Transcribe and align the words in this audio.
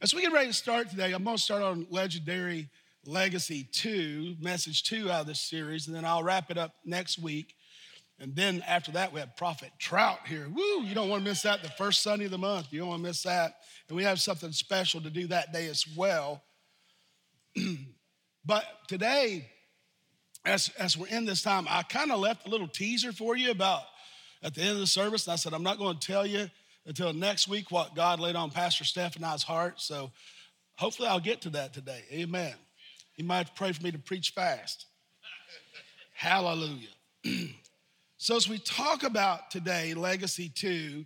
As 0.00 0.14
we 0.14 0.22
get 0.22 0.32
ready 0.32 0.46
to 0.46 0.52
start 0.52 0.90
today, 0.90 1.12
I'm 1.12 1.24
going 1.24 1.36
to 1.36 1.42
start 1.42 1.60
on 1.60 1.84
Legendary 1.90 2.68
Legacy 3.04 3.64
2, 3.72 4.36
message 4.38 4.84
2 4.84 5.10
out 5.10 5.22
of 5.22 5.26
this 5.26 5.40
series, 5.40 5.88
and 5.88 5.96
then 5.96 6.04
I'll 6.04 6.22
wrap 6.22 6.52
it 6.52 6.56
up 6.56 6.72
next 6.84 7.18
week. 7.18 7.56
And 8.20 8.36
then 8.36 8.62
after 8.68 8.92
that, 8.92 9.12
we 9.12 9.18
have 9.18 9.36
Prophet 9.36 9.72
Trout 9.80 10.20
here. 10.24 10.48
Woo, 10.48 10.84
you 10.84 10.94
don't 10.94 11.08
want 11.08 11.24
to 11.24 11.28
miss 11.28 11.42
that 11.42 11.64
the 11.64 11.70
first 11.70 12.04
Sunday 12.04 12.26
of 12.26 12.30
the 12.30 12.38
month. 12.38 12.68
You 12.70 12.78
don't 12.78 12.90
want 12.90 13.02
to 13.02 13.08
miss 13.08 13.24
that. 13.24 13.56
And 13.88 13.96
we 13.96 14.04
have 14.04 14.20
something 14.20 14.52
special 14.52 15.00
to 15.00 15.10
do 15.10 15.26
that 15.28 15.52
day 15.52 15.66
as 15.66 15.84
well. 15.96 16.44
but 18.46 18.64
today, 18.86 19.50
as, 20.44 20.70
as 20.78 20.96
we're 20.96 21.08
in 21.08 21.24
this 21.24 21.42
time, 21.42 21.66
I 21.68 21.82
kind 21.82 22.12
of 22.12 22.20
left 22.20 22.46
a 22.46 22.50
little 22.50 22.68
teaser 22.68 23.10
for 23.10 23.36
you 23.36 23.50
about 23.50 23.82
at 24.44 24.54
the 24.54 24.60
end 24.60 24.74
of 24.74 24.78
the 24.78 24.86
service. 24.86 25.26
And 25.26 25.32
I 25.32 25.36
said, 25.36 25.54
I'm 25.54 25.64
not 25.64 25.78
going 25.78 25.98
to 25.98 26.06
tell 26.06 26.24
you 26.24 26.48
until 26.88 27.12
next 27.12 27.48
week 27.48 27.70
what 27.70 27.94
God 27.94 28.18
laid 28.18 28.34
on 28.34 28.50
Pastor 28.50 28.82
Steph 28.82 29.14
and 29.14 29.24
I's 29.24 29.42
heart. 29.42 29.78
So 29.78 30.10
hopefully 30.76 31.06
I'll 31.06 31.20
get 31.20 31.42
to 31.42 31.50
that 31.50 31.74
today. 31.74 32.02
Amen. 32.10 32.54
You 33.16 33.24
might 33.24 33.54
pray 33.54 33.72
for 33.72 33.82
me 33.82 33.92
to 33.92 33.98
preach 33.98 34.30
fast. 34.30 34.86
Hallelujah. 36.14 36.88
so 38.16 38.36
as 38.36 38.48
we 38.48 38.58
talk 38.58 39.02
about 39.02 39.50
today, 39.50 39.92
Legacy 39.92 40.48
2, 40.48 41.04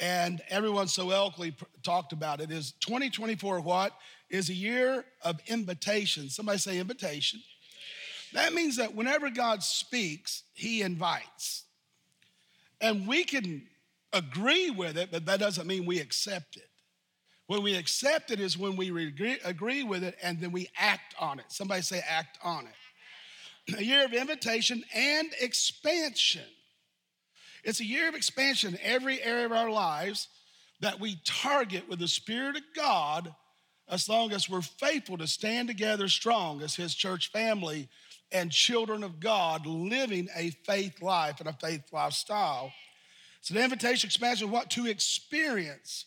and 0.00 0.40
everyone 0.48 0.86
so 0.86 1.10
eloquently 1.10 1.56
talked 1.82 2.12
about 2.12 2.40
it, 2.40 2.52
is 2.52 2.72
2024 2.80 3.60
what? 3.60 3.92
Is 4.30 4.48
a 4.48 4.54
year 4.54 5.04
of 5.24 5.40
invitation. 5.48 6.30
Somebody 6.30 6.58
say 6.58 6.78
invitation. 6.78 7.40
That 8.32 8.54
means 8.54 8.76
that 8.76 8.94
whenever 8.94 9.28
God 9.28 9.64
speaks, 9.64 10.44
he 10.52 10.82
invites. 10.82 11.64
And 12.80 13.08
we 13.08 13.24
can 13.24 13.66
agree 14.12 14.70
with 14.70 14.96
it, 14.96 15.10
but 15.10 15.26
that 15.26 15.40
doesn't 15.40 15.66
mean 15.66 15.86
we 15.86 16.00
accept 16.00 16.56
it. 16.56 16.68
When 17.46 17.62
we 17.62 17.74
accept 17.74 18.30
it 18.30 18.38
is 18.38 18.56
when 18.56 18.76
we 18.76 18.90
agree 19.44 19.82
with 19.82 20.04
it 20.04 20.16
and 20.22 20.40
then 20.40 20.52
we 20.52 20.68
act 20.76 21.14
on 21.18 21.40
it. 21.40 21.46
Somebody 21.48 21.82
say, 21.82 22.00
act 22.08 22.38
on 22.44 22.66
it. 22.66 23.76
A 23.76 23.82
year 23.82 24.04
of 24.04 24.12
invitation 24.12 24.84
and 24.94 25.28
expansion. 25.40 26.46
It's 27.64 27.80
a 27.80 27.84
year 27.84 28.08
of 28.08 28.14
expansion 28.14 28.74
in 28.74 28.80
every 28.82 29.20
area 29.22 29.46
of 29.46 29.52
our 29.52 29.70
lives 29.70 30.28
that 30.80 31.00
we 31.00 31.20
target 31.24 31.88
with 31.88 31.98
the 31.98 32.08
Spirit 32.08 32.56
of 32.56 32.62
God 32.74 33.34
as 33.88 34.08
long 34.08 34.32
as 34.32 34.48
we're 34.48 34.62
faithful 34.62 35.18
to 35.18 35.26
stand 35.26 35.68
together 35.68 36.08
strong 36.08 36.62
as 36.62 36.76
His 36.76 36.94
church 36.94 37.32
family 37.32 37.88
and 38.32 38.52
children 38.52 39.02
of 39.02 39.18
God 39.18 39.66
living 39.66 40.28
a 40.36 40.50
faith 40.64 41.02
life 41.02 41.40
and 41.40 41.48
a 41.48 41.52
faith 41.52 41.82
lifestyle. 41.92 42.72
It's 43.40 43.50
an 43.50 43.56
invitation, 43.56 44.08
expansion, 44.08 44.50
what 44.50 44.70
to 44.70 44.86
experience. 44.86 46.04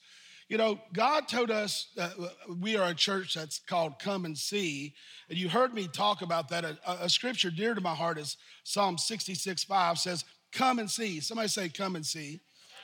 You 0.50 0.58
know, 0.58 0.80
God 0.94 1.28
told 1.28 1.50
us 1.50 1.88
that 1.95 2.12
uh, 2.20 2.28
we 2.59 2.78
are 2.78 2.90
a 2.90 2.94
church 2.94 3.34
that's 3.34 3.59
called 3.59 3.98
Come 3.98 4.25
and 4.25 4.38
See. 4.38 4.94
And 5.30 5.38
you 5.38 5.50
heard 5.50 5.73
me 5.73 5.88
talk 5.88 6.22
about 6.22 6.50
that. 6.50 6.64
A, 6.64 6.78
a 6.86 7.09
scripture 7.09 7.50
dear 7.50 7.73
to 7.73 7.81
my 7.81 7.95
heart 7.95 8.20
is 8.20 8.38
Psalm 8.64 8.98
66 8.98 9.64
5 9.64 9.98
says, 9.98 10.25
Come 10.52 10.80
and 10.80 10.90
see. 10.90 11.20
Somebody 11.22 11.48
say, 11.48 11.70
Come 11.70 11.95
and 11.95 12.06
see. 12.06 12.42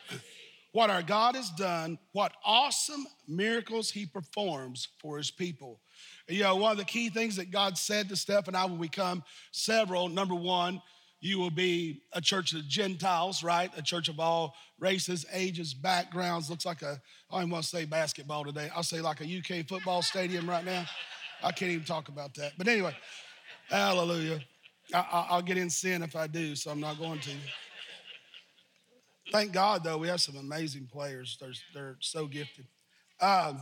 what 0.72 0.90
our 0.90 1.04
God 1.04 1.36
has 1.36 1.50
done, 1.52 1.98
what 2.12 2.34
awesome 2.44 3.06
miracles 3.28 3.92
he 3.92 4.06
performs 4.06 4.88
for 5.00 5.18
his 5.18 5.32
people. 5.32 5.80
You 6.28 6.44
know, 6.44 6.56
one 6.56 6.72
of 6.72 6.78
the 6.78 6.86
key 6.86 7.10
things 7.10 7.36
that 7.36 7.52
God 7.52 7.78
said 7.78 8.10
to 8.10 8.16
Steph 8.16 8.48
and 8.48 8.56
I 8.56 8.66
when 8.66 8.80
we 8.80 8.88
come, 8.88 9.24
several. 9.52 10.10
Number 10.10 10.36
one, 10.36 10.82
you 11.22 11.38
will 11.38 11.52
be 11.52 12.02
a 12.14 12.22
church 12.22 12.54
of 12.54 12.68
Gentiles, 12.68 13.44
right? 13.44 13.72
A 13.78 13.82
church 13.82 14.08
of 14.08 14.20
all 14.20 14.56
races, 14.80 15.26
ages, 15.34 15.74
backgrounds. 15.74 16.50
Looks 16.50 16.66
like 16.66 16.82
a, 16.82 17.02
I 17.30 17.42
don't 17.42 17.50
want 17.50 17.64
to 17.64 17.70
say 17.70 17.86
basketball 17.86 18.46
today. 18.46 18.70
I'll 18.74 18.84
say 18.84 19.02
like 19.02 19.20
a 19.22 19.26
UK 19.26 19.68
football 19.68 20.02
stadium 20.02 20.50
right 20.50 20.64
now. 20.64 20.86
I 21.44 21.52
can't 21.52 21.72
even 21.72 21.86
talk 21.86 22.08
about 22.08 22.34
that. 22.36 22.54
But 22.58 22.68
anyway, 22.68 22.96
hallelujah. 23.70 24.40
I, 24.94 25.36
will 25.36 25.42
get 25.42 25.58
in 25.58 25.70
sin 25.70 26.04
if 26.04 26.16
I 26.16 26.28
do, 26.28 26.56
so 26.56 26.72
I'm 26.72 26.80
not 26.80 26.98
going 26.98 27.20
to. 27.20 27.32
Thank 29.32 29.52
God, 29.52 29.84
though, 29.84 29.98
we 29.98 30.08
have 30.08 30.22
some 30.22 30.38
amazing 30.38 30.88
players. 30.92 31.38
They're, 31.40 31.54
they're 31.74 31.98
so 32.00 32.26
gifted. 32.26 32.66
Um, 33.22 33.62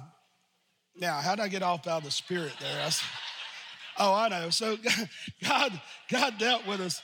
now, 0.96 1.20
how 1.20 1.36
did 1.36 1.42
I 1.44 1.48
get 1.48 1.64
off 1.64 1.86
out 1.88 2.00
of 2.00 2.04
the 2.06 2.12
spirit 2.12 2.54
there? 2.60 2.82
I, 2.82 2.92
oh, 4.00 4.14
I 4.14 4.30
know. 4.30 4.50
So 4.50 4.78
God, 5.44 5.82
God 6.10 6.38
dealt 6.38 6.66
with 6.66 6.80
us 6.80 7.02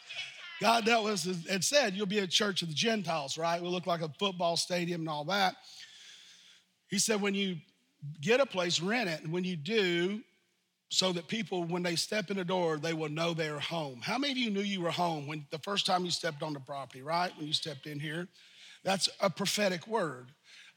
God 0.64 0.86
dealt 0.86 1.04
with 1.04 1.28
us 1.28 1.46
and 1.50 1.62
said, 1.62 1.94
You'll 1.94 2.06
be 2.06 2.20
a 2.20 2.28
church 2.28 2.62
of 2.62 2.70
the 2.70 2.74
Gentiles, 2.74 3.38
right? 3.38 3.62
We'll 3.62 3.74
look 3.74 3.86
like 3.86 4.00
a 4.00 4.08
football 4.18 4.56
stadium 4.56 5.02
and 5.02 5.10
all 5.10 5.26
that. 5.26 5.56
He 6.88 7.00
said, 7.00 7.20
When 7.20 7.36
you 7.36 7.58
get 8.22 8.40
a 8.40 8.46
place, 8.46 8.80
rent 8.80 9.10
it. 9.10 9.22
And 9.22 9.34
when 9.34 9.44
you 9.44 9.58
do, 9.58 10.22
so 10.88 11.12
that 11.12 11.28
people, 11.28 11.66
when 11.66 11.84
they 11.84 11.98
step 11.98 12.32
in 12.32 12.38
the 12.38 12.46
door, 12.46 12.78
they 12.78 12.94
will 12.94 13.10
know 13.10 13.34
they're 13.34 13.60
home. 13.60 14.00
How 14.02 14.18
many 14.18 14.32
of 14.32 14.38
you 14.38 14.52
knew 14.52 14.62
you 14.62 14.80
were 14.80 14.92
home 14.92 15.28
when 15.28 15.46
the 15.52 15.60
first 15.60 15.86
time 15.86 16.06
you 16.06 16.12
stepped 16.12 16.42
on 16.42 16.54
the 16.54 16.62
property, 16.62 17.02
right? 17.02 17.36
When 17.36 17.46
you 17.46 17.54
stepped 17.54 17.86
in 17.86 18.00
here? 18.00 18.30
That's 18.86 19.10
a 19.20 19.30
prophetic 19.30 19.86
word. 19.86 20.28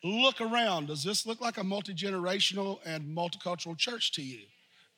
Look 0.03 0.41
around. 0.41 0.89
Does 0.89 1.05
this 1.05 1.27
look 1.27 1.41
like 1.41 1.59
a 1.59 1.65
multi 1.65 1.95
generational 1.95 2.81
and 2.85 3.17
multicultural 3.17 3.79
church 3.79 4.11
to 4.15 4.23
you? 4.23 4.41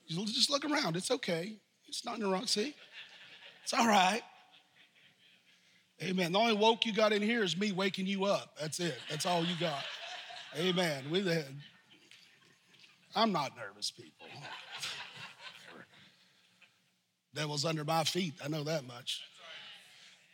Just 0.09 0.49
look 0.49 0.65
around. 0.65 0.97
It's 0.97 1.11
okay. 1.11 1.57
It's 1.89 2.07
not 2.07 2.15
in 2.15 2.23
the 2.23 2.31
wrong. 2.31 2.47
See? 2.47 2.75
It's 3.65 3.75
all 3.75 3.87
right. 3.87 4.23
Amen. 6.03 6.33
The 6.33 6.39
only 6.39 6.55
woke 6.55 6.87
you 6.87 6.93
got 6.93 7.13
in 7.13 7.23
here 7.23 7.43
is 7.43 7.57
me 7.57 7.73
waking 7.73 8.07
you 8.07 8.25
up. 8.25 8.57
That's 8.61 8.79
it. 8.79 8.99
That's 9.11 9.27
all 9.27 9.45
you 9.45 9.57
got. 9.59 9.85
Amen. 10.57 11.05
We, 11.11 11.29
I'm 13.17 13.33
not 13.33 13.57
nervous, 13.57 13.91
people. 13.91 14.27
Devil's 17.35 17.65
under 17.65 17.85
my 17.85 18.05
feet. 18.05 18.35
I 18.45 18.49
know 18.49 18.65
that 18.65 18.87
much. 18.87 19.23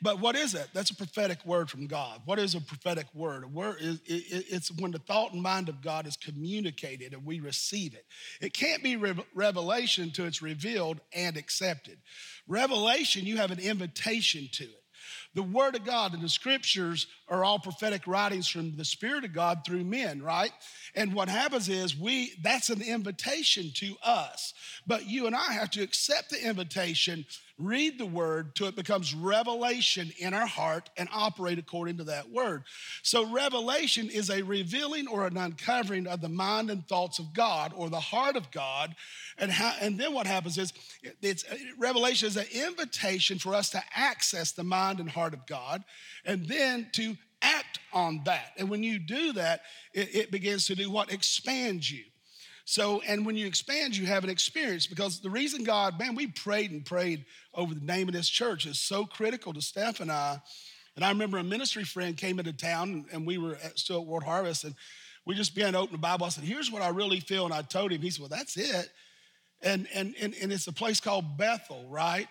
But 0.03 0.21
what 0.21 0.37
is 0.37 0.53
that? 0.53 0.69
That's 0.75 0.91
a 0.91 0.97
prophetic 0.97 1.45
word 1.47 1.71
from 1.71 1.87
God. 1.87 2.21
What 2.27 2.39
is 2.39 2.55
a 2.55 2.61
prophetic 2.61 3.07
word? 3.15 3.43
A 3.45 3.49
word 3.49 3.79
is 3.81 4.01
it's 4.07 4.71
when 4.73 4.91
the 4.91 4.99
thought 4.99 5.33
and 5.33 5.43
mind 5.43 5.71
of 5.71 5.81
God 5.81 6.07
is 6.07 6.17
communicated 6.17 7.15
and 7.15 7.25
we 7.25 7.41
receive 7.41 7.95
it. 7.95 8.05
It 8.43 8.53
can't 8.53 8.83
be 8.83 8.97
revelation 9.35 10.05
until 10.05 10.27
it's 10.27 10.43
revealed 10.43 11.01
and 11.15 11.39
accepted. 11.39 11.97
Revelation, 12.47 13.25
you 13.25 13.39
have 13.39 13.51
an 13.51 13.61
invitation 13.61 14.47
to 14.53 14.65
it. 14.65 14.84
The 15.35 15.43
Word 15.43 15.75
of 15.75 15.85
God 15.85 16.15
and 16.15 16.23
the 16.23 16.29
Scriptures 16.29 17.07
are 17.29 17.45
all 17.45 17.59
prophetic 17.59 18.07
writings 18.07 18.49
from 18.49 18.77
the 18.77 18.85
Spirit 18.85 19.25
of 19.25 19.33
God 19.33 19.61
through 19.65 19.85
men, 19.85 20.23
right? 20.23 20.53
And 20.95 21.15
what 21.15 21.29
happens 21.29 21.69
is 21.69 21.97
we 21.97 22.35
that's 22.43 22.69
an 22.69 22.83
invitation 22.83 23.71
to 23.77 23.95
us. 24.03 24.53
But 24.87 25.09
you 25.09 25.27
and 25.27 25.35
I 25.35 25.53
have 25.55 25.71
to 25.71 25.83
accept 25.83 26.31
the 26.31 26.47
invitation, 26.47 27.25
read 27.59 27.99
the 27.99 28.07
word 28.07 28.55
till 28.55 28.67
it 28.67 28.77
becomes 28.77 29.15
revelation 29.15 30.13
in 30.19 30.35
our 30.35 30.47
heart 30.47 30.91
and 30.99 31.09
operate 31.13 31.59
according 31.59 31.97
to 31.99 32.05
that 32.05 32.31
word. 32.31 32.65
So 33.03 33.31
revelation 33.31 34.11
is 34.11 34.29
a 34.29 34.43
revealing 34.43 35.09
or 35.09 35.27
an 35.27 35.39
uncovering 35.39 36.07
of 36.07 36.21
the 36.21 36.29
mind 36.29 36.71
and 36.71 36.87
thoughts 36.87 37.19
of 37.19 37.33
God 37.33 37.73
or 37.75 37.89
the 37.89 38.01
heart 38.01 38.37
of 38.37 38.51
God. 38.51 38.95
And 39.39 39.51
how, 39.51 39.73
and 39.81 39.99
then 39.99 40.13
what 40.13 40.27
happens 40.27 40.59
is 40.59 40.73
it's 41.23 41.45
revelation 41.79 42.29
is 42.29 42.37
an 42.37 42.47
invitation 42.53 43.39
for 43.39 43.55
us 43.55 43.71
to 43.71 43.83
access 43.95 44.53
the 44.53 44.65
mind 44.65 45.01
and 45.01 45.09
heart 45.09 45.33
of 45.33 45.47
God 45.47 45.85
and 46.25 46.47
then 46.47 46.89
to 46.93 47.17
act 47.45 47.79
on 47.93 48.23
that. 48.25 48.53
And 48.57 48.71
when 48.71 48.83
you 48.83 48.99
do 48.99 49.35
that, 49.35 49.61
it, 49.93 50.15
it 50.15 50.31
begins 50.31 50.67
to 50.67 50.75
do 50.75 50.91
what? 50.91 51.13
Expands 51.13 51.91
you. 51.91 52.05
So, 52.65 53.03
and 53.07 53.27
when 53.27 53.37
you 53.37 53.47
expand, 53.47 53.95
you 53.95 54.07
have 54.07 54.25
an 54.25 54.31
experience 54.31 54.87
because 54.87 55.21
the 55.21 55.29
reason 55.29 55.65
God, 55.65 55.99
man, 55.99 56.15
we 56.15 56.29
prayed 56.29 56.71
and 56.71 56.85
prayed 56.85 57.27
over 57.53 57.75
the 57.75 57.85
name 57.85 58.09
of 58.09 58.15
this 58.15 58.29
church 58.29 58.65
is 58.65 58.81
so 58.81 59.05
critical 59.05 59.53
to 59.53 59.61
Steph 59.61 60.01
and 60.01 60.11
I. 60.11 60.41
And 60.97 61.05
I 61.05 61.11
remember 61.11 61.37
a 61.39 61.45
ministry 61.45 61.85
friend 61.85 62.17
came 62.17 62.39
into 62.39 62.53
town 62.55 63.05
and 63.13 63.27
we 63.27 63.37
were 63.37 63.57
at, 63.63 63.79
still 63.79 64.01
at 64.01 64.07
World 64.07 64.25
Harvest 64.25 64.65
and 64.65 64.75
we 65.27 65.35
just 65.35 65.55
began 65.55 65.75
to 65.75 65.81
open 65.81 65.93
the 65.93 65.99
Bible. 65.99 66.25
I 66.25 66.31
said, 66.31 66.45
here's 66.45 66.71
what 66.71 66.83
I 66.83 66.89
really 66.89 67.21
feel. 67.21 67.45
And 67.45 67.53
I 67.53 67.63
told 67.63 67.93
him, 67.93 68.01
he 68.01 68.11
said, 68.11 68.21
well, 68.21 68.29
that's 68.29 68.57
it. 68.57 68.91
And, 69.63 69.87
and, 69.95 70.15
and, 70.21 70.35
and 70.41 70.53
it's 70.53 70.67
a 70.67 70.73
place 70.73 71.01
called 71.01 71.37
Bethel, 71.37 71.87
right? 71.89 72.29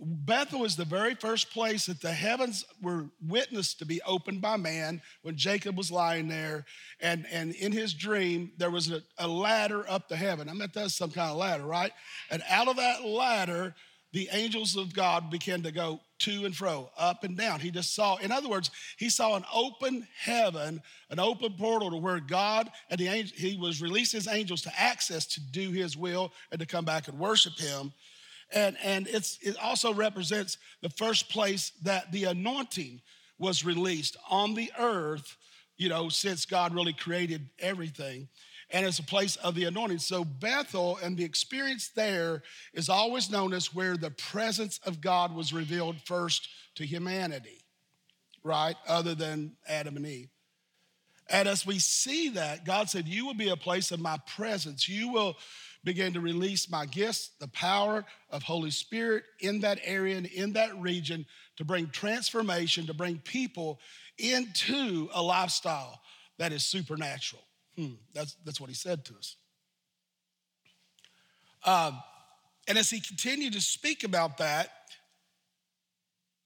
Bethel 0.00 0.64
is 0.64 0.76
the 0.76 0.84
very 0.84 1.14
first 1.14 1.50
place 1.50 1.86
that 1.86 2.00
the 2.00 2.12
heavens 2.12 2.64
were 2.80 3.06
witnessed 3.26 3.80
to 3.80 3.84
be 3.84 4.00
opened 4.02 4.40
by 4.40 4.56
man 4.56 5.02
when 5.22 5.36
Jacob 5.36 5.76
was 5.76 5.90
lying 5.90 6.28
there. 6.28 6.64
And, 7.00 7.26
and 7.32 7.52
in 7.54 7.72
his 7.72 7.94
dream, 7.94 8.52
there 8.58 8.70
was 8.70 8.90
a, 8.90 9.02
a 9.18 9.26
ladder 9.26 9.84
up 9.88 10.08
to 10.08 10.16
heaven. 10.16 10.48
I 10.48 10.52
mean, 10.52 10.68
that's 10.72 10.94
some 10.94 11.10
kind 11.10 11.30
of 11.30 11.36
ladder, 11.36 11.64
right? 11.64 11.92
And 12.30 12.42
out 12.48 12.68
of 12.68 12.76
that 12.76 13.04
ladder, 13.04 13.74
the 14.12 14.28
angels 14.32 14.76
of 14.76 14.94
God 14.94 15.30
began 15.30 15.62
to 15.62 15.72
go 15.72 16.00
to 16.20 16.44
and 16.44 16.56
fro, 16.56 16.90
up 16.96 17.24
and 17.24 17.36
down. 17.36 17.60
He 17.60 17.70
just 17.70 17.94
saw, 17.94 18.16
in 18.16 18.32
other 18.32 18.48
words, 18.48 18.70
he 18.96 19.10
saw 19.10 19.36
an 19.36 19.44
open 19.52 20.06
heaven, 20.18 20.80
an 21.10 21.18
open 21.18 21.54
portal 21.58 21.90
to 21.90 21.96
where 21.96 22.20
God 22.20 22.70
and 22.88 22.98
the 22.98 23.08
angel, 23.08 23.36
he 23.36 23.56
was 23.56 23.82
released 23.82 24.12
his 24.12 24.28
angels 24.28 24.62
to 24.62 24.80
access 24.80 25.26
to 25.26 25.40
do 25.40 25.70
his 25.70 25.96
will 25.96 26.32
and 26.50 26.60
to 26.60 26.66
come 26.66 26.84
back 26.84 27.08
and 27.08 27.18
worship 27.18 27.58
him. 27.58 27.92
And, 28.52 28.76
and 28.82 29.06
it's, 29.08 29.38
it 29.42 29.56
also 29.62 29.92
represents 29.92 30.56
the 30.80 30.88
first 30.90 31.28
place 31.28 31.72
that 31.82 32.12
the 32.12 32.24
anointing 32.24 33.02
was 33.38 33.64
released 33.64 34.16
on 34.30 34.54
the 34.54 34.72
earth, 34.78 35.36
you 35.76 35.88
know, 35.88 36.08
since 36.08 36.44
God 36.44 36.74
really 36.74 36.92
created 36.92 37.48
everything. 37.58 38.28
and 38.70 38.84
it's 38.84 38.98
a 38.98 39.04
place 39.04 39.36
of 39.36 39.54
the 39.54 39.64
anointing. 39.64 39.98
So 39.98 40.24
Bethel 40.24 40.98
and 41.02 41.16
the 41.16 41.24
experience 41.24 41.88
there 41.88 42.42
is 42.74 42.88
always 42.88 43.30
known 43.30 43.52
as 43.54 43.74
where 43.74 43.96
the 43.96 44.10
presence 44.10 44.78
of 44.84 45.00
God 45.00 45.34
was 45.34 45.52
revealed 45.52 45.96
first 46.04 46.48
to 46.74 46.84
humanity, 46.84 47.62
right? 48.42 48.76
Other 48.86 49.14
than 49.14 49.56
Adam 49.66 49.96
and 49.96 50.06
Eve. 50.06 50.28
And 51.30 51.48
as 51.48 51.66
we 51.66 51.78
see 51.78 52.30
that, 52.30 52.64
God 52.64 52.88
said, 52.88 53.06
You 53.06 53.26
will 53.26 53.34
be 53.34 53.50
a 53.50 53.56
place 53.56 53.90
of 53.90 54.00
my 54.00 54.18
presence. 54.26 54.88
You 54.88 55.08
will 55.12 55.36
begin 55.84 56.12
to 56.12 56.20
release 56.20 56.70
my 56.70 56.86
gifts, 56.86 57.30
the 57.40 57.48
power 57.48 58.04
of 58.30 58.42
Holy 58.42 58.70
Spirit 58.70 59.24
in 59.40 59.60
that 59.60 59.78
area 59.84 60.16
and 60.16 60.26
in 60.26 60.52
that 60.54 60.78
region 60.80 61.24
to 61.56 61.64
bring 61.64 61.88
transformation, 61.88 62.86
to 62.86 62.94
bring 62.94 63.18
people 63.18 63.80
into 64.18 65.08
a 65.14 65.22
lifestyle 65.22 66.00
that 66.38 66.52
is 66.52 66.64
supernatural. 66.64 67.42
Hmm, 67.76 67.94
that's, 68.12 68.36
that's 68.44 68.60
what 68.60 68.68
he 68.68 68.74
said 68.74 69.04
to 69.06 69.14
us. 69.14 69.36
Um, 71.64 72.00
and 72.66 72.76
as 72.76 72.90
he 72.90 73.00
continued 73.00 73.52
to 73.54 73.60
speak 73.60 74.04
about 74.04 74.38
that, 74.38 74.70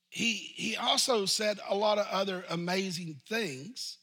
he, 0.08 0.34
he 0.34 0.76
also 0.76 1.24
said 1.24 1.58
a 1.68 1.74
lot 1.74 1.98
of 1.98 2.06
other 2.10 2.44
amazing 2.50 3.16
things. 3.28 3.98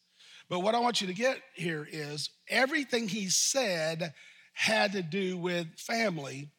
But 0.49 0.61
what 0.61 0.73
I 0.73 0.79
want 0.79 1.01
you 1.01 1.07
to 1.07 1.13
get 1.13 1.37
here 1.53 1.87
is 1.89 2.31
everything 2.47 3.07
he 3.07 3.29
said 3.29 4.13
had 4.59 4.91
to 4.91 5.01
do 5.01 5.37
with 5.37 5.65
family 5.77 6.49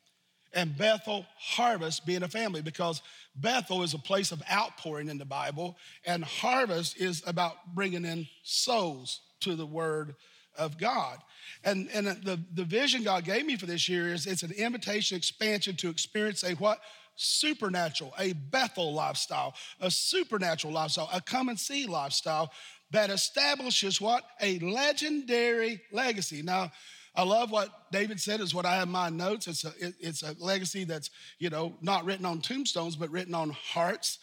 and 0.54 0.76
Bethel 0.76 1.26
Harvest 1.36 2.06
being 2.06 2.22
a 2.22 2.28
family 2.28 2.62
because 2.62 3.02
Bethel 3.36 3.82
is 3.82 3.92
a 3.92 3.98
place 3.98 4.32
of 4.32 4.42
outpouring 4.50 5.10
in 5.10 5.18
the 5.18 5.26
Bible, 5.26 5.76
and 6.06 6.24
harvest 6.24 6.98
is 6.98 7.22
about 7.26 7.74
bringing 7.74 8.06
in 8.06 8.26
souls 8.42 9.20
to 9.40 9.54
the 9.54 9.66
Word 9.66 10.14
of 10.56 10.78
God. 10.78 11.18
And, 11.62 11.90
and 11.92 12.06
the, 12.06 12.40
the 12.54 12.64
vision 12.64 13.04
God 13.04 13.24
gave 13.24 13.44
me 13.44 13.56
for 13.56 13.66
this 13.66 13.86
year 13.86 14.14
is 14.14 14.26
it's 14.26 14.42
an 14.42 14.52
invitation 14.52 15.18
expansion 15.18 15.76
to 15.76 15.90
experience 15.90 16.42
a 16.42 16.52
what? 16.54 16.80
Supernatural, 17.16 18.14
a 18.18 18.32
Bethel 18.32 18.94
lifestyle, 18.94 19.52
a 19.78 19.90
supernatural 19.90 20.72
lifestyle, 20.72 21.10
a 21.12 21.20
come 21.20 21.50
and 21.50 21.60
see 21.60 21.86
lifestyle 21.86 22.50
that 22.92 23.10
establishes 23.10 24.00
what? 24.00 24.24
A 24.40 24.58
legendary 24.60 25.82
legacy. 25.92 26.40
Now, 26.40 26.72
I 27.14 27.24
love 27.24 27.50
what 27.50 27.90
David 27.90 28.20
said 28.20 28.40
is 28.40 28.54
what 28.54 28.66
I 28.66 28.76
have 28.76 28.86
in 28.86 28.92
my 28.92 29.10
notes. 29.10 29.48
It's 29.48 29.64
a, 29.64 29.72
it, 29.78 29.94
it's 29.98 30.22
a 30.22 30.34
legacy 30.38 30.84
that's, 30.84 31.10
you 31.38 31.50
know, 31.50 31.76
not 31.80 32.04
written 32.04 32.24
on 32.24 32.40
tombstones, 32.40 32.96
but 32.96 33.10
written 33.10 33.34
on 33.34 33.50
hearts. 33.50 34.18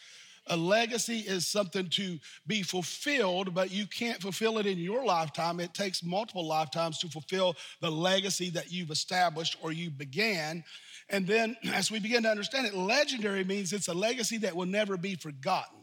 A 0.50 0.56
legacy 0.56 1.18
is 1.18 1.46
something 1.46 1.88
to 1.90 2.18
be 2.46 2.62
fulfilled, 2.62 3.54
but 3.54 3.70
you 3.70 3.86
can't 3.86 4.20
fulfill 4.20 4.56
it 4.58 4.66
in 4.66 4.78
your 4.78 5.04
lifetime. 5.04 5.60
It 5.60 5.74
takes 5.74 6.02
multiple 6.02 6.46
lifetimes 6.46 6.98
to 7.00 7.08
fulfill 7.08 7.54
the 7.80 7.90
legacy 7.90 8.48
that 8.50 8.72
you've 8.72 8.90
established 8.90 9.58
or 9.62 9.72
you 9.72 9.90
began. 9.90 10.64
And 11.10 11.26
then 11.26 11.56
as 11.74 11.90
we 11.90 11.98
begin 11.98 12.22
to 12.22 12.30
understand 12.30 12.66
it, 12.66 12.74
legendary 12.74 13.44
means 13.44 13.72
it's 13.72 13.88
a 13.88 13.94
legacy 13.94 14.38
that 14.38 14.56
will 14.56 14.66
never 14.66 14.96
be 14.96 15.14
forgotten. 15.14 15.77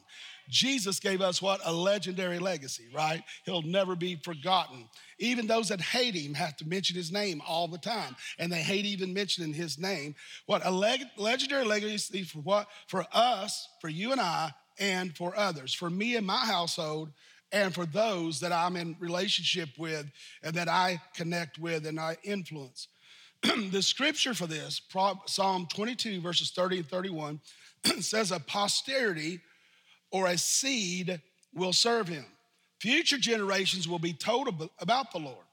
Jesus 0.50 1.00
gave 1.00 1.22
us 1.22 1.42
what? 1.42 1.62
A 1.66 1.74
legendary 1.74 2.40
legacy, 2.40 2.86
right? 2.94 3.24
He'll 3.46 3.62
never 3.62 3.96
be 3.96 4.16
forgotten. 4.16 4.88
Even 5.18 5.48
those 5.48 5.70
that 5.70 5.82
hate 5.82 6.16
him 6.16 6.34
have 6.34 6.56
to 6.58 6.68
mention 6.68 6.96
his 6.96 7.12
name 7.12 7.42
all 7.48 7.68
the 7.68 7.78
time, 7.78 8.16
and 8.38 8.52
they 8.52 8.62
hate 8.62 8.86
even 8.86 9.14
mentioning 9.14 9.54
his 9.54 9.80
name. 9.80 10.16
What? 10.46 10.66
A 10.66 10.72
leg- 10.72 11.08
legendary 11.18 11.66
legacy 11.66 12.24
for 12.24 12.40
what? 12.40 12.68
For 12.88 13.06
us, 13.14 13.68
for 13.82 13.90
you 13.90 14.12
and 14.12 14.22
I, 14.22 14.52
and 14.80 15.16
for 15.16 15.36
others. 15.36 15.74
For 15.74 15.90
me 15.90 16.16
and 16.16 16.28
my 16.28 16.46
household, 16.46 17.12
and 17.52 17.74
for 17.74 17.86
those 17.86 18.40
that 18.42 18.52
I'm 18.52 18.76
in 18.76 18.96
relationship 19.00 19.70
with 19.78 20.12
and 20.44 20.56
that 20.56 20.68
I 20.68 21.02
connect 21.16 21.58
with 21.58 21.86
and 21.86 22.00
I 22.00 22.18
influence. 22.24 22.90
the 23.72 23.82
scripture 23.82 24.34
for 24.34 24.48
this, 24.48 24.82
Psalm 25.26 25.68
22, 25.74 26.22
verses 26.22 26.52
30 26.52 26.80
and 26.80 26.88
31, 26.88 27.40
says, 28.00 28.32
A 28.32 28.40
posterity 28.40 29.42
or 30.16 30.28
a 30.28 30.38
seed 30.38 31.22
will 31.54 31.74
serve 31.74 32.08
him. 32.08 32.26
Future 32.80 33.18
generations 33.18 33.86
will 33.86 34.00
be 34.00 34.14
told 34.14 34.48
about 34.80 35.12
the 35.12 35.20
Lord. 35.20 35.46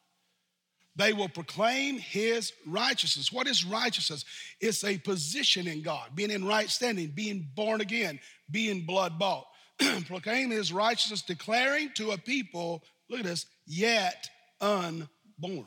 They 0.94 1.12
will 1.12 1.28
proclaim 1.28 1.98
his 1.98 2.52
righteousness. 2.64 3.32
What 3.32 3.48
is 3.48 3.64
righteousness? 3.64 4.24
It's 4.60 4.84
a 4.84 4.98
position 4.98 5.66
in 5.66 5.82
God, 5.82 6.10
being 6.14 6.30
in 6.30 6.46
right 6.46 6.70
standing, 6.70 7.08
being 7.08 7.48
born 7.56 7.80
again, 7.80 8.20
being 8.52 8.86
blood 8.86 9.18
bought. 9.18 9.46
proclaim 10.06 10.50
his 10.50 10.72
righteousness, 10.72 11.22
declaring 11.22 11.90
to 11.96 12.12
a 12.12 12.18
people, 12.18 12.84
look 13.10 13.18
at 13.18 13.26
this, 13.26 13.46
yet 13.66 14.28
unborn. 14.60 15.66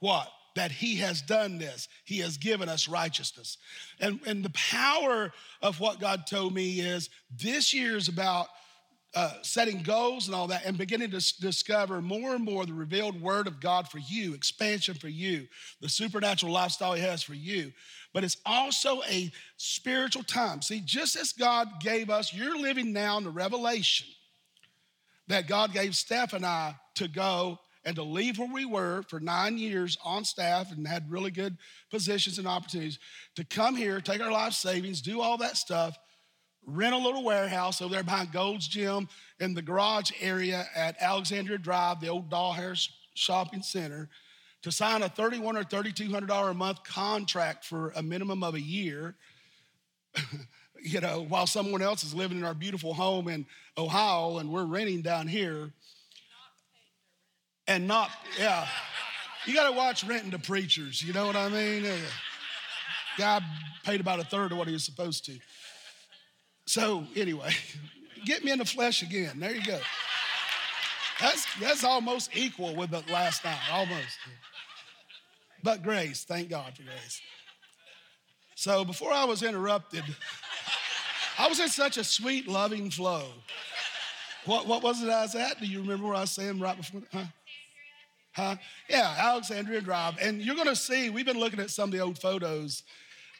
What? 0.00 0.28
That 0.56 0.72
he 0.72 0.96
has 0.96 1.22
done 1.22 1.58
this. 1.58 1.86
He 2.04 2.18
has 2.18 2.36
given 2.36 2.68
us 2.68 2.88
righteousness. 2.88 3.58
And, 4.00 4.18
and 4.26 4.44
the 4.44 4.50
power 4.50 5.32
of 5.62 5.78
what 5.80 6.00
God 6.00 6.26
told 6.26 6.54
me 6.54 6.80
is 6.80 7.08
this 7.30 7.72
year 7.72 7.96
is 7.96 8.08
about 8.08 8.48
uh, 9.14 9.32
setting 9.42 9.82
goals 9.82 10.26
and 10.26 10.34
all 10.34 10.46
that, 10.48 10.66
and 10.66 10.76
beginning 10.76 11.10
to 11.10 11.40
discover 11.40 12.02
more 12.02 12.34
and 12.34 12.44
more 12.44 12.66
the 12.66 12.72
revealed 12.74 13.20
word 13.20 13.46
of 13.46 13.60
God 13.60 13.88
for 13.88 13.98
you, 13.98 14.34
expansion 14.34 14.94
for 14.94 15.08
you, 15.08 15.46
the 15.80 15.88
supernatural 15.88 16.52
lifestyle 16.52 16.92
He 16.92 17.00
has 17.02 17.22
for 17.22 17.34
you. 17.34 17.72
But 18.12 18.24
it's 18.24 18.36
also 18.44 19.02
a 19.08 19.30
spiritual 19.56 20.22
time. 20.22 20.60
See, 20.60 20.82
just 20.84 21.16
as 21.16 21.32
God 21.32 21.80
gave 21.80 22.10
us, 22.10 22.34
you're 22.34 22.58
living 22.58 22.92
now 22.92 23.16
in 23.16 23.24
the 23.24 23.30
revelation 23.30 24.06
that 25.28 25.48
God 25.48 25.72
gave 25.72 25.96
Steph 25.96 26.32
and 26.32 26.44
I 26.44 26.76
to 26.96 27.08
go 27.08 27.58
and 27.86 27.94
to 27.94 28.02
leave 28.02 28.36
where 28.38 28.52
we 28.52 28.64
were 28.64 29.04
for 29.08 29.20
nine 29.20 29.56
years 29.56 29.96
on 30.04 30.24
staff 30.24 30.72
and 30.72 30.86
had 30.86 31.08
really 31.08 31.30
good 31.30 31.56
positions 31.88 32.36
and 32.36 32.48
opportunities 32.48 32.98
to 33.36 33.44
come 33.44 33.76
here, 33.76 34.00
take 34.00 34.20
our 34.20 34.32
life 34.32 34.52
savings, 34.52 35.00
do 35.00 35.20
all 35.20 35.38
that 35.38 35.56
stuff, 35.56 35.96
rent 36.66 36.94
a 36.94 36.98
little 36.98 37.22
warehouse 37.22 37.80
over 37.80 37.94
there 37.94 38.02
behind 38.02 38.32
Gold's 38.32 38.66
Gym 38.66 39.08
in 39.38 39.54
the 39.54 39.62
garage 39.62 40.10
area 40.20 40.66
at 40.74 40.96
Alexandria 41.00 41.58
Drive, 41.58 42.00
the 42.00 42.08
old 42.08 42.28
Dollhouse 42.28 42.88
Shopping 43.14 43.62
Center, 43.62 44.08
to 44.62 44.72
sign 44.72 45.02
a 45.02 45.08
31 45.08 45.56
or 45.56 45.62
$3,200 45.62 46.50
a 46.50 46.54
month 46.54 46.82
contract 46.82 47.64
for 47.64 47.92
a 47.94 48.02
minimum 48.02 48.42
of 48.42 48.56
a 48.56 48.60
year. 48.60 49.14
you 50.82 51.00
know, 51.00 51.24
while 51.28 51.46
someone 51.46 51.82
else 51.82 52.02
is 52.02 52.14
living 52.14 52.38
in 52.38 52.44
our 52.44 52.54
beautiful 52.54 52.94
home 52.94 53.28
in 53.28 53.46
Ohio 53.78 54.38
and 54.38 54.50
we're 54.50 54.64
renting 54.64 55.02
down 55.02 55.28
here 55.28 55.70
and 57.66 57.86
not, 57.86 58.10
yeah. 58.38 58.66
You 59.46 59.54
got 59.54 59.70
to 59.70 59.76
watch 59.76 60.04
renting 60.04 60.32
to 60.32 60.38
preachers. 60.38 61.02
You 61.02 61.12
know 61.12 61.26
what 61.26 61.36
I 61.36 61.48
mean? 61.48 61.86
Uh, 61.86 61.96
guy 63.16 63.40
paid 63.84 64.00
about 64.00 64.20
a 64.20 64.24
third 64.24 64.52
of 64.52 64.58
what 64.58 64.66
he 64.66 64.72
was 64.72 64.84
supposed 64.84 65.24
to. 65.26 65.38
So 66.66 67.06
anyway, 67.14 67.50
get 68.24 68.44
me 68.44 68.50
in 68.50 68.58
the 68.58 68.64
flesh 68.64 69.02
again. 69.02 69.38
There 69.38 69.54
you 69.54 69.64
go. 69.64 69.78
That's 71.20 71.46
that's 71.60 71.84
almost 71.84 72.36
equal 72.36 72.74
with 72.74 72.90
the 72.90 73.02
last 73.10 73.44
night, 73.44 73.58
almost. 73.72 74.18
But 75.62 75.82
grace, 75.82 76.24
thank 76.24 76.50
God 76.50 76.76
for 76.76 76.82
grace. 76.82 77.20
So 78.54 78.84
before 78.84 79.12
I 79.12 79.24
was 79.24 79.42
interrupted, 79.42 80.04
I 81.38 81.48
was 81.48 81.60
in 81.60 81.68
such 81.68 81.98
a 81.98 82.04
sweet, 82.04 82.48
loving 82.48 82.90
flow. 82.90 83.26
What, 84.46 84.66
what 84.66 84.82
was 84.82 85.02
it 85.02 85.10
I 85.10 85.22
was 85.22 85.34
at? 85.34 85.60
Do 85.60 85.66
you 85.66 85.80
remember 85.80 86.06
what 86.06 86.16
I 86.16 86.20
was 86.20 86.30
saying 86.30 86.58
right 86.60 86.76
before? 86.76 87.02
Huh? 87.12 87.24
Huh? 88.36 88.56
Yeah, 88.90 89.14
Alexandria 89.18 89.80
Drive. 89.80 90.18
And 90.20 90.42
you're 90.42 90.56
going 90.56 90.68
to 90.68 90.76
see, 90.76 91.08
we've 91.08 91.24
been 91.24 91.40
looking 91.40 91.58
at 91.58 91.70
some 91.70 91.88
of 91.88 91.92
the 91.92 92.00
old 92.00 92.18
photos 92.18 92.82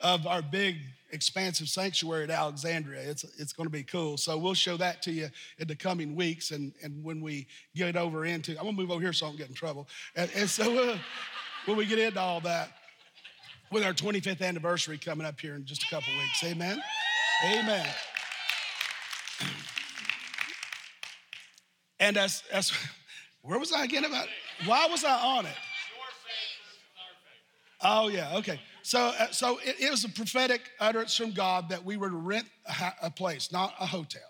of 0.00 0.26
our 0.26 0.40
big, 0.40 0.76
expansive 1.10 1.68
sanctuary 1.68 2.24
at 2.24 2.30
Alexandria. 2.30 3.02
It's, 3.02 3.22
it's 3.38 3.52
going 3.52 3.66
to 3.66 3.70
be 3.70 3.82
cool. 3.82 4.16
So 4.16 4.38
we'll 4.38 4.54
show 4.54 4.78
that 4.78 5.02
to 5.02 5.12
you 5.12 5.28
in 5.58 5.68
the 5.68 5.76
coming 5.76 6.16
weeks. 6.16 6.50
And, 6.50 6.72
and 6.82 7.04
when 7.04 7.20
we 7.20 7.46
get 7.74 7.94
over 7.94 8.24
into, 8.24 8.52
I'm 8.52 8.62
going 8.62 8.74
to 8.74 8.80
move 8.80 8.90
over 8.90 9.02
here 9.02 9.12
so 9.12 9.26
I 9.26 9.28
don't 9.28 9.36
get 9.36 9.48
in 9.50 9.54
trouble. 9.54 9.86
And, 10.14 10.30
and 10.34 10.48
so 10.48 10.96
when 11.66 11.76
we 11.76 11.84
get 11.84 11.98
into 11.98 12.18
all 12.18 12.40
that, 12.40 12.70
with 13.70 13.82
our 13.82 13.92
25th 13.92 14.40
anniversary 14.40 14.96
coming 14.96 15.26
up 15.26 15.38
here 15.38 15.56
in 15.56 15.66
just 15.66 15.82
a 15.82 15.86
couple 15.88 16.10
weeks. 16.14 16.42
Amen. 16.42 16.80
Amen. 17.44 17.86
And 22.00 22.16
as, 22.16 22.44
as 22.50 22.72
where 23.42 23.58
was 23.58 23.72
I 23.72 23.84
again 23.84 24.04
about? 24.04 24.28
Why 24.64 24.86
was 24.90 25.04
I 25.04 25.12
on 25.12 25.46
it? 25.46 25.56
Oh 27.82 28.08
yeah, 28.08 28.36
okay. 28.36 28.60
So, 28.82 29.00
uh, 29.00 29.30
so 29.30 29.58
it, 29.64 29.76
it, 29.80 29.90
was 29.90 30.04
a 30.04 30.08
prophetic 30.08 30.62
utterance 30.80 31.16
from 31.16 31.32
God 31.32 31.68
that 31.70 31.84
we 31.84 31.96
were 31.96 32.08
to 32.08 32.16
rent 32.16 32.46
a, 32.66 33.06
a, 33.06 33.10
place, 33.10 33.50
not 33.52 33.74
a 33.80 33.86
hotel. 33.86 34.22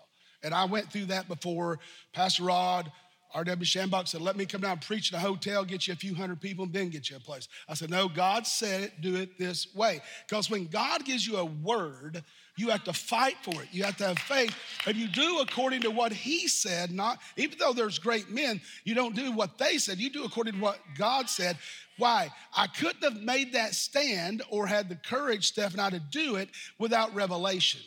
And 0.43 0.53
I 0.53 0.65
went 0.65 0.91
through 0.91 1.05
that 1.05 1.27
before. 1.27 1.79
Pastor 2.11 2.43
Rod, 2.43 2.91
R.W. 3.33 3.65
Schambach 3.65 4.07
said, 4.07 4.21
Let 4.21 4.35
me 4.35 4.45
come 4.45 4.61
down 4.61 4.73
and 4.73 4.81
preach 4.81 5.11
in 5.11 5.17
a 5.17 5.21
hotel, 5.21 5.63
get 5.63 5.87
you 5.87 5.93
a 5.93 5.97
few 5.97 6.15
hundred 6.15 6.41
people, 6.41 6.65
and 6.65 6.73
then 6.73 6.89
get 6.89 7.09
you 7.09 7.17
a 7.17 7.19
place. 7.19 7.47
I 7.69 7.75
said, 7.75 7.89
No, 7.89 8.09
God 8.09 8.47
said 8.47 8.81
it, 8.81 9.01
do 9.01 9.15
it 9.15 9.37
this 9.37 9.73
way. 9.75 10.01
Because 10.27 10.49
when 10.49 10.67
God 10.67 11.05
gives 11.05 11.25
you 11.25 11.37
a 11.37 11.45
word, 11.45 12.23
you 12.57 12.69
have 12.69 12.83
to 12.85 12.93
fight 12.93 13.37
for 13.41 13.61
it. 13.61 13.69
You 13.71 13.83
have 13.83 13.97
to 13.97 14.07
have 14.07 14.19
faith. 14.19 14.53
And 14.85 14.97
you 14.97 15.07
do 15.07 15.39
according 15.39 15.81
to 15.81 15.91
what 15.91 16.11
He 16.11 16.47
said, 16.47 16.91
not, 16.91 17.19
even 17.37 17.57
though 17.57 17.73
there's 17.73 17.99
great 17.99 18.29
men, 18.29 18.59
you 18.83 18.95
don't 18.95 19.15
do 19.15 19.31
what 19.31 19.57
they 19.57 19.77
said. 19.77 19.99
You 19.99 20.09
do 20.09 20.25
according 20.25 20.55
to 20.55 20.59
what 20.59 20.79
God 20.97 21.29
said. 21.29 21.57
Why? 21.97 22.31
I 22.55 22.67
couldn't 22.67 23.03
have 23.03 23.21
made 23.21 23.53
that 23.53 23.73
stand 23.73 24.41
or 24.49 24.67
had 24.67 24.89
the 24.89 24.95
courage, 24.95 25.47
Steph 25.47 25.71
and 25.71 25.81
I, 25.81 25.91
to 25.91 25.99
do 25.99 26.35
it 26.35 26.49
without 26.77 27.13
revelation 27.15 27.81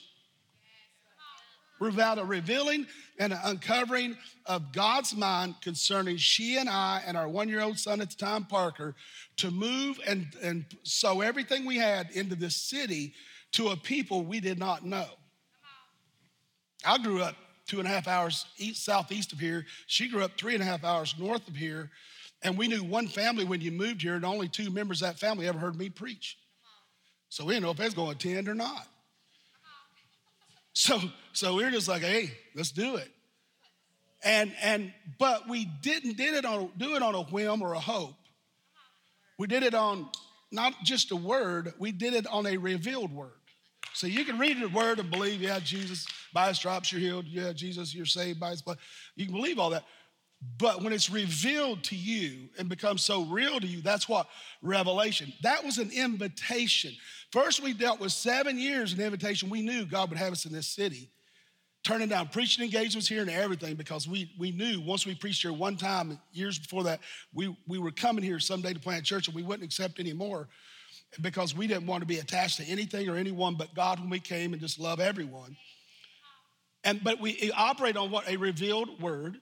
without 1.81 2.19
a 2.19 2.25
revealing 2.25 2.87
and 3.19 3.33
an 3.33 3.41
uncovering 3.43 4.17
of 4.47 4.71
God's 4.73 5.17
mind 5.17 5.55
concerning 5.63 6.19
she 6.19 6.59
and 6.59 6.69
I 6.69 7.03
and 7.07 7.17
our 7.17 7.29
one 7.29 7.49
year 7.49 7.63
old 7.63 7.79
son 7.79 8.01
at 8.01 8.11
the 8.11 8.17
time, 8.17 8.45
Parker, 8.45 8.95
to 9.39 9.51
move 9.51 9.99
and, 10.07 10.27
and 10.43 10.65
sow 10.83 11.23
everything 11.23 11.65
we 11.65 11.77
had 11.77 12.11
into 12.11 12.35
this 12.35 12.55
city 12.55 13.15
to 13.53 13.69
a 13.69 13.77
people 13.77 14.23
we 14.23 14.41
did 14.41 14.59
not 14.59 14.85
know. 14.85 15.07
I 16.85 16.99
grew 16.99 17.21
up 17.21 17.37
two 17.67 17.79
and 17.79 17.87
a 17.87 17.91
half 17.91 18.09
hours 18.09 18.47
east, 18.59 18.85
southeast 18.85 19.33
of 19.33 19.39
here. 19.39 19.67
She 19.87 20.09
grew 20.09 20.25
up 20.25 20.33
three 20.37 20.55
and 20.55 20.63
a 20.63 20.67
half 20.67 20.85
hours 20.85 21.15
north 21.19 21.47
of 21.47 21.55
here. 21.55 21.91
And 22.43 22.57
we 22.57 22.69
knew 22.69 22.83
one 22.83 23.07
family 23.07 23.45
when 23.45 23.61
you 23.61 23.71
moved 23.71 24.01
here, 24.01 24.15
and 24.15 24.25
only 24.25 24.49
two 24.49 24.71
members 24.71 25.03
of 25.03 25.09
that 25.09 25.19
family 25.19 25.47
ever 25.47 25.59
heard 25.59 25.77
me 25.77 25.91
preach. 25.91 26.39
So 27.29 27.45
we 27.45 27.53
didn't 27.53 27.65
know 27.65 27.71
if 27.71 27.77
they 27.77 27.85
was 27.85 27.95
going 27.95 28.17
to 28.17 28.29
attend 28.29 28.49
or 28.49 28.55
not. 28.55 28.87
So, 30.73 30.99
so 31.33 31.55
we 31.55 31.65
were 31.65 31.71
just 31.71 31.89
like, 31.89 32.03
hey, 32.03 32.33
let's 32.55 32.71
do 32.71 32.97
it. 32.97 33.09
And 34.23 34.53
and 34.63 34.93
but 35.19 35.49
we 35.49 35.65
didn't 35.65 36.17
did 36.17 36.35
it 36.35 36.45
on 36.45 36.71
do 36.77 36.95
it 36.95 37.03
on 37.03 37.15
a 37.15 37.23
whim 37.23 37.63
or 37.63 37.73
a 37.73 37.81
hope. 37.81 38.17
We 39.39 39.47
did 39.47 39.63
it 39.63 39.75
on 39.75 40.11
not 40.53 40.75
just 40.85 41.11
a 41.11 41.17
word, 41.17 41.73
we 41.79 41.93
did 41.93 42.13
it 42.13 42.27
on 42.27 42.47
a 42.47 42.59
revealed 42.59 43.13
word. 43.13 43.40
So 43.93 44.07
you 44.07 44.25
can 44.25 44.39
read 44.39 44.61
the 44.61 44.69
word 44.69 44.99
and 44.99 45.11
believe, 45.11 45.43
yeah, 45.43 45.59
Jesus, 45.59 46.07
by 46.33 46.49
his 46.49 46.57
stripes 46.57 46.93
you're 46.93 47.01
healed. 47.01 47.27
Yeah, 47.27 47.53
Jesus, 47.53 47.95
you're 47.95 48.07
saved 48.07 48.41
by 48.41 48.51
his 48.51 48.63
blood. 48.63 48.79
You 49.17 49.27
can 49.27 49.35
believe 49.35 49.59
all 49.59 49.71
that. 49.71 49.85
But 50.59 50.83
when 50.83 50.93
it's 50.93 51.11
revealed 51.11 51.85
to 51.85 51.97
you 51.97 52.49
and 52.59 52.69
becomes 52.69 53.05
so 53.05 53.25
real 53.25 53.61
to 53.61 53.67
you, 53.67 53.83
that's 53.83 54.09
what 54.09 54.27
revelation. 54.63 55.33
That 55.43 55.65
was 55.65 55.77
an 55.79 55.91
invitation. 55.91 56.93
First, 57.31 57.63
we 57.63 57.75
dealt 57.75 58.01
with 58.01 58.13
seven 58.13 58.59
years 58.59 58.93
an 58.93 59.01
invitation. 59.01 59.51
We 59.51 59.61
knew 59.61 59.85
God 59.85 60.09
would 60.09 60.19
have 60.19 60.33
us 60.33 60.47
in 60.47 60.53
this 60.53 60.67
city, 60.67 61.11
turning 61.85 62.09
down 62.09 62.29
preaching 62.29 62.65
engagements 62.65 63.07
here 63.07 63.21
and 63.21 63.31
everything 63.31 63.75
because 63.75 64.09
we, 64.09 64.33
we 64.39 64.51
knew 64.51 64.81
once 64.81 65.05
we 65.05 65.15
preached 65.15 65.43
here 65.43 65.53
one 65.53 65.77
time, 65.77 66.19
years 66.33 66.59
before 66.59 66.85
that, 66.85 67.01
we, 67.35 67.55
we 67.69 67.79
were 67.79 67.91
coming 67.91 68.25
here 68.25 68.41
someday 68.41 68.73
to 68.73 68.81
plant 68.81 69.05
church 69.05 69.29
and 69.29 69.37
we 69.37 69.43
wouldn't 69.43 69.65
accept 69.65 70.01
any 70.01 70.15
more 70.15 70.49
because 71.21 71.55
we 71.55 71.67
didn't 71.67 71.87
want 71.87 72.03
to 72.03 72.07
be 72.07 72.19
attached 72.19 72.59
to 72.59 72.65
anything 72.65 73.09
or 73.09 73.17
anyone 73.17 73.55
but 73.57 73.75
God 73.75 74.01
when 74.01 74.11
we 74.11 74.21
came 74.21 74.53
and 74.53 74.61
just 74.61 74.79
love 74.79 75.01
everyone. 75.01 75.57
And 76.85 77.03
but 77.03 77.21
we 77.21 77.51
operate 77.57 77.97
on 77.97 78.11
what 78.11 78.29
a 78.29 78.37
revealed 78.37 79.01
word 79.03 79.41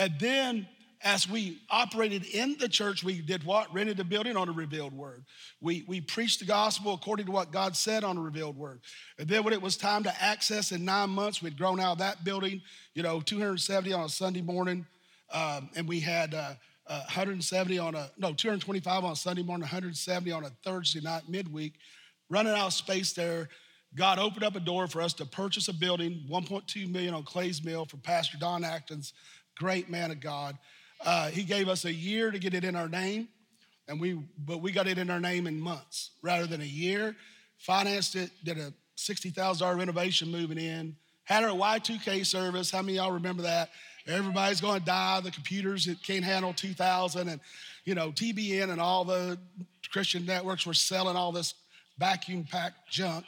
and 0.00 0.14
then 0.18 0.66
as 1.02 1.28
we 1.28 1.58
operated 1.70 2.24
in 2.24 2.56
the 2.58 2.68
church, 2.68 3.04
we 3.04 3.20
did 3.20 3.44
what? 3.44 3.72
Rented 3.72 3.98
the 3.98 4.04
building 4.04 4.36
on 4.36 4.48
a 4.48 4.52
revealed 4.52 4.94
word. 4.94 5.24
We, 5.60 5.84
we 5.86 6.00
preached 6.00 6.40
the 6.40 6.46
gospel 6.46 6.94
according 6.94 7.26
to 7.26 7.32
what 7.32 7.52
God 7.52 7.76
said 7.76 8.02
on 8.02 8.16
a 8.16 8.20
revealed 8.20 8.56
word. 8.56 8.80
And 9.18 9.28
then 9.28 9.42
when 9.44 9.52
it 9.52 9.62
was 9.62 9.76
time 9.76 10.02
to 10.04 10.22
access 10.22 10.72
in 10.72 10.84
nine 10.84 11.10
months, 11.10 11.42
we'd 11.42 11.56
grown 11.56 11.80
out 11.80 11.92
of 11.92 11.98
that 11.98 12.24
building, 12.24 12.60
you 12.94 13.02
know, 13.02 13.20
270 13.20 13.92
on 13.92 14.04
a 14.04 14.08
Sunday 14.08 14.42
morning. 14.42 14.86
Um, 15.32 15.70
and 15.76 15.86
we 15.86 16.00
had 16.00 16.34
uh, 16.34 16.54
uh, 16.90 17.04
170 17.04 17.78
on 17.78 17.94
a, 17.94 18.10
no, 18.18 18.32
225 18.32 19.04
on 19.04 19.14
Sunday 19.14 19.42
morning, 19.42 19.62
170 19.62 20.32
on 20.32 20.44
a 20.44 20.50
Thursday 20.64 21.00
night 21.00 21.22
midweek. 21.28 21.74
Running 22.28 22.52
out 22.52 22.66
of 22.66 22.72
space 22.72 23.12
there. 23.12 23.48
God 23.94 24.18
opened 24.18 24.44
up 24.44 24.56
a 24.56 24.60
door 24.60 24.88
for 24.88 25.00
us 25.00 25.12
to 25.14 25.24
purchase 25.24 25.68
a 25.68 25.72
building, 25.72 26.24
1.2 26.28 26.90
million 26.90 27.14
on 27.14 27.22
Clay's 27.22 27.64
Mill 27.64 27.84
for 27.84 27.96
Pastor 27.96 28.38
Don 28.38 28.64
Acton's 28.64 29.12
great 29.56 29.88
man 29.88 30.10
of 30.10 30.20
God. 30.20 30.58
Uh, 31.04 31.28
he 31.28 31.44
gave 31.44 31.68
us 31.68 31.84
a 31.84 31.92
year 31.92 32.30
to 32.30 32.38
get 32.38 32.54
it 32.54 32.64
in 32.64 32.74
our 32.74 32.88
name, 32.88 33.28
and 33.88 34.00
we 34.00 34.20
but 34.38 34.60
we 34.60 34.70
got 34.70 34.86
it 34.86 34.98
in 34.98 35.10
our 35.10 35.20
name 35.20 35.46
in 35.46 35.60
months 35.60 36.10
rather 36.22 36.46
than 36.46 36.60
a 36.60 36.66
year. 36.66 37.16
Financed 37.58 38.16
it, 38.16 38.30
did 38.44 38.58
a 38.58 38.72
sixty 38.96 39.30
thousand 39.30 39.64
dollar 39.64 39.78
renovation 39.78 40.30
moving 40.30 40.58
in. 40.58 40.94
Had 41.24 41.44
our 41.44 41.50
Y2K 41.50 42.26
service. 42.26 42.70
How 42.70 42.82
many 42.82 42.96
y'all 42.96 43.12
remember 43.12 43.42
that? 43.42 43.70
Everybody's 44.06 44.60
going 44.60 44.80
to 44.80 44.86
die. 44.86 45.20
The 45.20 45.30
computers 45.30 45.86
it 45.86 46.02
can't 46.02 46.24
handle 46.24 46.52
2,000, 46.52 47.28
and 47.28 47.40
you 47.84 47.94
know 47.94 48.10
TBN 48.10 48.70
and 48.70 48.80
all 48.80 49.04
the 49.04 49.38
Christian 49.92 50.24
networks 50.24 50.66
were 50.66 50.74
selling 50.74 51.16
all 51.16 51.32
this 51.32 51.54
vacuum 51.98 52.44
packed 52.44 52.88
junk 52.88 53.26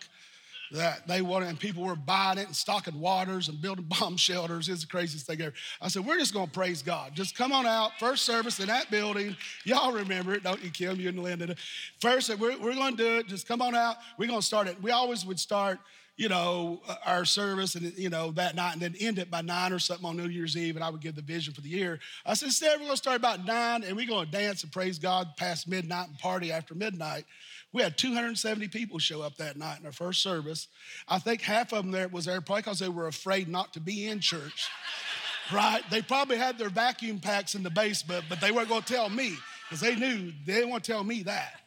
that 0.72 1.06
they 1.06 1.20
wanted, 1.20 1.50
and 1.50 1.60
people 1.60 1.84
were 1.84 1.94
buying 1.94 2.38
it 2.38 2.46
and 2.46 2.56
stocking 2.56 2.98
waters 2.98 3.48
and 3.48 3.60
building 3.60 3.86
bomb 4.00 4.16
shelters. 4.16 4.68
It's 4.68 4.82
the 4.82 4.86
craziest 4.86 5.26
thing 5.26 5.40
ever. 5.42 5.54
I 5.80 5.88
said, 5.88 6.04
we're 6.04 6.18
just 6.18 6.32
going 6.32 6.46
to 6.46 6.52
praise 6.52 6.82
God. 6.82 7.14
Just 7.14 7.36
come 7.36 7.52
on 7.52 7.66
out, 7.66 7.92
first 7.98 8.24
service 8.24 8.58
in 8.58 8.66
that 8.68 8.90
building. 8.90 9.36
Y'all 9.64 9.92
remember 9.92 10.34
it, 10.34 10.42
don't 10.42 10.62
you, 10.64 10.70
Kim? 10.70 10.98
You 10.98 11.10
and 11.10 11.22
Linda. 11.22 11.54
First, 12.00 12.36
we're, 12.38 12.58
we're 12.58 12.74
going 12.74 12.96
to 12.96 13.02
do 13.02 13.18
it. 13.18 13.26
Just 13.26 13.46
come 13.46 13.60
on 13.60 13.74
out. 13.74 13.96
We're 14.18 14.28
going 14.28 14.40
to 14.40 14.46
start 14.46 14.66
it. 14.66 14.82
We 14.82 14.90
always 14.90 15.26
would 15.26 15.38
start 15.38 15.78
you 16.22 16.28
know, 16.28 16.80
uh, 16.86 16.94
our 17.04 17.24
service 17.24 17.74
and, 17.74 17.92
you 17.98 18.08
know, 18.08 18.30
that 18.30 18.54
night 18.54 18.74
and 18.74 18.80
then 18.80 18.94
end 19.00 19.18
it 19.18 19.28
by 19.28 19.42
nine 19.42 19.72
or 19.72 19.80
something 19.80 20.06
on 20.06 20.16
New 20.16 20.28
Year's 20.28 20.56
Eve. 20.56 20.76
And 20.76 20.84
I 20.84 20.88
would 20.88 21.00
give 21.00 21.16
the 21.16 21.22
vision 21.22 21.52
for 21.52 21.62
the 21.62 21.68
year. 21.68 21.98
I 22.24 22.34
said, 22.34 22.46
instead, 22.46 22.74
we're 22.74 22.84
going 22.84 22.92
to 22.92 22.96
start 22.96 23.16
about 23.16 23.44
nine 23.44 23.82
and 23.82 23.96
we're 23.96 24.06
going 24.06 24.26
to 24.26 24.30
dance 24.30 24.62
and 24.62 24.70
praise 24.70 25.00
God 25.00 25.36
past 25.36 25.66
midnight 25.66 26.06
and 26.06 26.18
party 26.20 26.52
after 26.52 26.76
midnight. 26.76 27.24
We 27.72 27.82
had 27.82 27.98
270 27.98 28.68
people 28.68 29.00
show 29.00 29.20
up 29.20 29.36
that 29.38 29.56
night 29.56 29.80
in 29.80 29.86
our 29.86 29.90
first 29.90 30.22
service. 30.22 30.68
I 31.08 31.18
think 31.18 31.40
half 31.40 31.72
of 31.72 31.82
them 31.82 31.90
there 31.90 32.06
was 32.06 32.26
there 32.26 32.40
probably 32.40 32.62
because 32.62 32.78
they 32.78 32.88
were 32.88 33.08
afraid 33.08 33.48
not 33.48 33.72
to 33.72 33.80
be 33.80 34.06
in 34.06 34.20
church. 34.20 34.68
right? 35.52 35.82
They 35.90 36.02
probably 36.02 36.36
had 36.36 36.56
their 36.56 36.70
vacuum 36.70 37.18
packs 37.18 37.56
in 37.56 37.64
the 37.64 37.70
basement, 37.70 38.26
but 38.28 38.40
they 38.40 38.52
weren't 38.52 38.68
going 38.68 38.82
to 38.82 38.92
tell 38.92 39.10
me 39.10 39.34
because 39.68 39.80
they 39.80 39.96
knew 39.96 40.32
they 40.46 40.54
didn't 40.54 40.70
want 40.70 40.84
to 40.84 40.92
tell 40.92 41.02
me 41.02 41.24
that. 41.24 41.61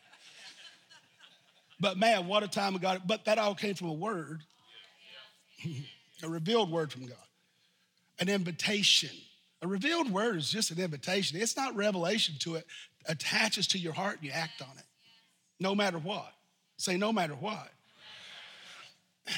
But 1.79 1.97
man, 1.97 2.27
what 2.27 2.43
a 2.43 2.47
time 2.47 2.75
of 2.75 2.81
God. 2.81 3.01
But 3.05 3.25
that 3.25 3.37
all 3.37 3.55
came 3.55 3.75
from 3.75 3.87
a 3.87 3.93
word, 3.93 4.41
a 6.23 6.29
revealed 6.29 6.71
word 6.71 6.91
from 6.91 7.05
God, 7.05 7.17
an 8.19 8.29
invitation. 8.29 9.11
A 9.61 9.67
revealed 9.67 10.11
word 10.11 10.37
is 10.37 10.51
just 10.51 10.71
an 10.71 10.79
invitation. 10.79 11.39
It's 11.39 11.57
not 11.57 11.75
revelation 11.75 12.35
to 12.39 12.55
it, 12.55 12.65
attaches 13.07 13.67
to 13.67 13.77
your 13.77 13.93
heart 13.93 14.17
and 14.17 14.25
you 14.25 14.31
act 14.31 14.61
on 14.61 14.77
it 14.77 14.85
no 15.59 15.75
matter 15.75 15.97
what. 15.97 16.31
Say, 16.77 16.97
no 16.97 17.13
matter 17.13 17.33
what. 17.33 17.71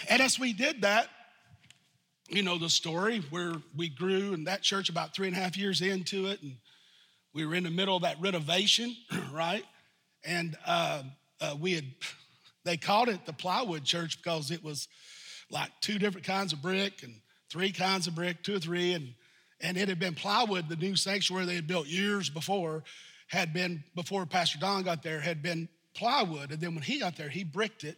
And 0.09 0.21
as 0.21 0.39
we 0.39 0.53
did 0.53 0.81
that, 0.81 1.07
you 2.29 2.43
know 2.43 2.57
the 2.57 2.69
story 2.69 3.19
where 3.29 3.53
we 3.75 3.87
grew 3.87 4.33
in 4.33 4.45
that 4.45 4.61
church 4.61 4.89
about 4.89 5.15
three 5.15 5.27
and 5.27 5.37
a 5.37 5.39
half 5.39 5.55
years 5.55 5.81
into 5.81 6.27
it, 6.27 6.41
and 6.41 6.57
we 7.33 7.45
were 7.45 7.55
in 7.55 7.63
the 7.63 7.71
middle 7.71 7.95
of 7.95 8.01
that 8.01 8.19
renovation, 8.19 8.95
right? 9.31 9.63
And 10.25 10.57
uh, 10.65 11.03
uh, 11.39 11.55
we 11.57 11.73
had, 11.73 11.85
they 12.67 12.77
called 12.77 13.09
it 13.09 13.25
the 13.25 13.33
plywood 13.33 13.83
church 13.83 14.21
because 14.21 14.51
it 14.51 14.63
was 14.63 14.87
like 15.49 15.71
two 15.81 15.97
different 15.97 16.27
kinds 16.27 16.53
of 16.53 16.61
brick 16.61 17.03
and 17.03 17.15
three 17.49 17.71
kinds 17.71 18.07
of 18.07 18.15
brick, 18.15 18.43
two 18.43 18.55
or 18.55 18.59
three, 18.59 18.93
and 18.93 19.13
and 19.59 19.77
it 19.77 19.89
had 19.89 19.99
been 19.99 20.13
plywood. 20.13 20.69
The 20.69 20.75
new 20.75 20.95
sanctuary 20.95 21.45
they 21.45 21.55
had 21.55 21.67
built 21.67 21.87
years 21.87 22.29
before 22.29 22.83
had 23.27 23.53
been 23.53 23.83
before 23.95 24.25
Pastor 24.25 24.59
Don 24.59 24.83
got 24.83 25.03
there 25.03 25.19
had 25.19 25.41
been 25.41 25.67
plywood. 25.95 26.51
And 26.51 26.61
then 26.61 26.75
when 26.75 26.83
he 26.83 26.99
got 26.99 27.17
there, 27.17 27.29
he 27.29 27.43
bricked 27.43 27.83
it. 27.83 27.97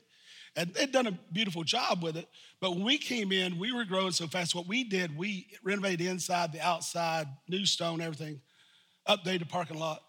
And 0.55 0.73
they'd 0.73 0.91
done 0.91 1.07
a 1.07 1.17
beautiful 1.31 1.63
job 1.63 2.01
with 2.01 2.17
it. 2.17 2.27
But 2.59 2.71
when 2.71 2.83
we 2.83 2.97
came 2.97 3.31
in, 3.31 3.59
we 3.59 3.71
were 3.71 3.85
growing 3.85 4.11
so 4.11 4.27
fast. 4.27 4.55
What 4.55 4.67
we 4.67 4.83
did, 4.83 5.15
we 5.15 5.47
renovated 5.63 5.99
the 5.99 6.07
inside, 6.07 6.51
the 6.51 6.61
outside, 6.61 7.27
new 7.47 7.65
stone, 7.65 8.01
everything, 8.01 8.41
updated 9.07 9.39
the 9.39 9.45
parking 9.45 9.77
lot. 9.77 10.01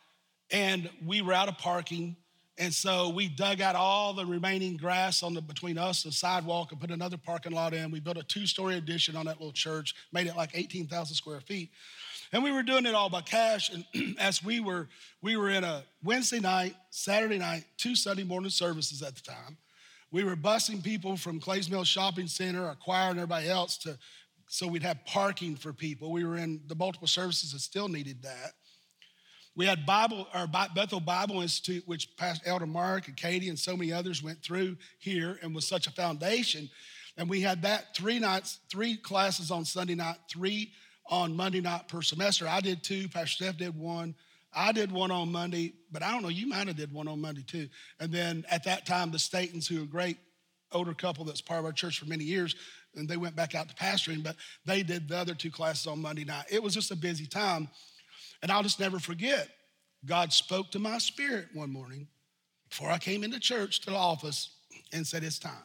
And 0.50 0.88
we 1.04 1.20
were 1.20 1.32
out 1.32 1.48
of 1.48 1.58
parking. 1.58 2.16
And 2.60 2.74
so 2.74 3.08
we 3.08 3.26
dug 3.26 3.62
out 3.62 3.74
all 3.74 4.12
the 4.12 4.26
remaining 4.26 4.76
grass 4.76 5.22
on 5.22 5.32
the 5.32 5.40
between 5.40 5.78
us, 5.78 6.02
the 6.02 6.12
sidewalk, 6.12 6.72
and 6.72 6.80
put 6.80 6.90
another 6.90 7.16
parking 7.16 7.52
lot 7.52 7.72
in. 7.72 7.90
We 7.90 8.00
built 8.00 8.18
a 8.18 8.22
two-story 8.22 8.76
addition 8.76 9.16
on 9.16 9.24
that 9.24 9.38
little 9.38 9.50
church, 9.50 9.94
made 10.12 10.26
it 10.26 10.36
like 10.36 10.50
18,000 10.52 11.14
square 11.14 11.40
feet. 11.40 11.70
And 12.34 12.44
we 12.44 12.52
were 12.52 12.62
doing 12.62 12.84
it 12.84 12.94
all 12.94 13.08
by 13.08 13.22
cash. 13.22 13.70
And 13.70 14.18
as 14.18 14.44
we 14.44 14.60
were, 14.60 14.88
we 15.22 15.38
were 15.38 15.48
in 15.48 15.64
a 15.64 15.84
Wednesday 16.04 16.38
night, 16.38 16.76
Saturday 16.90 17.38
night, 17.38 17.64
two 17.78 17.96
Sunday 17.96 18.24
morning 18.24 18.50
services 18.50 19.00
at 19.00 19.14
the 19.14 19.22
time. 19.22 19.56
We 20.12 20.22
were 20.22 20.36
busing 20.36 20.84
people 20.84 21.16
from 21.16 21.40
Clays 21.40 21.70
Mill 21.70 21.84
Shopping 21.84 22.26
Center, 22.26 22.66
our 22.66 22.74
choir, 22.74 23.08
and 23.08 23.18
everybody 23.18 23.48
else 23.48 23.78
to 23.78 23.96
so 24.52 24.66
we'd 24.66 24.82
have 24.82 24.98
parking 25.06 25.54
for 25.54 25.72
people. 25.72 26.10
We 26.10 26.24
were 26.24 26.36
in 26.36 26.60
the 26.66 26.74
multiple 26.74 27.06
services 27.06 27.52
that 27.52 27.60
still 27.60 27.86
needed 27.86 28.20
that. 28.24 28.54
We 29.56 29.66
had 29.66 29.84
Bible, 29.84 30.26
our 30.32 30.46
Bethel 30.46 31.00
Bible 31.00 31.40
Institute, 31.40 31.82
which 31.86 32.16
Pastor 32.16 32.48
Elder 32.48 32.66
Mark 32.66 33.08
and 33.08 33.16
Katie 33.16 33.48
and 33.48 33.58
so 33.58 33.76
many 33.76 33.92
others 33.92 34.22
went 34.22 34.42
through 34.42 34.76
here 34.98 35.38
and 35.42 35.54
was 35.54 35.66
such 35.66 35.86
a 35.86 35.90
foundation. 35.90 36.70
And 37.16 37.28
we 37.28 37.40
had 37.40 37.62
that 37.62 37.94
three 37.94 38.18
nights, 38.18 38.60
three 38.70 38.96
classes 38.96 39.50
on 39.50 39.64
Sunday 39.64 39.96
night, 39.96 40.16
three 40.30 40.72
on 41.08 41.34
Monday 41.34 41.60
night 41.60 41.88
per 41.88 42.00
semester. 42.00 42.46
I 42.48 42.60
did 42.60 42.82
two. 42.82 43.08
Pastor 43.08 43.44
Steph 43.44 43.56
did 43.58 43.76
one. 43.76 44.14
I 44.52 44.72
did 44.72 44.90
one 44.90 45.10
on 45.10 45.30
Monday, 45.30 45.74
but 45.92 46.02
I 46.02 46.10
don't 46.10 46.22
know, 46.22 46.28
you 46.28 46.46
might 46.46 46.66
have 46.66 46.76
did 46.76 46.92
one 46.92 47.08
on 47.08 47.20
Monday 47.20 47.42
too. 47.46 47.68
And 48.00 48.12
then 48.12 48.44
at 48.50 48.64
that 48.64 48.86
time, 48.86 49.10
the 49.10 49.18
Statons, 49.18 49.68
who 49.68 49.80
are 49.80 49.84
a 49.84 49.86
great 49.86 50.16
older 50.72 50.94
couple 50.94 51.24
that's 51.24 51.40
part 51.40 51.60
of 51.60 51.66
our 51.66 51.72
church 51.72 51.98
for 51.98 52.06
many 52.06 52.24
years, 52.24 52.54
and 52.94 53.08
they 53.08 53.16
went 53.16 53.36
back 53.36 53.54
out 53.54 53.68
to 53.68 53.74
pastoring, 53.74 54.22
but 54.22 54.36
they 54.64 54.82
did 54.82 55.08
the 55.08 55.16
other 55.16 55.34
two 55.34 55.50
classes 55.50 55.86
on 55.86 56.00
Monday 56.00 56.24
night. 56.24 56.46
It 56.50 56.62
was 56.62 56.74
just 56.74 56.90
a 56.90 56.96
busy 56.96 57.26
time. 57.26 57.68
And 58.42 58.50
I'll 58.50 58.62
just 58.62 58.80
never 58.80 58.98
forget, 58.98 59.48
God 60.06 60.32
spoke 60.32 60.70
to 60.72 60.78
my 60.78 60.98
spirit 60.98 61.48
one 61.52 61.72
morning 61.72 62.08
before 62.68 62.90
I 62.90 62.98
came 62.98 63.22
into 63.22 63.38
church 63.38 63.80
to 63.80 63.90
the 63.90 63.96
office 63.96 64.50
and 64.92 65.06
said, 65.06 65.24
It's 65.24 65.38
time. 65.38 65.64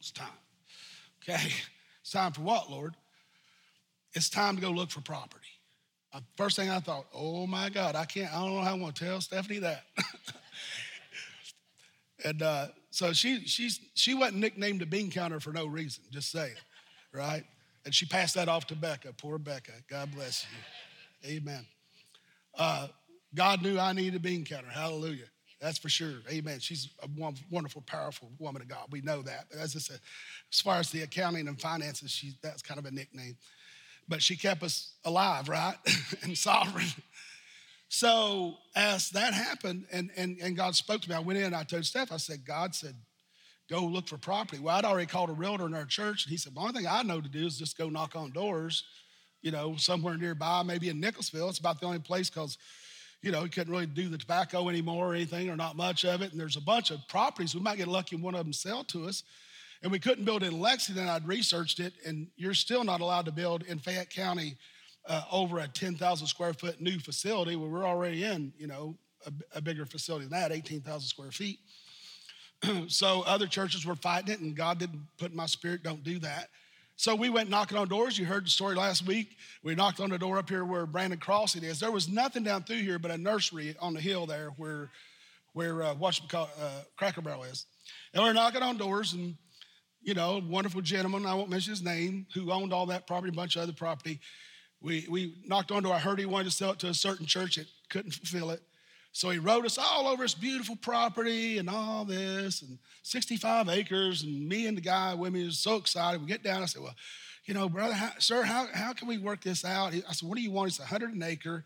It's 0.00 0.10
time. 0.10 0.28
Okay, 1.22 1.52
it's 2.00 2.10
time 2.10 2.32
for 2.32 2.40
what, 2.40 2.70
Lord? 2.70 2.94
It's 4.14 4.30
time 4.30 4.56
to 4.56 4.62
go 4.62 4.70
look 4.70 4.90
for 4.90 5.02
property. 5.02 5.46
Uh, 6.12 6.20
first 6.36 6.56
thing 6.56 6.70
I 6.70 6.80
thought, 6.80 7.06
oh 7.14 7.46
my 7.46 7.68
God, 7.68 7.94
I 7.94 8.04
can't, 8.04 8.34
I 8.34 8.40
don't 8.40 8.56
know 8.56 8.62
how 8.62 8.72
I'm 8.72 8.80
gonna 8.80 8.92
tell 8.92 9.20
Stephanie 9.20 9.60
that. 9.60 9.84
and 12.24 12.42
uh, 12.42 12.68
so 12.90 13.12
she, 13.12 13.46
she's, 13.46 13.78
she 13.94 14.14
wasn't 14.14 14.38
nicknamed 14.38 14.82
a 14.82 14.86
bean 14.86 15.10
counter 15.10 15.38
for 15.38 15.52
no 15.52 15.66
reason, 15.66 16.02
just 16.10 16.32
saying, 16.32 16.56
right? 17.12 17.44
And 17.84 17.94
she 17.94 18.06
passed 18.06 18.34
that 18.34 18.48
off 18.48 18.66
to 18.68 18.76
Becca. 18.76 19.14
Poor 19.14 19.38
Becca. 19.38 19.72
God 19.88 20.12
bless 20.14 20.46
you. 20.50 21.30
Amen. 21.30 21.66
Uh, 22.56 22.88
God 23.34 23.62
knew 23.62 23.78
I 23.78 23.92
needed 23.92 24.16
a 24.16 24.20
bean 24.20 24.44
counter. 24.44 24.68
Hallelujah. 24.68 25.26
That's 25.60 25.78
for 25.78 25.90
sure. 25.90 26.16
Amen. 26.30 26.58
She's 26.58 26.88
a 27.02 27.08
wonderful, 27.50 27.82
powerful 27.82 28.30
woman 28.38 28.62
of 28.62 28.68
God. 28.68 28.86
We 28.90 29.02
know 29.02 29.22
that. 29.22 29.46
As 29.58 29.76
I 29.76 29.78
said, 29.78 30.00
as 30.50 30.60
far 30.60 30.76
as 30.76 30.90
the 30.90 31.02
accounting 31.02 31.48
and 31.48 31.60
finances, 31.60 32.10
she, 32.10 32.32
that's 32.42 32.62
kind 32.62 32.80
of 32.80 32.86
a 32.86 32.90
nickname. 32.90 33.36
But 34.08 34.22
she 34.22 34.36
kept 34.36 34.62
us 34.62 34.94
alive, 35.04 35.48
right? 35.48 35.76
and 36.22 36.36
sovereign. 36.36 36.86
So 37.88 38.54
as 38.74 39.10
that 39.10 39.34
happened 39.34 39.84
and, 39.92 40.10
and, 40.16 40.38
and 40.40 40.56
God 40.56 40.74
spoke 40.76 41.02
to 41.02 41.10
me, 41.10 41.14
I 41.14 41.20
went 41.20 41.38
in 41.38 41.52
I 41.52 41.64
told 41.64 41.84
Steph, 41.84 42.12
I 42.12 42.16
said, 42.16 42.44
God 42.44 42.74
said, 42.74 42.94
go 43.70 43.84
look 43.84 44.08
for 44.08 44.18
property. 44.18 44.60
Well, 44.60 44.76
I'd 44.76 44.84
already 44.84 45.06
called 45.06 45.30
a 45.30 45.32
realtor 45.32 45.66
in 45.66 45.74
our 45.74 45.84
church, 45.84 46.24
and 46.24 46.30
he 46.30 46.36
said, 46.36 46.54
the 46.54 46.60
only 46.60 46.72
thing 46.72 46.86
I 46.88 47.02
know 47.02 47.20
to 47.20 47.28
do 47.28 47.46
is 47.46 47.56
just 47.56 47.78
go 47.78 47.88
knock 47.88 48.16
on 48.16 48.32
doors, 48.32 48.84
you 49.42 49.52
know, 49.52 49.76
somewhere 49.76 50.16
nearby, 50.16 50.62
maybe 50.64 50.88
in 50.88 50.98
Nicholasville. 50.98 51.48
It's 51.48 51.60
about 51.60 51.80
the 51.80 51.86
only 51.86 52.00
place 52.00 52.28
because, 52.28 52.58
you 53.22 53.30
know, 53.30 53.42
he 53.42 53.48
couldn't 53.48 53.72
really 53.72 53.86
do 53.86 54.08
the 54.08 54.18
tobacco 54.18 54.68
anymore 54.68 55.12
or 55.12 55.14
anything, 55.14 55.48
or 55.48 55.56
not 55.56 55.76
much 55.76 56.04
of 56.04 56.20
it. 56.20 56.32
And 56.32 56.40
there's 56.40 56.56
a 56.56 56.60
bunch 56.60 56.90
of 56.90 56.98
properties. 57.08 57.54
We 57.54 57.60
might 57.60 57.78
get 57.78 57.88
lucky 57.88 58.16
and 58.16 58.24
one 58.24 58.34
of 58.34 58.44
them 58.44 58.52
sell 58.52 58.82
to 58.84 59.06
us. 59.06 59.22
And 59.82 59.90
we 59.90 59.98
couldn't 59.98 60.24
build 60.24 60.42
in 60.42 60.60
Lexington. 60.60 61.08
I'd 61.08 61.26
researched 61.26 61.80
it, 61.80 61.94
and 62.04 62.26
you're 62.36 62.54
still 62.54 62.84
not 62.84 63.00
allowed 63.00 63.24
to 63.26 63.32
build 63.32 63.62
in 63.62 63.78
Fayette 63.78 64.10
County 64.10 64.56
uh, 65.08 65.22
over 65.32 65.60
a 65.60 65.68
10,000 65.68 66.26
square 66.26 66.52
foot 66.52 66.80
new 66.80 66.98
facility 66.98 67.56
where 67.56 67.70
we're 67.70 67.86
already 67.86 68.24
in, 68.24 68.52
you 68.58 68.66
know, 68.66 68.96
a, 69.24 69.58
a 69.58 69.60
bigger 69.60 69.86
facility 69.86 70.26
than 70.26 70.38
that, 70.38 70.52
18,000 70.52 71.00
square 71.00 71.30
feet. 71.30 71.60
so 72.88 73.22
other 73.22 73.46
churches 73.46 73.86
were 73.86 73.96
fighting 73.96 74.32
it, 74.32 74.40
and 74.40 74.56
God 74.56 74.78
didn't 74.78 75.06
put 75.18 75.30
in 75.30 75.36
my 75.36 75.46
spirit, 75.46 75.82
don't 75.82 76.02
do 76.02 76.18
that. 76.20 76.48
So 76.96 77.14
we 77.14 77.30
went 77.30 77.48
knocking 77.48 77.78
on 77.78 77.88
doors. 77.88 78.18
You 78.18 78.26
heard 78.26 78.44
the 78.44 78.50
story 78.50 78.74
last 78.74 79.06
week. 79.06 79.38
We 79.62 79.74
knocked 79.74 80.00
on 80.00 80.10
the 80.10 80.18
door 80.18 80.36
up 80.36 80.50
here 80.50 80.66
where 80.66 80.84
Brannon 80.84 81.18
Crossing 81.18 81.64
is. 81.64 81.80
There 81.80 81.90
was 81.90 82.10
nothing 82.10 82.42
down 82.42 82.64
through 82.64 82.82
here 82.82 82.98
but 82.98 83.10
a 83.10 83.16
nursery 83.16 83.74
on 83.80 83.94
the 83.94 84.02
hill 84.02 84.26
there 84.26 84.50
where, 84.58 84.90
where 85.54 85.82
uh, 85.82 85.94
what's 85.94 86.20
uh, 86.34 86.46
Cracker 86.98 87.22
Barrel 87.22 87.44
is. 87.44 87.64
And 88.12 88.22
we're 88.22 88.34
knocking 88.34 88.62
on 88.62 88.76
doors, 88.76 89.14
and 89.14 89.34
you 90.02 90.12
know, 90.12 90.42
wonderful 90.46 90.82
gentleman, 90.82 91.24
I 91.24 91.34
won't 91.34 91.48
mention 91.48 91.70
his 91.70 91.82
name, 91.82 92.26
who 92.34 92.50
owned 92.52 92.72
all 92.72 92.86
that 92.86 93.06
property, 93.06 93.30
a 93.30 93.36
bunch 93.36 93.56
of 93.56 93.62
other 93.62 93.72
property. 93.72 94.20
We, 94.82 95.06
we 95.08 95.34
knocked 95.46 95.70
on 95.72 95.82
door. 95.82 95.94
I 95.94 95.98
heard 95.98 96.18
he 96.18 96.26
wanted 96.26 96.44
to 96.44 96.50
sell 96.50 96.72
it 96.72 96.78
to 96.80 96.88
a 96.88 96.94
certain 96.94 97.26
church 97.26 97.56
that 97.56 97.66
couldn't 97.88 98.12
fulfill 98.12 98.50
it. 98.50 98.60
So 99.12 99.30
he 99.30 99.38
wrote 99.38 99.64
us 99.64 99.76
all 99.76 100.06
over 100.06 100.22
his 100.22 100.34
beautiful 100.34 100.76
property 100.76 101.58
and 101.58 101.68
all 101.68 102.04
this 102.04 102.62
and 102.62 102.78
65 103.02 103.68
acres. 103.68 104.22
And 104.22 104.48
me 104.48 104.66
and 104.66 104.76
the 104.76 104.82
guy 104.82 105.14
with 105.14 105.32
me 105.32 105.44
was 105.44 105.58
so 105.58 105.76
excited. 105.76 106.20
We 106.20 106.28
get 106.28 106.44
down. 106.44 106.62
I 106.62 106.66
said, 106.66 106.82
Well, 106.82 106.94
you 107.44 107.54
know, 107.54 107.68
brother, 107.68 107.94
how, 107.94 108.12
sir, 108.18 108.42
how, 108.42 108.68
how 108.72 108.92
can 108.92 109.08
we 109.08 109.18
work 109.18 109.42
this 109.42 109.64
out? 109.64 109.92
I 109.94 110.12
said, 110.12 110.28
What 110.28 110.36
do 110.36 110.42
you 110.42 110.52
want? 110.52 110.70
He 110.70 110.76
said, 110.76 110.84
100 110.84 111.14
an 111.14 111.22
acre. 111.22 111.64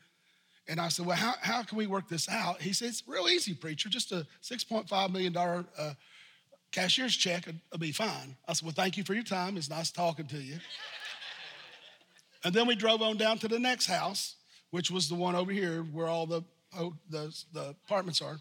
And 0.67 0.81
I 0.81 0.89
said, 0.89 1.05
Well, 1.05 1.17
how, 1.17 1.35
how 1.41 1.63
can 1.63 1.77
we 1.77 1.87
work 1.87 2.09
this 2.09 2.29
out? 2.29 2.63
He 2.63 2.73
said, 2.73 2.89
It's 2.89 3.03
real 3.07 3.29
easy, 3.29 3.53
preacher. 3.53 3.91
Just 3.91 4.13
a 4.13 4.27
$6.5 4.43 5.13
million 5.13 5.37
uh, 5.37 5.95
cashier's 6.73 7.15
check 7.15 7.47
will, 7.71 7.79
be 7.79 7.93
fine. 7.93 8.37
I 8.49 8.55
said, 8.55 8.65
Well, 8.65 8.75
thank 8.75 8.97
you 8.97 9.05
for 9.05 9.13
your 9.13 9.23
time. 9.23 9.59
It's 9.59 9.69
nice 9.69 9.91
talking 9.91 10.27
to 10.29 10.39
you. 10.39 10.57
and 12.43 12.55
then 12.55 12.67
we 12.67 12.75
drove 12.75 13.03
on 13.03 13.19
down 13.19 13.37
to 13.41 13.49
the 13.49 13.59
next 13.59 13.87
house, 13.87 14.37
which 14.71 14.91
was 14.91 15.11
the 15.11 15.15
one 15.15 15.35
over 15.35 15.53
here 15.53 15.83
where 15.83 16.07
all 16.07 16.25
the 16.25 16.43
Oh, 16.77 16.95
the, 17.11 17.35
the 17.53 17.71
apartments 17.87 18.21
are. 18.23 18.39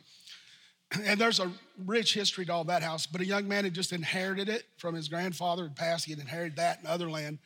And 1.03 1.19
there's 1.19 1.39
a 1.39 1.51
rich 1.85 2.13
history 2.13 2.45
to 2.45 2.53
all 2.53 2.63
that 2.65 2.83
house, 2.83 3.05
but 3.05 3.21
a 3.21 3.25
young 3.25 3.47
man 3.47 3.63
had 3.63 3.73
just 3.73 3.93
inherited 3.93 4.47
it 4.47 4.65
from 4.77 4.93
his 4.93 5.07
grandfather 5.07 5.63
had 5.63 5.75
passed. 5.75 6.05
He 6.05 6.11
had 6.11 6.19
inherited 6.19 6.57
that 6.57 6.79
and 6.79 6.87
other 6.87 7.09
land. 7.09 7.39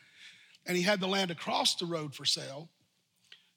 And 0.66 0.76
he 0.76 0.84
had 0.84 1.00
the 1.00 1.08
land 1.08 1.32
across 1.32 1.76
the 1.76 1.86
road 1.86 2.14
for 2.14 2.26
sale. 2.26 2.68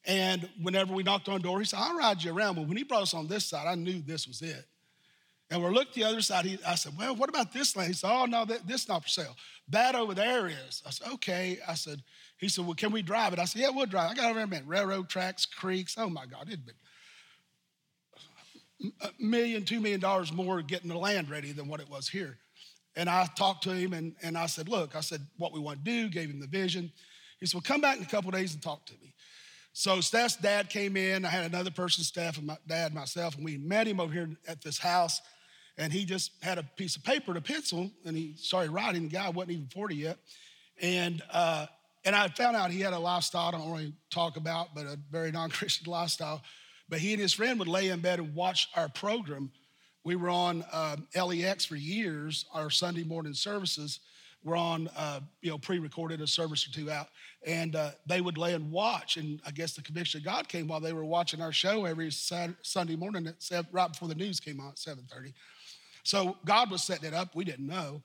And 0.05 0.49
whenever 0.63 0.95
we 0.95 1.03
knocked 1.03 1.29
on 1.29 1.41
door, 1.41 1.59
he 1.59 1.65
said, 1.65 1.81
I'll 1.81 1.97
ride 1.97 2.23
you 2.23 2.33
around. 2.33 2.55
But 2.55 2.69
when 2.69 2.77
he 2.77 2.85
brought 2.85 3.03
us 3.03 3.15
on 3.15 3.27
this 3.27 3.47
side, 3.47 3.67
I 3.67 3.75
knew 3.75 4.01
this 4.01 4.29
was 4.29 4.43
it. 4.43 4.65
And 5.51 5.63
we 5.63 5.69
looked 5.71 5.95
the 5.95 6.05
other 6.05 6.21
side. 6.21 6.45
He, 6.45 6.59
I 6.65 6.77
said, 6.77 6.93
Well, 6.97 7.17
what 7.17 7.29
about 7.29 7.53
this 7.53 7.75
land? 7.75 7.89
He 7.89 7.95
said, 7.95 8.11
Oh, 8.11 8.25
no, 8.25 8.45
that, 8.45 8.69
this 8.69 8.89
not 8.89 9.03
for 9.03 9.09
sale. 9.09 9.37
That 9.69 9.97
over 9.97 10.15
there 10.15 10.47
is. 10.47 10.81
I 10.87 10.91
said, 10.91 11.09
Okay. 11.15 11.59
I 11.67 11.75
said, 11.75 12.03
He 12.39 12.49
said, 12.49 12.65
Well, 12.65 12.75
can 12.75 12.93
we 12.93 13.03
drive 13.03 13.33
it? 13.33 13.41
I 13.41 13.45
said, 13.47 13.63
Yeah, 13.63 13.71
we'll 13.71 13.87
drive. 13.87 14.13
I 14.13 14.15
got 14.15 14.31
over 14.31 14.39
there, 14.39 14.47
man. 14.47 14.67
Railroad 14.67 15.09
tracks, 15.09 15.47
creeks. 15.47 15.97
Oh, 15.99 16.09
my 16.09 16.25
God. 16.25 16.47
It'd 16.47 16.65
been 16.65 16.77
a 19.01 19.11
million, 19.19 19.65
two 19.65 19.81
million 19.81 20.01
dollars 20.01 20.33
more 20.33 20.63
getting 20.63 20.89
the 20.89 20.99
land 20.99 21.31
ready 21.31 21.53
than 21.53 21.69
what 21.69 21.81
it 21.81 21.89
was 21.89 22.09
here. 22.09 22.39
And 22.97 23.09
I 23.09 23.27
talked 23.37 23.65
to 23.65 23.71
him 23.71 23.93
and, 23.93 24.15
and 24.23 24.37
I 24.37 24.47
said, 24.47 24.69
Look, 24.69 24.97
I 24.97 25.01
said, 25.01 25.21
what 25.37 25.53
we 25.53 25.61
want 25.61 25.85
to 25.85 25.91
do, 25.91 26.09
gave 26.09 26.31
him 26.31 26.41
the 26.41 26.47
vision. 26.47 26.91
He 27.39 27.47
said, 27.47 27.55
Well, 27.55 27.63
come 27.63 27.81
back 27.81 27.99
in 27.99 28.03
a 28.03 28.07
couple 28.07 28.31
days 28.31 28.53
and 28.55 28.63
talk 28.63 28.87
to 28.87 28.93
me. 28.95 29.15
So 29.73 30.01
Steph's 30.01 30.37
dad 30.37 30.69
came 30.69 30.97
in. 30.97 31.25
I 31.25 31.29
had 31.29 31.45
another 31.47 31.71
person, 31.71 32.03
Steph, 32.03 32.39
and 32.39 32.47
my 32.49 32.57
dad, 32.67 32.93
myself, 32.93 33.37
and 33.37 33.45
we 33.45 33.57
met 33.57 33.87
him 33.87 34.01
over 34.01 34.13
here 34.13 34.29
at 34.49 34.63
this 34.63 34.79
house. 34.79 35.21
And 35.79 35.93
he 35.93 36.05
just 36.05 36.33
had 36.43 36.59
a 36.59 36.63
piece 36.63 36.97
of 36.97 37.05
paper 37.05 37.31
and 37.31 37.39
a 37.39 37.41
pencil, 37.41 37.91
and 38.05 38.17
he 38.17 38.35
started 38.37 38.71
writing. 38.73 39.05
The 39.05 39.09
guy 39.09 39.31
wasn't 39.31 39.53
even 39.53 39.69
40 39.69 39.95
yet. 39.95 40.19
And 40.83 41.23
uh, 41.33 41.67
and 42.05 42.17
I 42.17 42.29
found 42.29 42.57
out 42.57 42.71
he 42.71 42.81
had 42.81 42.93
a 42.93 42.99
lifestyle 42.99 43.49
I 43.49 43.51
don't 43.53 43.71
really 43.71 43.93
talk 44.11 44.37
about, 44.37 44.75
but 44.75 44.87
a 44.87 44.99
very 45.11 45.31
non-Christian 45.31 45.91
lifestyle. 45.91 46.43
But 46.91 46.99
he 46.99 47.13
and 47.13 47.23
his 47.23 47.33
friend 47.33 47.59
would 47.61 47.69
lay 47.69 47.89
in 47.89 48.01
bed 48.01 48.19
and 48.19 48.35
watch 48.35 48.69
our 48.75 48.89
program. 48.89 49.51
We 50.03 50.17
were 50.17 50.29
on 50.29 50.65
um, 50.73 51.07
LEX 51.15 51.65
for 51.65 51.77
years. 51.77 52.47
Our 52.53 52.69
Sunday 52.69 53.05
morning 53.05 53.33
services 53.33 54.01
were 54.43 54.57
on, 54.57 54.89
uh, 54.97 55.21
you 55.41 55.51
know, 55.51 55.59
pre-recorded 55.59 56.21
a 56.21 56.27
service 56.27 56.67
or 56.67 56.73
two 56.73 56.91
out, 56.91 57.09
and 57.47 57.77
uh, 57.77 57.91
they 58.07 58.21
would 58.21 58.39
lay 58.39 58.55
and 58.55 58.73
watch. 58.73 59.19
And 59.19 59.41
I 59.47 59.51
guess 59.51 59.75
the 59.75 59.83
conviction 59.83 60.19
of 60.19 60.25
God 60.25 60.49
came 60.49 60.67
while 60.67 60.81
they 60.81 60.93
were 60.93 61.05
watching 61.05 61.41
our 61.41 61.53
show 61.53 61.85
every 61.85 62.11
Saturday, 62.11 62.57
Sunday 62.63 62.97
morning 62.97 63.27
at 63.27 63.43
seven, 63.43 63.71
right 63.71 63.93
before 63.93 64.09
the 64.09 64.15
news 64.15 64.41
came 64.41 64.59
on 64.59 64.71
at 64.71 64.79
seven 64.79 65.05
thirty. 65.09 65.33
So 66.03 66.39
God 66.45 66.71
was 66.71 66.83
setting 66.83 67.07
it 67.07 67.15
up. 67.15 67.37
We 67.37 67.45
didn't 67.45 67.67
know. 67.67 68.03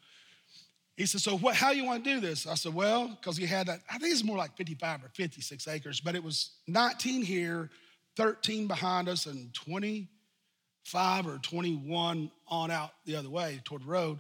He 0.98 1.06
said, 1.06 1.22
"So 1.22 1.38
what? 1.38 1.56
How 1.56 1.72
you 1.72 1.86
want 1.86 2.04
to 2.04 2.14
do 2.14 2.20
this?" 2.20 2.46
I 2.46 2.56
said, 2.56 2.74
"Well, 2.74 3.08
because 3.08 3.38
he 3.38 3.46
had 3.46 3.68
that. 3.68 3.80
I 3.90 3.98
think 3.98 4.12
it's 4.12 4.24
more 4.24 4.38
like 4.38 4.56
fifty-five 4.58 5.04
or 5.04 5.10
fifty-six 5.14 5.68
acres, 5.68 6.02
but 6.02 6.16
it 6.16 6.24
was 6.24 6.52
nineteen 6.68 7.24
here." 7.24 7.72
13 8.16 8.68
behind 8.68 9.10
us 9.10 9.26
and 9.26 9.54
25 9.54 11.28
or 11.28 11.38
21 11.40 12.32
on 12.48 12.72
out 12.72 12.92
the 13.06 13.16
other 13.16 13.30
way 13.30 13.62
toward 13.64 13.84
the 13.84 13.88
road. 13.88 14.20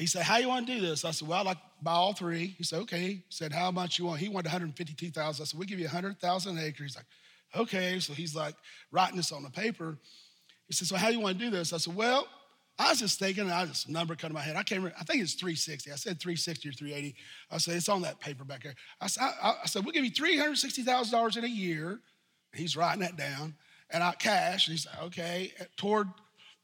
He 0.00 0.06
said, 0.06 0.22
How 0.22 0.38
you 0.38 0.48
want 0.48 0.66
to 0.66 0.74
do 0.74 0.80
this? 0.80 1.04
I 1.04 1.10
said, 1.10 1.28
Well, 1.28 1.40
I'd 1.40 1.46
like 1.46 1.58
buy 1.82 1.92
all 1.92 2.14
three. 2.14 2.54
He 2.56 2.64
said, 2.64 2.80
Okay. 2.80 2.98
He 2.98 3.24
said, 3.28 3.52
How 3.52 3.70
much 3.70 3.98
you 3.98 4.06
want? 4.06 4.20
He 4.20 4.28
wanted 4.28 4.46
152,000. 4.46 5.42
I 5.42 5.44
said, 5.44 5.58
We'll 5.58 5.68
give 5.68 5.78
you 5.78 5.84
100,000 5.86 6.58
acres. 6.58 6.78
He's 6.78 6.96
like, 6.96 7.06
Okay. 7.56 8.00
So 8.00 8.14
he's 8.14 8.34
like 8.34 8.54
writing 8.90 9.16
this 9.16 9.30
on 9.30 9.42
the 9.42 9.50
paper. 9.50 9.98
He 10.66 10.74
said, 10.74 10.88
So 10.88 10.96
how 10.96 11.08
you 11.08 11.20
want 11.20 11.38
to 11.38 11.44
do 11.44 11.50
this? 11.50 11.72
I 11.72 11.76
said, 11.76 11.94
Well, 11.94 12.26
I 12.78 12.88
was 12.88 13.00
just 13.00 13.18
thinking, 13.18 13.50
I 13.50 13.66
just 13.66 13.90
number 13.90 14.14
cut 14.14 14.30
in 14.30 14.34
my 14.34 14.40
head. 14.40 14.56
I 14.56 14.62
can't 14.62 14.78
remember, 14.78 14.96
I 14.98 15.04
think 15.04 15.22
it's 15.22 15.34
360. 15.34 15.92
I 15.92 15.96
said 15.96 16.18
360 16.18 16.70
or 16.70 16.72
380. 16.72 17.14
I 17.50 17.58
said, 17.58 17.74
It's 17.76 17.90
on 17.90 18.00
that 18.02 18.20
paper 18.20 18.44
back 18.44 18.62
there. 18.62 18.74
I 19.00 19.06
said, 19.06 19.24
I, 19.42 19.56
I 19.62 19.66
said 19.66 19.84
We'll 19.84 19.92
give 19.92 20.04
you 20.04 20.12
$360,000 20.12 21.36
in 21.36 21.44
a 21.44 21.48
year 21.48 22.00
He's 22.54 22.76
writing 22.76 23.00
that 23.00 23.16
down. 23.16 23.54
And 23.90 24.02
I 24.02 24.12
cash. 24.12 24.68
And 24.68 24.76
he 24.76 24.78
said, 24.78 24.92
okay, 25.04 25.52
toward 25.76 26.08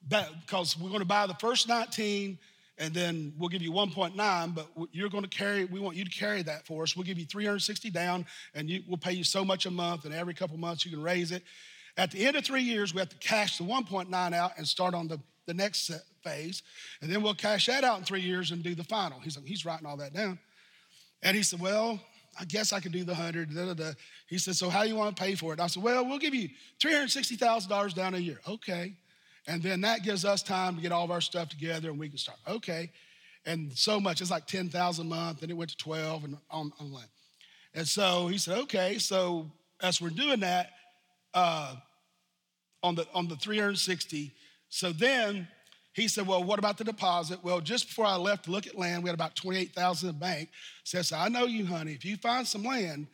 that, 0.09 0.29
because 0.45 0.79
we're 0.79 0.89
going 0.89 1.01
to 1.01 1.07
buy 1.07 1.27
the 1.27 1.35
first 1.35 1.69
19 1.69 2.39
and 2.79 2.93
then 2.93 3.33
we'll 3.39 3.49
give 3.49 3.63
you 3.63 3.73
1.9, 3.73 4.55
but 4.55 4.67
you're 4.93 5.09
going 5.09 5.25
to 5.25 5.31
carry, 5.31 5.65
we 5.65 5.81
want 5.81 5.97
you 5.97 6.05
to 6.05 6.11
carry 6.11 6.43
that 6.43 6.67
for 6.67 6.83
us. 6.83 6.95
We'll 6.95 7.07
give 7.07 7.19
you 7.19 7.25
360 7.25 7.91
down 7.91 8.27
and 8.55 8.69
you, 8.69 8.83
we'll 8.87 8.99
pay 8.99 9.13
you 9.13 9.25
so 9.25 9.45
much 9.45 9.65
a 9.65 9.71
month 9.71 10.05
and 10.05 10.13
every 10.13 10.35
couple 10.35 10.59
months 10.59 10.85
you 10.85 10.91
can 10.91 11.03
raise 11.03 11.33
it. 11.33 11.43
At 11.97 12.11
the 12.11 12.27
end 12.27 12.37
of 12.37 12.45
three 12.45 12.63
years, 12.63 12.93
we 12.93 13.01
have 13.01 13.09
to 13.09 13.17
cash 13.17 13.57
the 13.57 13.65
1.9 13.65 14.35
out 14.35 14.53
and 14.59 14.69
start 14.69 14.95
on 14.95 15.09
the, 15.09 15.19
the 15.47 15.55
next 15.55 15.91
phase. 16.23 16.63
And 17.01 17.11
then 17.11 17.23
we'll 17.23 17.35
cash 17.35 17.67
that 17.67 17.85
out 17.85 17.99
in 17.99 18.05
three 18.05 18.21
years 18.21 18.51
and 18.51 18.63
do 18.63 18.75
the 18.75 18.85
final. 18.85 19.19
He's, 19.21 19.39
he's 19.47 19.65
writing 19.65 19.87
all 19.87 19.97
that 19.97 20.13
down. 20.13 20.39
And 21.23 21.35
he 21.37 21.43
said, 21.43 21.61
Well, 21.61 21.99
I 22.39 22.45
guess 22.45 22.73
I 22.73 22.81
could 22.81 22.93
do 22.93 23.05
the 23.05 23.15
hundred. 23.15 23.55
Da, 23.55 23.67
da, 23.67 23.75
da. 23.75 23.93
He 24.27 24.39
said, 24.39 24.57
So 24.57 24.69
how 24.69 24.83
you 24.83 24.97
want 24.97 25.17
to 25.17 25.23
pay 25.23 25.35
for 25.35 25.53
it? 25.53 25.61
I 25.61 25.67
said, 25.67 25.83
Well, 25.83 26.05
we'll 26.07 26.19
give 26.19 26.35
you 26.35 26.49
$360,000 26.81 27.95
down 27.95 28.15
a 28.15 28.19
year. 28.19 28.41
Okay. 28.49 28.95
And 29.49 29.63
then 29.63 29.81
that 29.83 30.03
gives 30.03 30.25
us 30.25 30.43
time 30.43 30.77
to 30.77 30.83
get 30.83 30.93
all 30.93 31.05
of 31.05 31.11
our 31.11 31.21
stuff 31.21 31.49
together 31.49 31.91
and 31.91 31.99
we 31.99 32.09
can 32.09 32.19
start. 32.19 32.39
Okay. 32.49 32.91
And 33.45 33.73
so 33.73 34.01
much, 34.01 34.21
it's 34.21 34.31
like 34.31 34.47
10,000 34.47 35.07
a 35.07 35.09
month, 35.09 35.43
and 35.43 35.51
it 35.53 35.55
went 35.55 35.71
to 35.71 35.77
12 35.77 36.25
and 36.25 36.37
on, 36.51 36.73
on. 36.81 36.93
And 37.75 37.87
so 37.87 38.27
he 38.27 38.39
said, 38.39 38.59
Okay. 38.59 38.99
So 38.99 39.51
as 39.81 40.01
we're 40.01 40.11
doing 40.11 40.41
that, 40.41 40.71
uh, 41.35 41.77
on 42.83 42.95
the 42.95 43.07
on 43.15 43.27
the 43.27 43.37
360, 43.37 44.33
so 44.69 44.93
then 44.93 45.49
he 45.97 46.09
said, 46.09 46.27
Well, 46.27 46.45
what 46.45 46.59
about 46.59 46.77
the 46.77 46.85
deposit? 46.85 47.43
Well, 47.43 47.63
just 47.63 47.89
before 47.89 48.05
I 48.05 48.17
left 48.17 48.45
to 48.45 48.51
look 48.51 48.67
at 48.67 48.77
land, 48.77 49.03
we 49.03 49.09
had 49.09 49.15
about 49.15 49.35
28,000 49.35 50.11
in 50.11 50.15
the 50.15 50.21
bank. 50.21 50.51
Says, 50.85 51.11
I 51.11 51.29
know 51.29 51.47
you, 51.47 51.65
honey. 51.65 51.93
If 51.93 52.05
you 52.05 52.19
find 52.19 52.47
some 52.47 52.63
land, 52.63 53.07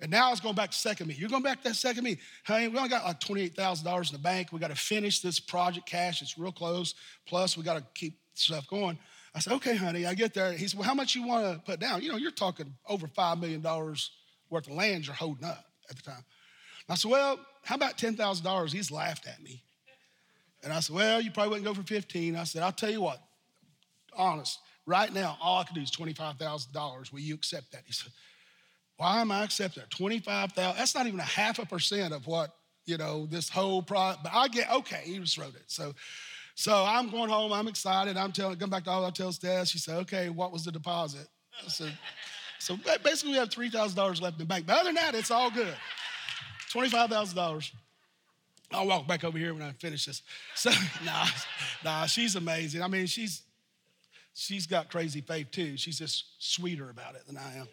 and 0.00 0.10
now 0.10 0.32
it's 0.32 0.40
going 0.40 0.54
back 0.54 0.70
to 0.70 0.76
second 0.78 1.08
me. 1.08 1.14
You're 1.18 1.28
going 1.28 1.42
back 1.42 1.58
to 1.58 1.68
that 1.68 1.74
second 1.74 2.02
me. 2.02 2.16
Honey, 2.46 2.68
we 2.68 2.78
only 2.78 2.88
got 2.88 3.04
like 3.04 3.20
$28,000 3.20 4.08
in 4.08 4.12
the 4.14 4.18
bank. 4.18 4.52
We 4.52 4.58
got 4.58 4.70
to 4.70 4.74
finish 4.74 5.20
this 5.20 5.38
project 5.38 5.86
cash. 5.86 6.22
It's 6.22 6.38
real 6.38 6.50
close. 6.50 6.94
Plus, 7.26 7.58
we 7.58 7.62
got 7.62 7.76
to 7.76 7.84
keep 7.94 8.18
stuff 8.32 8.66
going. 8.66 8.98
I 9.34 9.40
said, 9.40 9.52
okay, 9.54 9.76
honey, 9.76 10.06
I 10.06 10.14
get 10.14 10.32
there. 10.32 10.54
He 10.54 10.66
said, 10.66 10.80
well, 10.80 10.88
how 10.88 10.94
much 10.94 11.14
you 11.14 11.26
want 11.26 11.52
to 11.52 11.60
put 11.60 11.78
down? 11.78 12.00
You 12.00 12.12
know, 12.12 12.16
you're 12.16 12.30
talking 12.30 12.72
over 12.88 13.06
$5 13.06 13.38
million 13.38 13.62
worth 13.62 14.66
of 14.66 14.72
land 14.72 15.06
you're 15.06 15.14
holding 15.14 15.44
up 15.44 15.66
at 15.90 15.96
the 15.96 16.02
time. 16.02 16.24
I 16.88 16.94
said, 16.94 17.10
well, 17.10 17.38
how 17.62 17.74
about 17.74 17.98
$10,000? 17.98 18.72
He's 18.72 18.90
laughed 18.90 19.26
at 19.26 19.42
me. 19.42 19.62
And 20.62 20.72
I 20.72 20.80
said, 20.80 20.94
Well, 20.94 21.20
you 21.20 21.30
probably 21.30 21.50
wouldn't 21.50 21.66
go 21.66 21.74
for 21.74 21.86
15. 21.86 22.36
I 22.36 22.44
said, 22.44 22.62
I'll 22.62 22.72
tell 22.72 22.90
you 22.90 23.00
what, 23.00 23.20
honest, 24.16 24.58
right 24.86 25.12
now, 25.12 25.38
all 25.40 25.60
I 25.60 25.64
can 25.64 25.74
do 25.74 25.80
is 25.80 25.90
$25,000. 25.90 27.12
Will 27.12 27.20
you 27.20 27.34
accept 27.34 27.72
that? 27.72 27.82
He 27.86 27.92
said, 27.92 28.12
Why 28.96 29.20
am 29.20 29.32
I 29.32 29.44
accepting 29.44 29.82
that? 29.82 29.90
25,000? 29.90 30.76
That's 30.76 30.94
not 30.94 31.06
even 31.06 31.20
a 31.20 31.24
half 31.24 31.58
a 31.58 31.66
percent 31.66 32.12
of 32.12 32.26
what, 32.26 32.54
you 32.86 32.96
know, 32.96 33.26
this 33.26 33.48
whole 33.48 33.82
product. 33.82 34.24
But 34.24 34.32
I 34.34 34.48
get, 34.48 34.70
okay, 34.70 35.02
he 35.04 35.18
just 35.18 35.38
wrote 35.38 35.54
it. 35.54 35.64
So, 35.66 35.94
so 36.54 36.84
I'm 36.86 37.08
going 37.08 37.30
home, 37.30 37.52
I'm 37.52 37.68
excited. 37.68 38.16
I'm 38.16 38.32
telling, 38.32 38.58
going 38.58 38.70
back 38.70 38.84
to 38.84 38.90
all 38.90 39.04
I 39.04 39.10
tell 39.10 39.30
Dad. 39.32 39.68
She 39.68 39.78
said, 39.78 39.96
Okay, 40.00 40.28
what 40.28 40.52
was 40.52 40.64
the 40.64 40.72
deposit? 40.72 41.26
I 41.64 41.68
said, 41.68 41.92
So 42.58 42.76
basically, 43.02 43.32
we 43.32 43.38
have 43.38 43.48
$3,000 43.48 44.20
left 44.20 44.34
in 44.34 44.38
the 44.40 44.44
bank. 44.44 44.66
But 44.66 44.74
other 44.74 44.84
than 44.88 44.96
that, 44.96 45.14
it's 45.14 45.30
all 45.30 45.50
good. 45.50 45.74
$25,000. 46.70 47.72
I'll 48.72 48.86
walk 48.86 49.06
back 49.06 49.24
over 49.24 49.36
here 49.36 49.52
when 49.52 49.62
I 49.62 49.72
finish 49.72 50.06
this. 50.06 50.22
So, 50.54 50.70
nah, 51.04 51.26
nah, 51.84 52.06
she's 52.06 52.36
amazing. 52.36 52.82
I 52.82 52.88
mean, 52.88 53.06
she's 53.06 53.42
she's 54.34 54.66
got 54.66 54.90
crazy 54.90 55.20
faith 55.20 55.50
too. 55.50 55.76
She's 55.76 55.98
just 55.98 56.24
sweeter 56.38 56.90
about 56.90 57.14
it 57.14 57.26
than 57.26 57.36
I 57.36 57.56
am. 57.56 57.68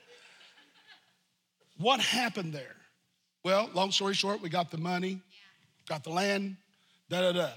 What 1.77 1.99
happened 1.99 2.53
there? 2.53 2.75
Well, 3.43 3.69
long 3.73 3.91
story 3.91 4.13
short, 4.13 4.41
we 4.41 4.49
got 4.49 4.71
the 4.71 4.77
money, 4.77 5.21
got 5.87 6.03
the 6.03 6.09
land, 6.09 6.57
da 7.09 7.21
da 7.21 7.31
da. 7.33 7.49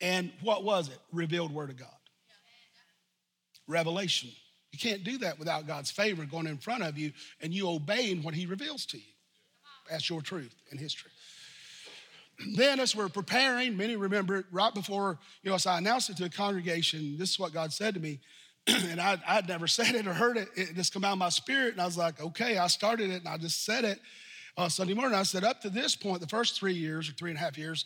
And 0.00 0.30
what 0.42 0.64
was 0.64 0.88
it? 0.88 0.98
Revealed 1.12 1.52
word 1.52 1.70
of 1.70 1.78
God. 1.78 1.88
Revelation. 3.66 4.30
You 4.72 4.78
can't 4.78 5.04
do 5.04 5.18
that 5.18 5.38
without 5.38 5.66
God's 5.66 5.90
favor 5.90 6.24
going 6.24 6.46
in 6.46 6.58
front 6.58 6.82
of 6.82 6.98
you 6.98 7.12
and 7.40 7.54
you 7.54 7.68
obeying 7.68 8.22
what 8.22 8.34
He 8.34 8.44
reveals 8.44 8.84
to 8.86 8.98
you. 8.98 9.04
That's 9.88 10.10
your 10.10 10.20
truth 10.20 10.54
in 10.72 10.78
history 10.78 11.10
then 12.54 12.80
as 12.80 12.96
we're 12.96 13.08
preparing, 13.08 13.76
many 13.76 13.96
remember 13.96 14.36
it 14.36 14.46
right 14.50 14.74
before, 14.74 15.18
you 15.42 15.50
know, 15.50 15.54
as 15.54 15.66
I 15.66 15.78
announced 15.78 16.10
it 16.10 16.16
to 16.18 16.24
the 16.24 16.30
congregation, 16.30 17.16
this 17.16 17.30
is 17.30 17.38
what 17.38 17.52
God 17.52 17.72
said 17.72 17.94
to 17.94 18.00
me. 18.00 18.20
and 18.66 19.00
I, 19.00 19.18
I'd 19.26 19.48
never 19.48 19.66
said 19.68 19.94
it 19.94 20.06
or 20.06 20.14
heard 20.14 20.36
it. 20.36 20.48
It 20.56 20.74
just 20.74 20.92
come 20.92 21.04
out 21.04 21.12
of 21.12 21.18
my 21.18 21.28
spirit. 21.28 21.72
And 21.72 21.80
I 21.80 21.84
was 21.86 21.98
like, 21.98 22.20
okay, 22.20 22.58
I 22.58 22.66
started 22.66 23.10
it 23.10 23.20
and 23.20 23.28
I 23.28 23.36
just 23.36 23.64
said 23.64 23.84
it 23.84 24.00
uh, 24.56 24.68
Sunday 24.68 24.94
morning. 24.94 25.18
I 25.18 25.22
said, 25.22 25.44
up 25.44 25.60
to 25.62 25.70
this 25.70 25.94
point, 25.94 26.20
the 26.20 26.26
first 26.26 26.58
three 26.58 26.74
years 26.74 27.08
or 27.08 27.12
three 27.12 27.30
and 27.30 27.38
a 27.38 27.42
half 27.42 27.56
years, 27.56 27.84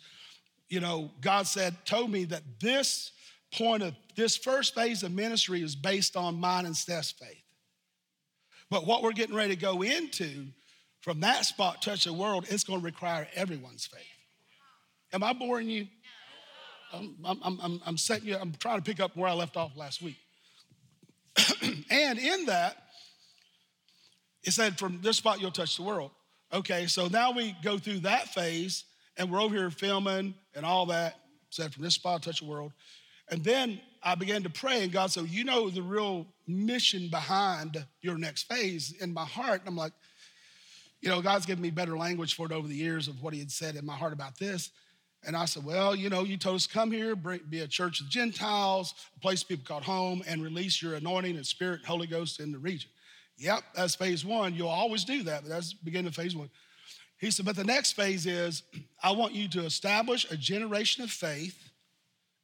you 0.67 0.79
know, 0.79 1.11
God 1.21 1.47
said, 1.47 1.75
told 1.85 2.11
me 2.11 2.25
that 2.25 2.43
this 2.59 3.11
point 3.51 3.81
of 3.81 3.95
this 4.15 4.37
first 4.37 4.75
phase 4.75 5.03
of 5.03 5.11
ministry 5.11 5.61
is 5.63 5.75
based 5.75 6.15
on 6.15 6.39
mine 6.39 6.65
and 6.65 6.75
Steph's 6.75 7.11
faith. 7.11 7.43
But 8.69 8.85
what 8.85 9.01
we're 9.01 9.13
getting 9.13 9.35
ready 9.35 9.55
to 9.55 9.61
go 9.61 9.81
into 9.81 10.47
from 11.01 11.21
that 11.21 11.45
spot, 11.45 11.81
touch 11.81 12.05
the 12.05 12.13
world, 12.13 12.45
it's 12.49 12.63
going 12.63 12.79
to 12.79 12.85
require 12.85 13.27
everyone's 13.33 13.87
faith. 13.87 14.18
Am 15.13 15.23
I 15.23 15.33
boring 15.33 15.69
you? 15.69 15.87
I'm, 16.93 17.15
I'm, 17.23 17.59
I'm, 17.61 17.81
I'm 17.85 17.97
setting 17.97 18.27
you, 18.27 18.37
I'm 18.37 18.53
trying 18.53 18.77
to 18.77 18.83
pick 18.83 18.99
up 18.99 19.15
where 19.15 19.29
I 19.29 19.33
left 19.33 19.57
off 19.57 19.75
last 19.75 20.01
week. 20.01 20.17
and 21.89 22.19
in 22.19 22.45
that, 22.45 22.77
it 24.43 24.51
said, 24.51 24.79
from 24.79 24.99
this 25.01 25.17
spot 25.17 25.39
you'll 25.39 25.51
touch 25.51 25.77
the 25.77 25.83
world. 25.83 26.11
Okay, 26.51 26.87
so 26.87 27.07
now 27.07 27.31
we 27.31 27.55
go 27.63 27.77
through 27.77 27.99
that 27.99 28.29
phase, 28.29 28.85
and 29.17 29.29
we're 29.31 29.41
over 29.41 29.55
here 29.55 29.69
filming 29.69 30.33
and 30.55 30.65
all 30.65 30.87
that. 30.87 31.15
Said, 31.51 31.73
from 31.73 31.83
this 31.83 31.95
spot, 31.95 32.23
touch 32.23 32.39
the 32.39 32.47
world. 32.47 32.71
And 33.29 33.43
then 33.43 33.79
I 34.01 34.15
began 34.15 34.43
to 34.43 34.49
pray, 34.49 34.83
and 34.83 34.91
God 34.91 35.11
said, 35.11 35.27
You 35.29 35.43
know 35.43 35.69
the 35.69 35.81
real 35.81 36.25
mission 36.47 37.09
behind 37.09 37.85
your 38.01 38.17
next 38.17 38.43
phase 38.43 38.93
in 38.99 39.13
my 39.13 39.25
heart. 39.25 39.61
And 39.61 39.69
I'm 39.69 39.75
like, 39.75 39.93
You 41.01 41.09
know, 41.09 41.21
God's 41.21 41.45
given 41.45 41.61
me 41.61 41.69
better 41.69 41.97
language 41.97 42.35
for 42.35 42.45
it 42.45 42.51
over 42.51 42.67
the 42.67 42.75
years 42.75 43.07
of 43.07 43.21
what 43.21 43.33
He 43.33 43.39
had 43.39 43.51
said 43.51 43.75
in 43.75 43.85
my 43.85 43.95
heart 43.95 44.13
about 44.13 44.37
this. 44.39 44.71
And 45.25 45.35
I 45.35 45.45
said, 45.45 45.65
Well, 45.65 45.95
you 45.95 46.09
know, 46.09 46.23
you 46.23 46.37
told 46.37 46.55
us 46.55 46.67
come 46.67 46.91
here, 46.91 47.15
be 47.15 47.59
a 47.59 47.67
church 47.67 48.01
of 48.01 48.09
Gentiles, 48.09 48.93
a 49.15 49.19
place 49.19 49.43
people 49.43 49.65
call 49.65 49.81
home, 49.81 50.23
and 50.27 50.41
release 50.41 50.81
your 50.81 50.95
anointing 50.95 51.35
and 51.35 51.45
spirit, 51.45 51.85
Holy 51.85 52.07
Ghost 52.07 52.39
in 52.39 52.51
the 52.51 52.57
region. 52.57 52.89
Yep, 53.37 53.63
that's 53.75 53.95
phase 53.95 54.25
one. 54.25 54.53
You'll 54.53 54.67
always 54.67 55.03
do 55.03 55.23
that, 55.23 55.43
but 55.43 55.49
that's 55.49 55.73
beginning 55.73 56.07
of 56.07 56.15
phase 56.15 56.35
one. 56.35 56.49
He 57.19 57.31
said, 57.31 57.45
But 57.45 57.55
the 57.55 57.63
next 57.63 57.93
phase 57.93 58.25
is 58.25 58.63
I 59.03 59.11
want 59.11 59.33
you 59.33 59.47
to 59.49 59.65
establish 59.65 60.29
a 60.31 60.37
generation 60.37 61.03
of 61.03 61.11
faith. 61.11 61.57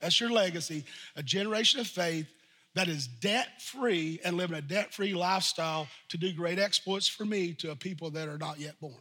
That's 0.01 0.19
your 0.19 0.29
legacy, 0.29 0.83
a 1.15 1.23
generation 1.23 1.79
of 1.79 1.87
faith 1.87 2.27
that 2.75 2.89
is 2.89 3.07
debt 3.07 3.61
free 3.61 4.19
and 4.23 4.35
living 4.35 4.57
a 4.57 4.61
debt 4.61 4.93
free 4.93 5.13
lifestyle 5.13 5.87
to 6.09 6.17
do 6.17 6.33
great 6.33 6.59
exploits 6.59 7.07
for 7.07 7.25
me 7.25 7.53
to 7.53 7.71
a 7.71 7.75
people 7.75 8.11
that 8.11 8.27
are 8.27 8.37
not 8.37 8.59
yet 8.59 8.79
born. 8.81 8.93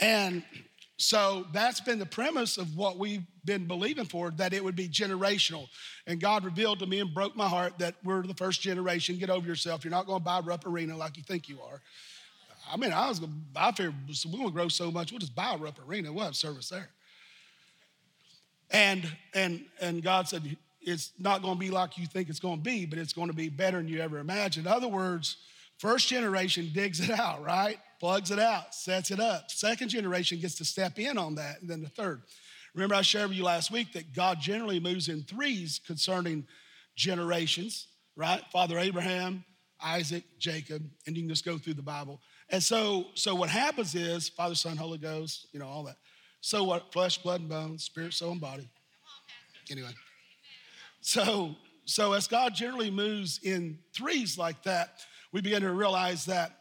And 0.00 0.42
so 0.98 1.46
that's 1.52 1.80
been 1.80 1.98
the 1.98 2.06
premise 2.06 2.56
of 2.56 2.76
what 2.76 2.98
we've 2.98 3.24
been 3.44 3.66
believing 3.66 4.06
for, 4.06 4.30
that 4.32 4.52
it 4.52 4.64
would 4.64 4.76
be 4.76 4.88
generational. 4.88 5.68
And 6.06 6.20
God 6.20 6.44
revealed 6.44 6.78
to 6.80 6.86
me 6.86 7.00
and 7.00 7.12
broke 7.12 7.36
my 7.36 7.48
heart 7.48 7.78
that 7.78 7.94
we're 8.02 8.22
the 8.22 8.34
first 8.34 8.60
generation. 8.62 9.18
Get 9.18 9.30
over 9.30 9.46
yourself. 9.46 9.84
You're 9.84 9.90
not 9.90 10.06
going 10.06 10.20
to 10.20 10.24
buy 10.24 10.40
Rupp 10.40 10.66
Arena 10.66 10.96
like 10.96 11.16
you 11.16 11.22
think 11.22 11.48
you 11.48 11.60
are. 11.60 11.80
I 12.72 12.76
mean, 12.76 12.92
I 12.92 13.08
was 13.08 13.20
going 13.20 13.32
to, 13.32 13.60
I 13.60 13.70
figured 13.72 13.94
we're 14.26 14.38
going 14.38 14.48
to 14.48 14.54
grow 14.54 14.68
so 14.68 14.90
much, 14.90 15.12
we'll 15.12 15.20
just 15.20 15.34
buy 15.34 15.54
Rupp 15.56 15.78
Arena. 15.86 16.12
We'll 16.12 16.24
have 16.24 16.34
service 16.34 16.68
there. 16.68 16.88
And, 18.70 19.08
and, 19.34 19.64
and 19.80 20.02
God 20.02 20.28
said, 20.28 20.56
it's 20.80 21.12
not 21.18 21.42
going 21.42 21.54
to 21.54 21.60
be 21.60 21.70
like 21.70 21.98
you 21.98 22.06
think 22.06 22.28
it's 22.28 22.40
going 22.40 22.56
to 22.56 22.62
be, 22.62 22.86
but 22.86 22.98
it's 22.98 23.12
going 23.12 23.28
to 23.28 23.34
be 23.34 23.48
better 23.48 23.76
than 23.76 23.88
you 23.88 24.00
ever 24.00 24.18
imagined. 24.18 24.66
In 24.66 24.72
other 24.72 24.88
words, 24.88 25.36
first 25.78 26.08
generation 26.08 26.70
digs 26.72 27.00
it 27.00 27.10
out, 27.10 27.44
right? 27.44 27.78
Plugs 27.98 28.30
it 28.30 28.38
out, 28.38 28.74
sets 28.74 29.10
it 29.10 29.20
up. 29.20 29.50
Second 29.50 29.88
generation 29.88 30.38
gets 30.38 30.56
to 30.56 30.64
step 30.64 30.98
in 30.98 31.18
on 31.18 31.34
that, 31.36 31.60
and 31.60 31.70
then 31.70 31.82
the 31.82 31.88
third. 31.88 32.22
Remember, 32.74 32.94
I 32.94 33.02
shared 33.02 33.28
with 33.28 33.38
you 33.38 33.44
last 33.44 33.70
week 33.70 33.92
that 33.94 34.12
God 34.12 34.38
generally 34.40 34.80
moves 34.80 35.08
in 35.08 35.22
threes 35.22 35.80
concerning 35.86 36.46
generations, 36.94 37.88
right? 38.16 38.42
Father 38.52 38.78
Abraham, 38.78 39.44
Isaac, 39.82 40.24
Jacob, 40.38 40.82
and 41.06 41.16
you 41.16 41.22
can 41.22 41.28
just 41.28 41.44
go 41.44 41.58
through 41.58 41.74
the 41.74 41.82
Bible. 41.82 42.20
And 42.50 42.62
so, 42.62 43.06
so 43.14 43.34
what 43.34 43.48
happens 43.48 43.94
is 43.94 44.28
Father, 44.28 44.54
Son, 44.54 44.76
Holy 44.76 44.98
Ghost, 44.98 45.48
you 45.52 45.60
know, 45.60 45.66
all 45.66 45.84
that. 45.84 45.96
So 46.40 46.64
what? 46.64 46.92
Flesh, 46.92 47.18
blood, 47.18 47.40
and 47.40 47.48
bone, 47.48 47.78
spirit, 47.78 48.14
soul, 48.14 48.32
and 48.32 48.40
body. 48.40 48.68
Anyway. 49.70 49.90
So, 51.00 51.56
so 51.84 52.12
as 52.12 52.28
God 52.28 52.54
generally 52.54 52.90
moves 52.90 53.40
in 53.42 53.78
threes 53.94 54.36
like 54.36 54.62
that, 54.64 55.00
we 55.32 55.40
begin 55.40 55.62
to 55.62 55.72
realize 55.72 56.24
that 56.26 56.52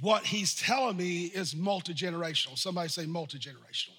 what 0.00 0.24
he's 0.24 0.54
telling 0.54 0.96
me 0.96 1.24
is 1.26 1.54
multi 1.54 1.94
generational. 1.94 2.58
Somebody 2.58 2.88
say 2.88 3.06
multi 3.06 3.38
generational. 3.38 3.92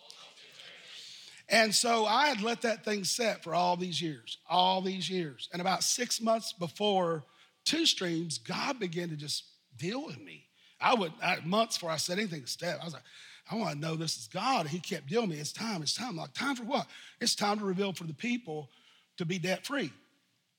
And 1.48 1.74
so 1.74 2.06
I 2.06 2.28
had 2.28 2.42
let 2.42 2.62
that 2.64 2.84
thing 2.84 3.04
set 3.04 3.44
for 3.44 3.54
all 3.54 3.78
these 3.78 4.02
years, 4.02 4.40
all 4.50 4.82
these 4.82 5.10
years. 5.10 5.48
And 5.54 5.62
about 5.62 5.84
six 5.84 6.20
months 6.20 6.54
before 6.54 7.24
two 7.66 7.86
streams, 7.86 8.40
God 8.40 8.80
began 8.80 9.10
to 9.10 9.16
just 9.16 9.44
deal 9.78 10.04
with 10.06 10.20
me. 10.20 10.46
I 10.82 10.96
would, 10.96 11.14
I, 11.22 11.38
months 11.46 11.78
before 11.78 11.92
I 11.92 11.98
said 11.98 12.18
anything 12.18 12.42
to 12.42 12.48
Steph, 12.48 12.82
I 12.82 12.86
was 12.86 12.94
like, 12.94 13.04
I 13.50 13.56
want 13.56 13.74
to 13.74 13.80
know 13.80 13.96
this 13.96 14.18
is 14.18 14.28
God. 14.28 14.68
He 14.68 14.80
kept 14.80 15.08
dealing 15.08 15.30
with 15.30 15.38
me. 15.38 15.42
It's 15.42 15.54
time, 15.54 15.84
it's 15.84 15.94
time. 15.94 16.10
I'm 16.10 16.16
like, 16.16 16.34
time 16.34 16.56
for 16.56 16.64
what? 16.64 16.88
It's 17.22 17.36
time 17.36 17.60
to 17.60 17.66
reveal 17.66 17.94
for 17.94 18.06
the 18.06 18.14
people 18.14 18.70
to 19.18 19.26
be 19.26 19.38
debt 19.38 19.66
free. 19.66 19.92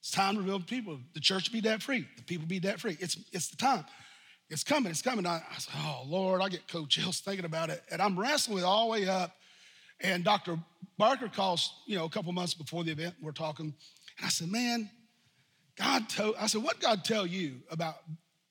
It's 0.00 0.12
time 0.12 0.34
to 0.34 0.40
reveal 0.40 0.60
to 0.60 0.64
people, 0.64 0.98
the 1.14 1.20
church 1.20 1.46
to 1.46 1.50
be 1.50 1.60
debt 1.60 1.82
free, 1.82 2.06
the 2.16 2.22
people 2.22 2.46
be 2.46 2.60
debt 2.60 2.80
free. 2.80 2.96
It's, 3.00 3.16
it's 3.32 3.48
the 3.48 3.56
time. 3.56 3.84
It's 4.48 4.62
coming, 4.62 4.90
it's 4.90 5.02
coming. 5.02 5.26
I, 5.26 5.42
I 5.50 5.58
said, 5.58 5.74
oh, 5.78 6.04
Lord, 6.06 6.40
I 6.40 6.48
get 6.48 6.68
cold 6.68 6.88
chills 6.88 7.20
thinking 7.20 7.44
about 7.44 7.70
it. 7.70 7.82
And 7.90 8.00
I'm 8.00 8.18
wrestling 8.18 8.54
with 8.54 8.64
it 8.64 8.66
all 8.66 8.86
the 8.86 8.92
way 8.92 9.08
up. 9.08 9.32
And 10.00 10.22
Dr. 10.22 10.58
Barker 10.98 11.28
calls, 11.28 11.72
you 11.86 11.96
know, 11.96 12.04
a 12.04 12.10
couple 12.10 12.32
months 12.32 12.54
before 12.54 12.84
the 12.84 12.92
event, 12.92 13.14
we're 13.20 13.32
talking. 13.32 13.74
And 14.18 14.26
I 14.26 14.28
said, 14.28 14.50
man, 14.50 14.90
God 15.76 16.08
told, 16.08 16.36
I 16.38 16.46
said, 16.46 16.62
what 16.62 16.80
God 16.80 17.04
tell 17.04 17.26
you 17.26 17.56
about 17.70 17.96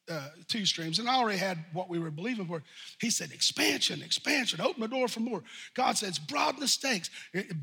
uh, 0.10 0.30
two 0.48 0.66
streams? 0.66 1.00
And 1.00 1.10
I 1.10 1.16
already 1.16 1.38
had 1.38 1.64
what 1.72 1.90
we 1.90 1.98
were 1.98 2.12
believing 2.12 2.46
for. 2.46 2.62
He 3.00 3.10
said, 3.10 3.32
expansion, 3.32 4.02
expansion, 4.02 4.60
open 4.62 4.82
the 4.82 4.88
door 4.88 5.08
for 5.08 5.22
more. 5.22 5.44
God 5.76 5.98
says, 5.98 6.20
broaden 6.20 6.60
the 6.60 6.68
stakes. 6.68 7.10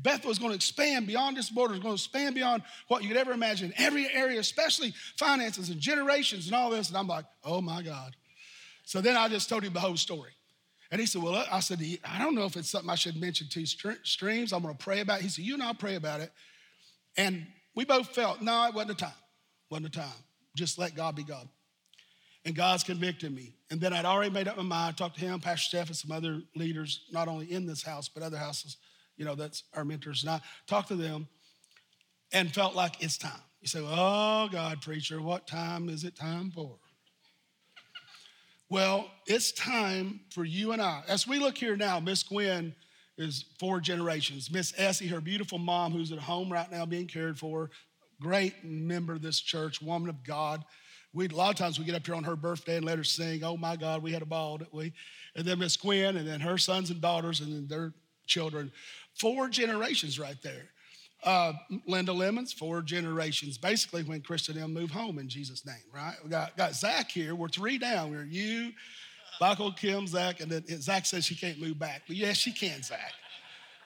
Bethel 0.01 0.31
is 0.31 0.39
going 0.39 0.51
to 0.51 0.55
expand 0.55 1.07
beyond 1.07 1.37
this 1.37 1.49
borders, 1.49 1.79
going 1.79 1.95
to 1.95 2.01
expand 2.01 2.35
beyond 2.35 2.63
what 2.87 3.03
you 3.03 3.09
could 3.09 3.17
ever 3.17 3.31
imagine. 3.31 3.73
Every 3.77 4.09
area, 4.11 4.39
especially 4.39 4.93
finances 5.17 5.69
and 5.69 5.79
generations 5.79 6.47
and 6.47 6.55
all 6.55 6.69
this. 6.69 6.89
And 6.89 6.97
I'm 6.97 7.07
like, 7.07 7.25
oh 7.43 7.61
my 7.61 7.83
God. 7.83 8.15
So 8.83 9.01
then 9.01 9.15
I 9.17 9.27
just 9.29 9.49
told 9.49 9.63
him 9.63 9.73
the 9.73 9.79
whole 9.79 9.97
story. 9.97 10.31
And 10.91 10.99
he 10.99 11.07
said, 11.07 11.23
Well, 11.23 11.43
I 11.51 11.59
said, 11.59 11.79
I 12.05 12.19
don't 12.19 12.35
know 12.35 12.45
if 12.45 12.55
it's 12.55 12.69
something 12.69 12.89
I 12.89 12.95
should 12.95 13.15
mention 13.15 13.47
to 13.49 13.65
streams. 13.65 14.53
I'm 14.53 14.61
going 14.61 14.75
to 14.75 14.83
pray 14.83 14.99
about 14.99 15.19
it. 15.19 15.23
He 15.23 15.29
said, 15.29 15.43
You 15.43 15.55
and 15.55 15.63
I'll 15.63 15.73
pray 15.73 15.95
about 15.95 16.21
it. 16.21 16.31
And 17.17 17.47
we 17.75 17.85
both 17.85 18.09
felt, 18.09 18.41
no, 18.41 18.67
it 18.67 18.73
wasn't 18.73 18.99
the 18.99 19.05
time. 19.05 19.13
Wasn't 19.69 19.91
the 19.91 19.99
time. 19.99 20.23
Just 20.55 20.77
let 20.77 20.95
God 20.95 21.15
be 21.15 21.23
God. 21.23 21.47
And 22.45 22.55
God's 22.55 22.83
convicted 22.83 23.33
me. 23.33 23.55
And 23.71 23.79
then 23.79 23.93
I'd 23.93 24.05
already 24.05 24.31
made 24.31 24.47
up 24.47 24.57
my 24.57 24.63
mind. 24.63 24.93
I 24.93 24.97
talked 24.97 25.17
to 25.17 25.21
him, 25.21 25.39
Pastor 25.39 25.77
Steph, 25.77 25.87
and 25.87 25.95
some 25.95 26.11
other 26.11 26.41
leaders, 26.55 27.05
not 27.11 27.27
only 27.27 27.51
in 27.51 27.65
this 27.65 27.81
house, 27.81 28.09
but 28.09 28.21
other 28.21 28.37
houses. 28.37 28.77
You 29.15 29.25
know, 29.25 29.35
that's 29.35 29.63
our 29.73 29.85
mentors. 29.85 30.23
And 30.23 30.29
I 30.29 30.41
talked 30.67 30.89
to 30.89 30.95
them 30.95 31.27
and 32.33 32.53
felt 32.53 32.75
like 32.75 33.01
it's 33.01 33.17
time. 33.17 33.31
You 33.61 33.67
say, 33.67 33.79
Oh, 33.81 34.49
God, 34.51 34.81
preacher, 34.81 35.21
what 35.21 35.47
time 35.47 35.89
is 35.89 36.03
it 36.03 36.15
time 36.15 36.51
for? 36.51 36.77
Well, 38.73 39.05
it's 39.27 39.51
time 39.51 40.21
for 40.31 40.43
you 40.43 40.71
and 40.71 40.81
I. 40.81 41.03
As 41.07 41.27
we 41.27 41.37
look 41.37 41.55
here 41.55 41.77
now, 41.77 41.99
Miss 41.99 42.23
Gwen 42.23 42.73
is 43.19 43.45
four 43.59 43.79
generations. 43.79 44.49
Miss 44.51 44.73
Essie, 44.75 45.05
her 45.09 45.21
beautiful 45.21 45.59
mom, 45.59 45.91
who's 45.91 46.11
at 46.11 46.17
home 46.17 46.51
right 46.51 46.71
now 46.71 46.83
being 46.83 47.05
cared 47.05 47.37
for, 47.37 47.69
great 48.19 48.65
member 48.65 49.13
of 49.13 49.21
this 49.21 49.39
church, 49.39 49.79
woman 49.79 50.09
of 50.09 50.23
God. 50.23 50.65
We, 51.13 51.27
a 51.27 51.35
lot 51.35 51.51
of 51.51 51.55
times 51.55 51.77
we 51.77 51.85
get 51.85 51.93
up 51.93 52.03
here 52.03 52.15
on 52.15 52.23
her 52.23 52.35
birthday 52.35 52.77
and 52.77 52.83
let 52.83 52.97
her 52.97 53.03
sing, 53.03 53.43
Oh 53.43 53.57
my 53.57 53.75
God, 53.75 54.01
we 54.01 54.11
had 54.11 54.23
a 54.23 54.25
ball, 54.25 54.57
didn't 54.57 54.73
we? 54.73 54.91
And 55.35 55.45
then 55.45 55.59
Miss 55.59 55.77
Gwen, 55.77 56.17
and 56.17 56.27
then 56.27 56.39
her 56.39 56.57
sons 56.57 56.89
and 56.89 56.99
daughters, 56.99 57.41
and 57.41 57.53
then 57.53 57.67
their 57.67 57.93
children. 58.25 58.71
Four 59.19 59.49
generations 59.49 60.17
right 60.17 60.41
there. 60.41 60.72
Uh, 61.25 61.53
Linda 61.87 62.11
Lemons, 62.11 62.51
four 62.51 62.81
generations, 62.81 63.57
basically 63.57 64.03
when 64.03 64.21
Krista 64.21 64.49
and 64.49 64.57
them 64.57 64.73
move 64.73 64.91
home 64.91 65.19
in 65.19 65.29
Jesus' 65.29 65.65
name, 65.65 65.75
right? 65.93 66.15
We 66.23 66.29
got, 66.29 66.57
got 66.57 66.75
Zach 66.75 67.09
here. 67.09 67.33
We're 67.33 67.47
three 67.47 67.77
down. 67.77 68.11
We're 68.11 68.25
you, 68.25 68.71
Michael, 69.39 69.71
Kim, 69.71 70.05
Zach, 70.05 70.41
and 70.41 70.51
then 70.51 70.63
Zach 70.81 71.05
says 71.05 71.23
she 71.23 71.35
can't 71.35 71.59
move 71.59 71.79
back. 71.79 72.03
But 72.07 72.17
yes, 72.17 72.37
she 72.37 72.51
can, 72.51 72.83
Zach. 72.83 73.13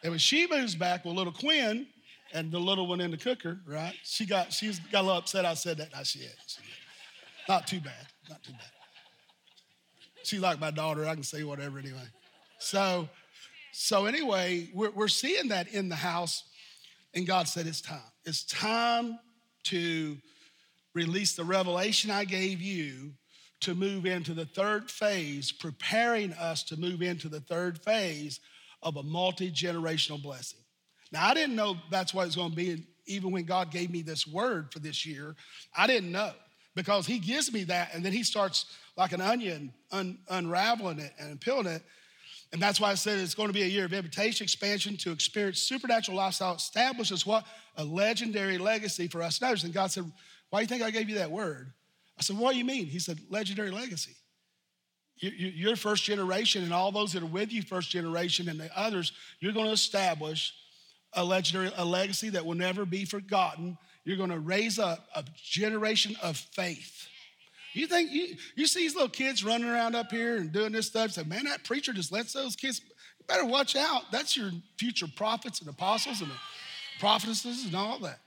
And 0.04 0.12
when 0.12 0.20
she 0.20 0.48
moves 0.48 0.76
back 0.76 1.06
with 1.06 1.16
little 1.16 1.34
Quinn 1.34 1.88
and 2.34 2.52
the 2.52 2.60
little 2.60 2.88
one 2.88 3.02
in 3.02 3.12
the 3.12 3.18
cooker, 3.18 3.60
right? 3.68 3.94
She 4.04 4.26
got 4.26 4.54
she's 4.54 4.80
got 4.80 5.02
a 5.02 5.06
little 5.06 5.18
upset 5.18 5.46
I 5.46 5.54
said 5.54 5.78
that. 5.78 5.94
Not 5.94 6.06
she 6.06 6.20
is. 6.20 6.60
Not 7.48 7.68
too 7.68 7.80
bad. 7.80 8.08
Not 8.30 8.44
too 8.44 8.52
bad. 8.52 8.72
She's 10.24 10.42
like 10.42 10.60
my 10.60 10.72
daughter. 10.72 11.08
I 11.08 11.14
can 11.14 11.24
say 11.24 11.44
whatever 11.44 11.80
anyway. 11.80 12.08
So, 12.60 13.08
so 13.72 14.06
anyway, 14.06 14.70
we're, 14.74 14.92
we're 14.92 15.08
seeing 15.08 15.50
that 15.50 15.70
in 15.70 15.90
the 15.90 15.96
house 15.96 16.44
and 17.18 17.26
God 17.26 17.48
said, 17.48 17.66
It's 17.66 17.82
time. 17.82 18.00
It's 18.26 18.44
time 18.44 19.18
to 19.66 20.18
release 20.94 21.36
the 21.36 21.44
revelation 21.44 22.12
I 22.12 22.26
gave 22.26 22.62
you 22.62 23.12
to 23.62 23.74
move 23.74 24.06
into 24.06 24.36
the 24.36 24.46
third 24.46 24.92
phase, 24.92 25.52
preparing 25.52 26.32
us 26.34 26.62
to 26.66 26.78
move 26.78 27.02
into 27.02 27.28
the 27.28 27.40
third 27.40 27.80
phase 27.80 28.40
of 28.84 28.98
a 28.98 29.04
multi 29.04 29.52
generational 29.52 30.22
blessing. 30.22 30.60
Now, 31.12 31.26
I 31.28 31.34
didn't 31.34 31.56
know 31.56 31.78
that's 31.90 32.14
what 32.14 32.28
it's 32.28 32.36
going 32.36 32.52
to 32.52 32.56
be, 32.56 32.84
even 33.08 33.32
when 33.32 33.46
God 33.46 33.72
gave 33.72 33.90
me 33.90 34.04
this 34.04 34.28
word 34.28 34.72
for 34.72 34.78
this 34.78 35.04
year. 35.04 35.36
I 35.76 35.88
didn't 35.88 36.12
know 36.12 36.34
because 36.76 37.08
He 37.08 37.18
gives 37.18 37.52
me 37.52 37.64
that, 37.64 37.96
and 37.96 38.06
then 38.06 38.14
He 38.14 38.22
starts 38.22 38.78
like 38.96 39.12
an 39.12 39.22
onion 39.22 39.74
un- 39.92 40.20
unraveling 40.30 41.00
it 41.00 41.14
and 41.18 41.42
peeling 41.42 41.66
it. 41.66 41.82
And 42.54 42.62
that's 42.62 42.80
why 42.80 42.92
I 42.92 42.96
said 42.96 43.20
it's 43.20 43.36
going 43.36 43.50
to 43.50 43.54
be 43.54 43.64
a 43.64 43.68
year 43.68 43.86
of 43.86 43.94
invitation, 43.94 44.46
expansion 44.46 44.96
to 44.98 45.12
experience 45.12 45.60
supernatural 45.60 46.18
lifestyle, 46.18 46.56
establishes 46.56 47.26
what? 47.26 47.46
A 47.76 47.84
legendary 47.84 48.58
legacy 48.58 49.08
for 49.08 49.22
us 49.22 49.38
and. 49.40 49.66
And 49.66 49.74
God 49.74 49.92
said, 49.92 50.10
Why 50.50 50.60
do 50.60 50.64
you 50.64 50.68
think 50.68 50.82
I 50.82 50.92
gave 50.92 51.10
you 51.10 51.16
that 51.16 51.32
word? 51.32 51.74
I 52.18 52.22
said, 52.22 52.38
What 52.38 52.54
do 52.54 52.58
you 52.58 52.66
mean? 52.66 52.86
He 52.86 53.00
said, 53.00 53.20
Legendary 53.30 53.72
legacy. 53.72 54.16
Your 55.20 55.76
first 55.76 56.04
generation 56.04 56.64
and 56.64 56.72
all 56.72 56.92
those 56.92 57.14
that 57.14 57.24
are 57.24 57.26
with 57.26 57.52
you, 57.52 57.64
first 57.64 57.90
generation, 57.90 58.48
and 58.50 58.60
the 58.60 58.70
others, 58.78 59.12
you're 59.40 59.52
going 59.52 59.66
to 59.66 59.72
establish 59.72 60.54
a 61.14 61.24
legendary, 61.24 61.72
a 61.76 61.84
legacy 61.84 62.30
that 62.30 62.46
will 62.46 62.56
never 62.56 62.86
be 62.86 63.04
forgotten. 63.04 63.78
You're 64.04 64.18
going 64.18 64.30
to 64.30 64.40
raise 64.40 64.78
up 64.78 65.08
a 65.16 65.26
generation 65.44 66.16
of 66.22 66.38
faith 66.38 67.08
you 67.78 67.88
think 67.88 68.12
you, 68.12 68.36
you 68.56 68.68
see 68.68 68.82
these 68.82 68.96
little 68.96 69.10
kids 69.10 69.44
running 69.44 69.68
around 69.68 69.96
up 69.96 70.12
here 70.12 70.38
and 70.38 70.52
doing 70.52 70.72
this 70.72 70.88
stuff? 70.88 71.12
Say, 71.12 71.24
man, 71.24 71.46
that 71.46 71.64
preacher 71.64 71.94
just 71.94 72.12
lets 72.12 72.34
those 72.34 72.56
kids. 72.56 72.82
You 73.20 73.26
better 73.28 73.46
watch 73.46 73.76
out. 73.76 74.04
That's 74.12 74.36
your 74.38 74.52
future 74.78 75.08
prophets 75.16 75.60
and 75.60 75.70
apostles 75.70 76.22
and 76.22 76.32
prophetesses 77.00 77.66
and 77.66 77.76
all 77.76 78.00
that. 78.00 78.20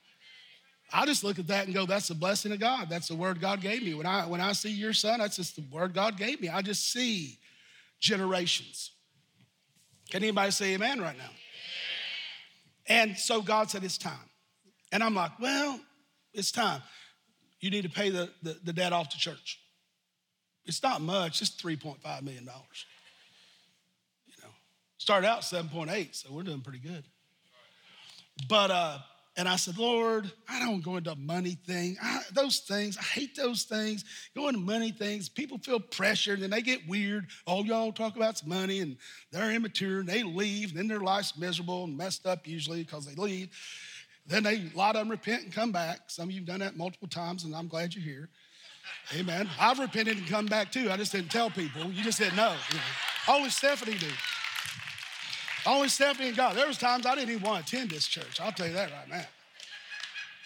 I 0.93 1.07
just 1.07 1.23
look 1.23 1.39
at 1.39 1.47
that 1.47 1.67
and 1.67 1.75
go, 1.75 1.87
that's 1.87 2.09
the 2.09 2.15
blessing 2.15 2.53
of 2.53 2.59
God. 2.61 2.89
That's 2.89 3.09
the 3.09 3.15
word 3.15 3.41
God 3.41 3.61
gave 3.61 3.83
me. 3.83 3.95
When 3.95 4.07
I 4.07 4.27
when 4.27 4.41
I 4.41 4.53
see 4.53 4.71
your 4.71 4.93
son, 4.93 5.21
that's 5.21 5.37
just 5.37 5.57
the 5.57 5.65
word 5.71 5.95
God 5.95 6.17
gave 6.17 6.41
me. 6.41 6.49
I 6.49 6.63
just 6.63 6.93
see 6.93 7.39
generations. 8.01 8.91
Can 10.11 10.23
anybody 10.23 10.51
say 10.51 10.75
amen 10.75 11.01
right 11.01 11.17
now? 11.17 11.31
And 12.87 13.17
so 13.17 13.41
God 13.41 13.71
said, 13.71 13.85
it's 13.85 13.99
time. 13.99 14.29
And 14.91 15.03
I'm 15.03 15.15
like, 15.15 15.39
well, 15.39 15.79
it's 16.35 16.51
time 16.51 16.83
you 17.61 17.71
need 17.71 17.83
to 17.83 17.91
pay 17.91 18.11
the, 18.11 18.31
the, 18.43 18.59
the 18.65 18.73
debt 18.73 18.93
off 18.93 19.11
to 19.11 19.19
church. 19.19 19.61
It's 20.65 20.83
not 20.83 21.01
much, 21.01 21.41
it's 21.41 21.51
$3.5 21.51 22.23
million. 22.23 22.45
You 24.27 24.35
know, 24.43 24.51
started 24.99 25.27
out 25.29 25.43
7.8, 25.43 26.15
so 26.15 26.33
we're 26.33 26.43
doing 26.43 26.61
pretty 26.61 26.79
good. 26.79 27.05
But, 28.49 28.71
uh, 28.71 28.99
and 29.37 29.49
I 29.49 29.57
said, 29.57 29.79
Lord, 29.79 30.31
I 30.49 30.59
don't 30.59 30.83
go 30.83 30.97
into 30.97 31.15
money 31.15 31.57
thing. 31.67 31.97
I, 32.03 32.21
those 32.33 32.59
things, 32.59 32.99
I 32.99 33.03
hate 33.03 33.37
those 33.37 33.63
things. 33.63 34.05
Go 34.35 34.49
into 34.49 34.61
money 34.61 34.91
things. 34.91 35.29
People 35.29 35.57
feel 35.59 35.81
pressured 35.81 36.41
and 36.41 36.53
they 36.53 36.61
get 36.61 36.87
weird. 36.89 37.27
All 37.47 37.65
y'all 37.65 37.93
talk 37.93 38.17
about 38.17 38.45
money 38.47 38.81
and 38.81 38.97
they're 39.31 39.53
immature 39.53 40.01
and 40.01 40.09
they 40.09 40.25
leave 40.25 40.71
and 40.71 40.79
then 40.79 40.89
their 40.89 41.01
life's 41.01 41.39
miserable 41.39 41.85
and 41.85 41.97
messed 41.97 42.27
up 42.27 42.47
usually 42.47 42.83
because 42.83 43.07
they 43.07 43.15
leave. 43.15 43.49
Then 44.31 44.45
they, 44.45 44.71
a 44.73 44.79
lot 44.79 44.95
of 44.95 45.01
them 45.01 45.09
repent 45.11 45.43
and 45.43 45.53
come 45.53 45.73
back. 45.73 46.03
Some 46.07 46.29
of 46.29 46.31
you 46.31 46.41
have 46.41 46.47
done 46.47 46.61
that 46.61 46.77
multiple 46.77 47.09
times, 47.09 47.43
and 47.43 47.55
I'm 47.55 47.67
glad 47.67 47.95
you're 47.95 48.05
here. 48.05 48.29
Amen. 49.19 49.51
I've 49.59 49.81
repented 49.81 50.19
and 50.19 50.27
come 50.29 50.47
back 50.47 50.71
too. 50.71 50.89
I 50.91 50.97
just 50.97 51.11
didn't 51.11 51.33
tell 51.33 51.51
people. 51.51 51.91
You 51.91 52.05
just 52.05 52.19
didn't 52.19 52.37
know. 52.37 52.55
You 52.71 52.77
know. 52.77 53.37
Only 53.37 53.51
Stephanie 53.51 53.99
did. 53.99 54.13
Only 55.67 55.89
Stephanie 55.89 56.29
and 56.29 56.37
God. 56.37 56.57
There 56.57 56.67
was 56.67 56.79
times 56.79 57.07
I 57.07 57.17
didn't 57.17 57.31
even 57.31 57.43
want 57.43 57.67
to 57.67 57.77
attend 57.77 57.91
this 57.91 58.07
church. 58.07 58.41
I'll 58.41 58.53
tell 58.53 58.69
you 58.69 58.73
that 58.75 58.91
right 58.93 59.09
now. 59.09 59.27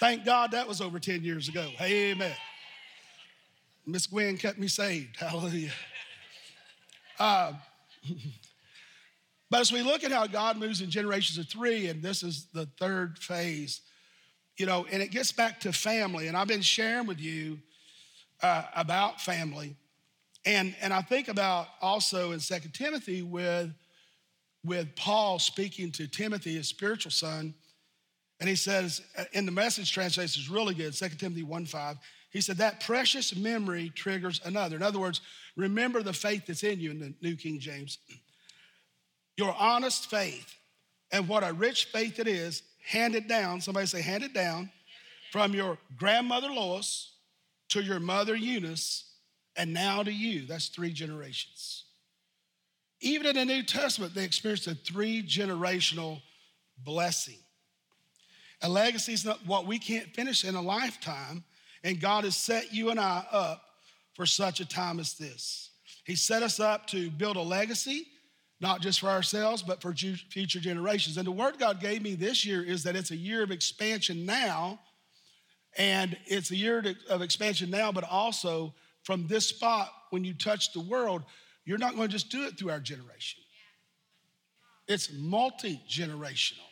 Thank 0.00 0.24
God 0.24 0.52
that 0.52 0.66
was 0.66 0.80
over 0.80 0.98
10 0.98 1.22
years 1.22 1.48
ago. 1.48 1.68
Amen. 1.80 2.34
Miss 3.86 4.06
Gwen 4.06 4.38
kept 4.38 4.58
me 4.58 4.66
saved. 4.66 5.16
Hallelujah. 5.16 5.72
Uh, 7.18 7.52
But 9.54 9.60
as 9.60 9.70
we 9.70 9.82
look 9.82 10.02
at 10.02 10.10
how 10.10 10.26
God 10.26 10.56
moves 10.56 10.80
in 10.80 10.90
generations 10.90 11.38
of 11.38 11.48
three, 11.48 11.86
and 11.86 12.02
this 12.02 12.24
is 12.24 12.48
the 12.52 12.66
third 12.76 13.20
phase, 13.20 13.82
you 14.56 14.66
know, 14.66 14.84
and 14.90 15.00
it 15.00 15.12
gets 15.12 15.30
back 15.30 15.60
to 15.60 15.72
family. 15.72 16.26
And 16.26 16.36
I've 16.36 16.48
been 16.48 16.60
sharing 16.60 17.06
with 17.06 17.20
you 17.20 17.60
uh, 18.42 18.64
about 18.74 19.20
family. 19.20 19.76
And, 20.44 20.74
and 20.80 20.92
I 20.92 21.02
think 21.02 21.28
about 21.28 21.68
also 21.80 22.32
in 22.32 22.40
Second 22.40 22.72
Timothy 22.72 23.22
with, 23.22 23.70
with 24.64 24.88
Paul 24.96 25.38
speaking 25.38 25.92
to 25.92 26.08
Timothy, 26.08 26.56
his 26.56 26.66
spiritual 26.66 27.12
son. 27.12 27.54
And 28.40 28.48
he 28.48 28.56
says, 28.56 29.02
uh, 29.16 29.22
in 29.34 29.46
the 29.46 29.52
message 29.52 29.92
translation 29.92 30.42
is 30.42 30.50
really 30.50 30.74
good, 30.74 30.96
Second 30.96 31.18
Timothy 31.18 31.44
1 31.44 31.66
5. 31.66 31.96
He 32.32 32.40
said, 32.40 32.56
that 32.56 32.80
precious 32.80 33.36
memory 33.36 33.92
triggers 33.94 34.40
another. 34.44 34.74
In 34.74 34.82
other 34.82 34.98
words, 34.98 35.20
remember 35.54 36.02
the 36.02 36.12
faith 36.12 36.46
that's 36.48 36.64
in 36.64 36.80
you 36.80 36.90
in 36.90 36.98
the 36.98 37.14
New 37.22 37.36
King 37.36 37.60
James. 37.60 37.98
Your 39.36 39.54
honest 39.58 40.10
faith 40.10 40.54
and 41.10 41.28
what 41.28 41.44
a 41.44 41.52
rich 41.52 41.86
faith 41.86 42.18
it 42.18 42.26
is, 42.26 42.62
handed 42.84 43.28
down, 43.28 43.60
somebody 43.60 43.86
say, 43.86 44.02
handed 44.02 44.32
down 44.32 44.70
from 45.32 45.54
your 45.54 45.78
grandmother 45.96 46.48
Lois 46.48 47.12
to 47.68 47.82
your 47.82 48.00
mother 48.00 48.36
Eunice, 48.36 49.04
and 49.56 49.72
now 49.72 50.02
to 50.02 50.12
you. 50.12 50.46
That's 50.46 50.68
three 50.68 50.92
generations. 50.92 51.84
Even 53.00 53.26
in 53.26 53.36
the 53.36 53.44
New 53.44 53.62
Testament, 53.62 54.14
they 54.14 54.24
experienced 54.24 54.66
a 54.66 54.74
three 54.74 55.22
generational 55.22 56.20
blessing. 56.84 57.38
A 58.62 58.68
legacy 58.68 59.12
is 59.12 59.24
not 59.24 59.44
what 59.46 59.66
we 59.66 59.78
can't 59.78 60.14
finish 60.14 60.44
in 60.44 60.54
a 60.54 60.62
lifetime, 60.62 61.44
and 61.82 62.00
God 62.00 62.24
has 62.24 62.36
set 62.36 62.72
you 62.72 62.90
and 62.90 62.98
I 62.98 63.24
up 63.30 63.62
for 64.14 64.26
such 64.26 64.60
a 64.60 64.68
time 64.68 64.98
as 64.98 65.14
this. 65.14 65.70
He 66.04 66.16
set 66.16 66.42
us 66.42 66.60
up 66.60 66.86
to 66.88 67.10
build 67.10 67.36
a 67.36 67.42
legacy 67.42 68.06
not 68.64 68.80
just 68.80 68.98
for 69.00 69.10
ourselves, 69.10 69.62
but 69.62 69.82
for 69.82 69.92
future 69.92 70.60
generations. 70.60 71.18
And 71.18 71.26
the 71.26 71.38
word 71.42 71.58
God 71.58 71.80
gave 71.80 72.00
me 72.02 72.14
this 72.14 72.46
year 72.46 72.62
is 72.64 72.82
that 72.84 72.96
it's 72.96 73.10
a 73.10 73.16
year 73.16 73.42
of 73.42 73.50
expansion 73.50 74.24
now 74.24 74.80
And 75.76 76.16
it's 76.26 76.50
a 76.50 76.56
year 76.56 76.82
of 77.10 77.22
expansion 77.22 77.70
now, 77.70 77.90
but 77.92 78.04
also 78.04 78.74
from 79.02 79.26
this 79.26 79.46
spot, 79.48 79.88
when 80.10 80.24
you 80.24 80.34
touch 80.34 80.72
the 80.72 80.80
world, 80.80 81.24
you're 81.64 81.78
not 81.78 81.96
going 81.96 82.08
to 82.08 82.12
just 82.12 82.30
do 82.30 82.44
it 82.44 82.58
through 82.58 82.70
our 82.70 82.80
generation. 82.80 83.42
It's 84.86 85.10
multi 85.12 85.80
generational. 85.88 86.68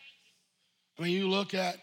I 0.99 1.03
mean, 1.03 1.13
you 1.13 1.29
look 1.29 1.55
at 1.55 1.77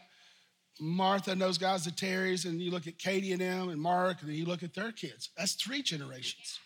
Martha 0.80 1.32
and 1.32 1.42
those 1.42 1.58
guys, 1.58 1.84
the 1.84 1.92
Terrys, 1.92 2.46
and 2.46 2.62
you 2.62 2.72
look 2.72 2.88
at 2.88 2.98
Katie 2.98 3.34
and 3.34 3.42
them 3.42 3.70
and 3.70 3.82
Mark, 3.82 4.22
and 4.22 4.32
you 4.32 4.46
look 4.46 4.64
at 4.64 4.74
their 4.74 4.92
kids. 4.92 5.30
That's 5.38 5.54
three 5.54 5.82
generations. 5.82 6.60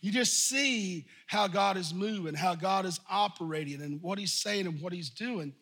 You 0.00 0.12
just 0.12 0.48
see 0.48 1.06
how 1.26 1.48
God 1.48 1.76
is 1.76 1.94
moving, 1.94 2.34
how 2.34 2.54
God 2.54 2.86
is 2.86 3.00
operating, 3.10 3.82
and 3.82 4.02
what 4.02 4.18
He's 4.18 4.32
saying 4.32 4.66
and 4.66 4.80
what 4.80 4.92
He's 4.92 5.10
doing. 5.10 5.52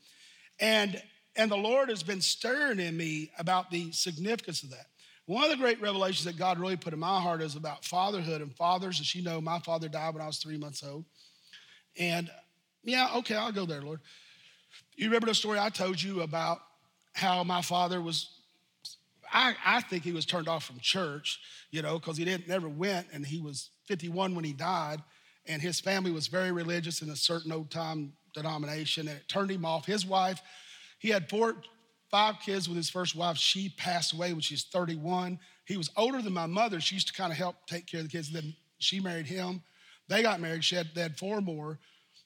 And, 0.61 1.00
and 1.37 1.50
the 1.50 1.57
Lord 1.57 1.88
has 1.88 2.02
been 2.02 2.20
stirring 2.20 2.81
in 2.81 2.96
me 2.96 3.31
about 3.38 3.70
the 3.70 3.92
significance 3.92 4.62
of 4.62 4.70
that. 4.70 4.87
One 5.26 5.44
of 5.44 5.50
the 5.50 5.57
great 5.57 5.81
revelations 5.83 6.24
that 6.24 6.38
God 6.38 6.59
really 6.59 6.76
put 6.76 6.94
in 6.94 6.98
my 6.98 7.20
heart 7.20 7.42
is 7.42 7.54
about 7.54 7.85
fatherhood 7.85 8.40
and 8.40 8.54
fathers. 8.57 8.98
As 8.98 9.14
you 9.14 9.22
know, 9.22 9.42
my 9.42 9.59
father 9.59 9.87
died 9.87 10.14
when 10.14 10.22
I 10.22 10.26
was 10.26 10.38
three 10.38 10.57
months 10.57 10.83
old. 10.83 11.04
And 11.98 12.31
yeah, 12.83 13.09
okay, 13.16 13.35
I'll 13.35 13.52
go 13.52 13.66
there, 13.66 13.83
Lord. 13.83 14.00
You 14.96 15.07
remember 15.07 15.26
the 15.26 15.35
story 15.35 15.59
I 15.59 15.68
told 15.68 16.02
you 16.02 16.22
about 16.22 16.61
how 17.12 17.44
my 17.44 17.61
father 17.61 18.00
was, 18.00 18.38
I, 19.32 19.54
I 19.64 19.80
think 19.82 20.04
he 20.04 20.12
was 20.12 20.26
turned 20.26 20.48
off 20.48 20.64
from 20.64 20.78
church, 20.80 21.40
you 21.70 21.82
know, 21.82 21.98
because 21.98 22.16
he 22.16 22.24
didn't 22.24 22.48
never 22.48 22.68
went 22.68 23.08
and 23.12 23.24
he 23.24 23.40
was 23.40 23.70
51 23.86 24.34
when 24.34 24.44
he 24.44 24.52
died. 24.52 25.02
And 25.46 25.62
his 25.62 25.80
family 25.80 26.10
was 26.10 26.26
very 26.26 26.52
religious 26.52 27.00
in 27.00 27.08
a 27.10 27.16
certain 27.16 27.52
old 27.52 27.70
time 27.70 28.12
denomination, 28.34 29.08
and 29.08 29.16
it 29.16 29.28
turned 29.28 29.50
him 29.50 29.64
off. 29.64 29.86
His 29.86 30.04
wife, 30.04 30.40
he 30.98 31.08
had 31.08 31.28
four, 31.30 31.56
five 32.10 32.36
kids 32.44 32.68
with 32.68 32.76
his 32.76 32.90
first 32.90 33.16
wife. 33.16 33.38
She 33.38 33.70
passed 33.70 34.12
away 34.12 34.32
when 34.32 34.42
she 34.42 34.54
was 34.54 34.64
31. 34.64 35.38
He 35.64 35.76
was 35.76 35.90
older 35.96 36.20
than 36.20 36.32
my 36.34 36.46
mother. 36.46 36.80
She 36.80 36.96
used 36.96 37.08
to 37.08 37.14
kind 37.14 37.32
of 37.32 37.38
help 37.38 37.66
take 37.66 37.86
care 37.86 38.00
of 38.00 38.06
the 38.06 38.12
kids. 38.12 38.30
Then 38.30 38.54
she 38.78 39.00
married 39.00 39.26
him. 39.26 39.62
They 40.08 40.22
got 40.22 40.40
married. 40.40 40.64
She 40.64 40.76
had, 40.76 40.88
they 40.94 41.02
had 41.02 41.18
four 41.18 41.40
more. 41.40 41.78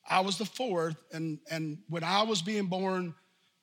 I 0.08 0.20
was 0.20 0.36
the 0.36 0.44
fourth, 0.44 0.96
and, 1.12 1.38
and 1.50 1.78
when 1.88 2.02
I 2.02 2.22
was 2.22 2.42
being 2.42 2.66
born 2.66 3.14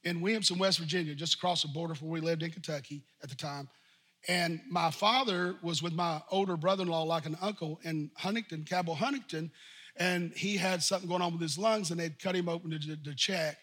in 0.03 0.21
Williamson, 0.21 0.57
West 0.57 0.79
Virginia, 0.79 1.13
just 1.15 1.35
across 1.35 1.61
the 1.61 1.67
border 1.67 1.95
from 1.95 2.07
where 2.07 2.21
we 2.21 2.25
lived 2.25 2.43
in 2.43 2.51
Kentucky 2.51 3.03
at 3.21 3.29
the 3.29 3.35
time, 3.35 3.67
and 4.27 4.59
my 4.69 4.91
father 4.91 5.55
was 5.61 5.81
with 5.81 5.93
my 5.93 6.21
older 6.29 6.57
brother-in-law, 6.57 7.03
like 7.03 7.25
an 7.25 7.37
uncle, 7.41 7.79
in 7.83 8.11
Huntington, 8.17 8.65
Cabell 8.65 8.95
Huntington, 8.95 9.51
and 9.97 10.31
he 10.35 10.57
had 10.57 10.83
something 10.83 11.09
going 11.09 11.21
on 11.21 11.33
with 11.33 11.41
his 11.41 11.57
lungs, 11.57 11.91
and 11.91 11.99
they'd 11.99 12.19
cut 12.19 12.35
him 12.35 12.49
open 12.49 12.71
to, 12.71 12.95
to 12.95 13.15
check. 13.15 13.57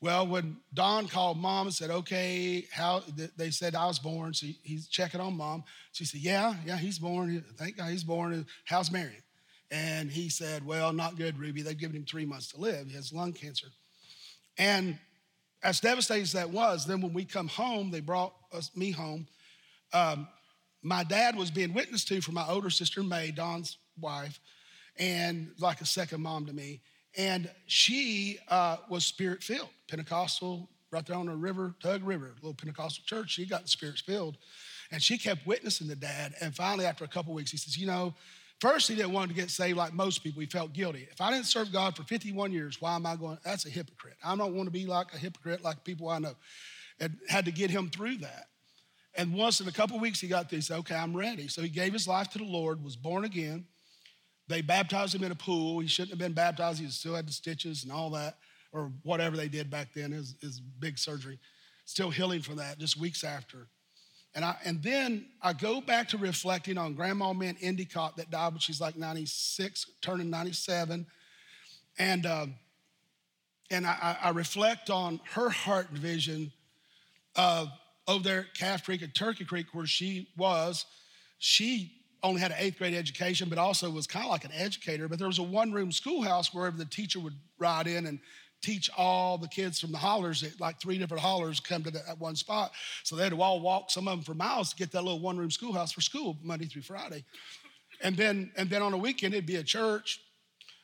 Well, 0.00 0.26
when 0.26 0.58
Don 0.74 1.08
called 1.08 1.38
mom 1.38 1.68
and 1.68 1.74
said, 1.74 1.90
"Okay, 1.90 2.66
how?" 2.70 3.02
They 3.36 3.50
said 3.50 3.74
I 3.74 3.86
was 3.86 3.98
born, 3.98 4.34
so 4.34 4.46
he's 4.62 4.86
checking 4.88 5.20
on 5.20 5.36
mom. 5.36 5.64
She 5.92 6.04
said, 6.04 6.20
"Yeah, 6.20 6.54
yeah, 6.66 6.76
he's 6.76 6.98
born. 6.98 7.42
Thank 7.56 7.78
God 7.78 7.90
he's 7.90 8.04
born. 8.04 8.34
Uh, 8.34 8.44
how's 8.64 8.90
Marion?" 8.90 9.22
And 9.74 10.08
he 10.08 10.28
said, 10.28 10.64
Well, 10.64 10.92
not 10.92 11.16
good, 11.16 11.36
Ruby. 11.36 11.62
They've 11.62 11.76
given 11.76 11.96
him 11.96 12.04
three 12.04 12.24
months 12.24 12.52
to 12.52 12.60
live. 12.60 12.86
He 12.86 12.94
has 12.94 13.12
lung 13.12 13.32
cancer. 13.32 13.66
And 14.56 14.98
as 15.64 15.80
devastating 15.80 16.22
as 16.22 16.32
that 16.32 16.50
was, 16.50 16.86
then 16.86 17.00
when 17.00 17.14
we 17.14 17.24
come 17.24 17.48
home, 17.48 17.90
they 17.90 18.00
brought 18.00 18.34
us, 18.52 18.70
me 18.76 18.90
home. 18.90 19.26
Um, 19.92 20.28
my 20.82 21.02
dad 21.02 21.36
was 21.36 21.50
being 21.50 21.72
witnessed 21.72 22.06
to 22.08 22.20
for 22.20 22.32
my 22.32 22.46
older 22.46 22.68
sister, 22.68 23.02
May, 23.02 23.30
Don's 23.30 23.78
wife, 23.98 24.38
and 24.98 25.50
like 25.58 25.80
a 25.80 25.86
second 25.86 26.20
mom 26.20 26.44
to 26.46 26.52
me. 26.52 26.82
And 27.16 27.50
she 27.66 28.38
uh, 28.48 28.76
was 28.90 29.06
spirit 29.06 29.42
filled, 29.42 29.70
Pentecostal, 29.88 30.68
right 30.90 31.06
there 31.06 31.16
on 31.16 31.26
the 31.26 31.34
river, 31.34 31.74
Tug 31.82 32.04
River, 32.04 32.34
little 32.36 32.54
Pentecostal 32.54 33.04
church. 33.06 33.30
She 33.30 33.46
got 33.46 33.68
spirit 33.68 33.98
filled. 33.98 34.36
And 34.90 35.02
she 35.02 35.16
kept 35.16 35.46
witnessing 35.46 35.88
to 35.88 35.96
dad. 35.96 36.34
And 36.40 36.54
finally, 36.54 36.84
after 36.84 37.04
a 37.04 37.08
couple 37.08 37.32
weeks, 37.32 37.50
he 37.50 37.56
says, 37.56 37.78
You 37.78 37.86
know, 37.86 38.14
First, 38.64 38.88
he 38.88 38.94
didn't 38.94 39.12
want 39.12 39.28
to 39.28 39.34
get 39.34 39.50
saved 39.50 39.76
like 39.76 39.92
most 39.92 40.22
people. 40.22 40.40
He 40.40 40.46
felt 40.46 40.72
guilty. 40.72 41.06
If 41.12 41.20
I 41.20 41.30
didn't 41.30 41.44
serve 41.44 41.70
God 41.70 41.94
for 41.94 42.02
51 42.04 42.50
years, 42.50 42.80
why 42.80 42.96
am 42.96 43.04
I 43.04 43.14
going? 43.14 43.36
That's 43.44 43.66
a 43.66 43.68
hypocrite. 43.68 44.16
I 44.24 44.34
don't 44.34 44.54
want 44.54 44.68
to 44.68 44.70
be 44.70 44.86
like 44.86 45.12
a 45.12 45.18
hypocrite 45.18 45.62
like 45.62 45.84
people 45.84 46.08
I 46.08 46.18
know. 46.18 46.32
And 46.98 47.14
had 47.28 47.44
to 47.44 47.52
get 47.52 47.68
him 47.70 47.90
through 47.90 48.16
that. 48.18 48.46
And 49.18 49.34
once 49.34 49.60
in 49.60 49.68
a 49.68 49.70
couple 49.70 50.00
weeks, 50.00 50.18
he 50.18 50.28
got 50.28 50.48
this, 50.48 50.70
okay, 50.70 50.94
I'm 50.94 51.14
ready. 51.14 51.46
So 51.46 51.60
he 51.60 51.68
gave 51.68 51.92
his 51.92 52.08
life 52.08 52.30
to 52.30 52.38
the 52.38 52.44
Lord, 52.44 52.82
was 52.82 52.96
born 52.96 53.26
again. 53.26 53.66
They 54.48 54.62
baptized 54.62 55.14
him 55.14 55.24
in 55.24 55.30
a 55.30 55.34
pool. 55.34 55.80
He 55.80 55.86
shouldn't 55.86 56.12
have 56.12 56.18
been 56.18 56.32
baptized. 56.32 56.80
He 56.80 56.88
still 56.88 57.16
had 57.16 57.28
the 57.28 57.32
stitches 57.32 57.82
and 57.82 57.92
all 57.92 58.08
that, 58.12 58.38
or 58.72 58.92
whatever 59.02 59.36
they 59.36 59.48
did 59.48 59.68
back 59.68 59.88
then, 59.94 60.10
his, 60.10 60.36
his 60.40 60.60
big 60.60 60.98
surgery. 60.98 61.38
Still 61.84 62.08
healing 62.08 62.40
from 62.40 62.56
that 62.56 62.78
just 62.78 62.96
weeks 62.96 63.24
after. 63.24 63.68
And, 64.34 64.44
I, 64.44 64.56
and 64.64 64.82
then 64.82 65.26
I 65.40 65.52
go 65.52 65.80
back 65.80 66.08
to 66.08 66.18
reflecting 66.18 66.76
on 66.76 66.94
Grandma 66.94 67.32
Mint 67.32 67.58
Endicott 67.60 68.16
that 68.16 68.30
died 68.30 68.52
when 68.52 68.58
she's 68.58 68.80
like 68.80 68.96
96, 68.96 69.86
turning 70.00 70.28
97. 70.28 71.06
And, 71.98 72.26
um, 72.26 72.54
and 73.70 73.86
I, 73.86 74.16
I, 74.20 74.30
reflect 74.30 74.90
on 74.90 75.20
her 75.32 75.48
heart 75.48 75.90
vision 75.90 76.52
over 77.36 78.22
there 78.22 78.40
at 78.40 78.54
Calf 78.54 78.84
Creek 78.84 79.02
and 79.02 79.14
Turkey 79.14 79.44
Creek, 79.44 79.66
where 79.72 79.86
she 79.86 80.28
was. 80.36 80.84
She 81.38 81.92
only 82.22 82.40
had 82.40 82.50
an 82.50 82.56
eighth 82.60 82.78
grade 82.78 82.94
education, 82.94 83.48
but 83.48 83.58
also 83.58 83.90
was 83.90 84.06
kind 84.06 84.24
of 84.24 84.30
like 84.30 84.44
an 84.44 84.52
educator. 84.52 85.08
But 85.08 85.18
there 85.18 85.28
was 85.28 85.38
a 85.38 85.42
one 85.42 85.72
room 85.72 85.92
schoolhouse 85.92 86.52
where 86.52 86.70
the 86.70 86.84
teacher 86.84 87.20
would 87.20 87.34
ride 87.58 87.86
in 87.86 88.06
and 88.06 88.18
teach 88.64 88.90
all 88.96 89.36
the 89.36 89.48
kids 89.48 89.78
from 89.80 89.92
the 89.92 89.98
hollers, 89.98 90.44
like 90.58 90.80
three 90.80 90.98
different 90.98 91.22
hollers 91.22 91.60
come 91.60 91.82
to 91.82 91.90
that 91.90 92.18
one 92.18 92.36
spot. 92.36 92.72
So 93.02 93.14
they 93.14 93.24
had 93.24 93.32
to 93.32 93.42
all 93.42 93.60
walk, 93.60 93.90
some 93.90 94.08
of 94.08 94.16
them 94.16 94.24
for 94.24 94.34
miles, 94.34 94.70
to 94.70 94.76
get 94.76 94.90
that 94.92 95.02
little 95.02 95.20
one 95.20 95.36
room 95.36 95.50
schoolhouse 95.50 95.92
for 95.92 96.00
school 96.00 96.36
Monday 96.42 96.66
through 96.66 96.82
Friday. 96.82 97.24
And 98.02 98.16
then, 98.16 98.50
and 98.56 98.68
then 98.70 98.82
on 98.82 98.92
a 98.92 98.98
weekend, 98.98 99.34
it'd 99.34 99.46
be 99.46 99.56
a 99.56 99.62
church. 99.62 100.20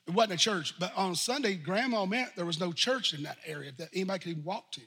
It 0.07 0.15
wasn't 0.15 0.35
a 0.35 0.37
church, 0.37 0.75
but 0.79 0.93
on 0.97 1.15
Sunday, 1.15 1.55
grandma 1.55 2.05
Mint 2.05 2.31
there 2.37 2.47
was 2.47 2.61
no 2.61 2.73
church 2.73 3.15
in 3.15 3.23
that 3.23 3.39
area 3.47 3.73
that 3.79 3.89
anybody 3.95 4.19
could 4.19 4.31
even 4.33 4.45
walk 4.45 4.73
to. 4.73 4.81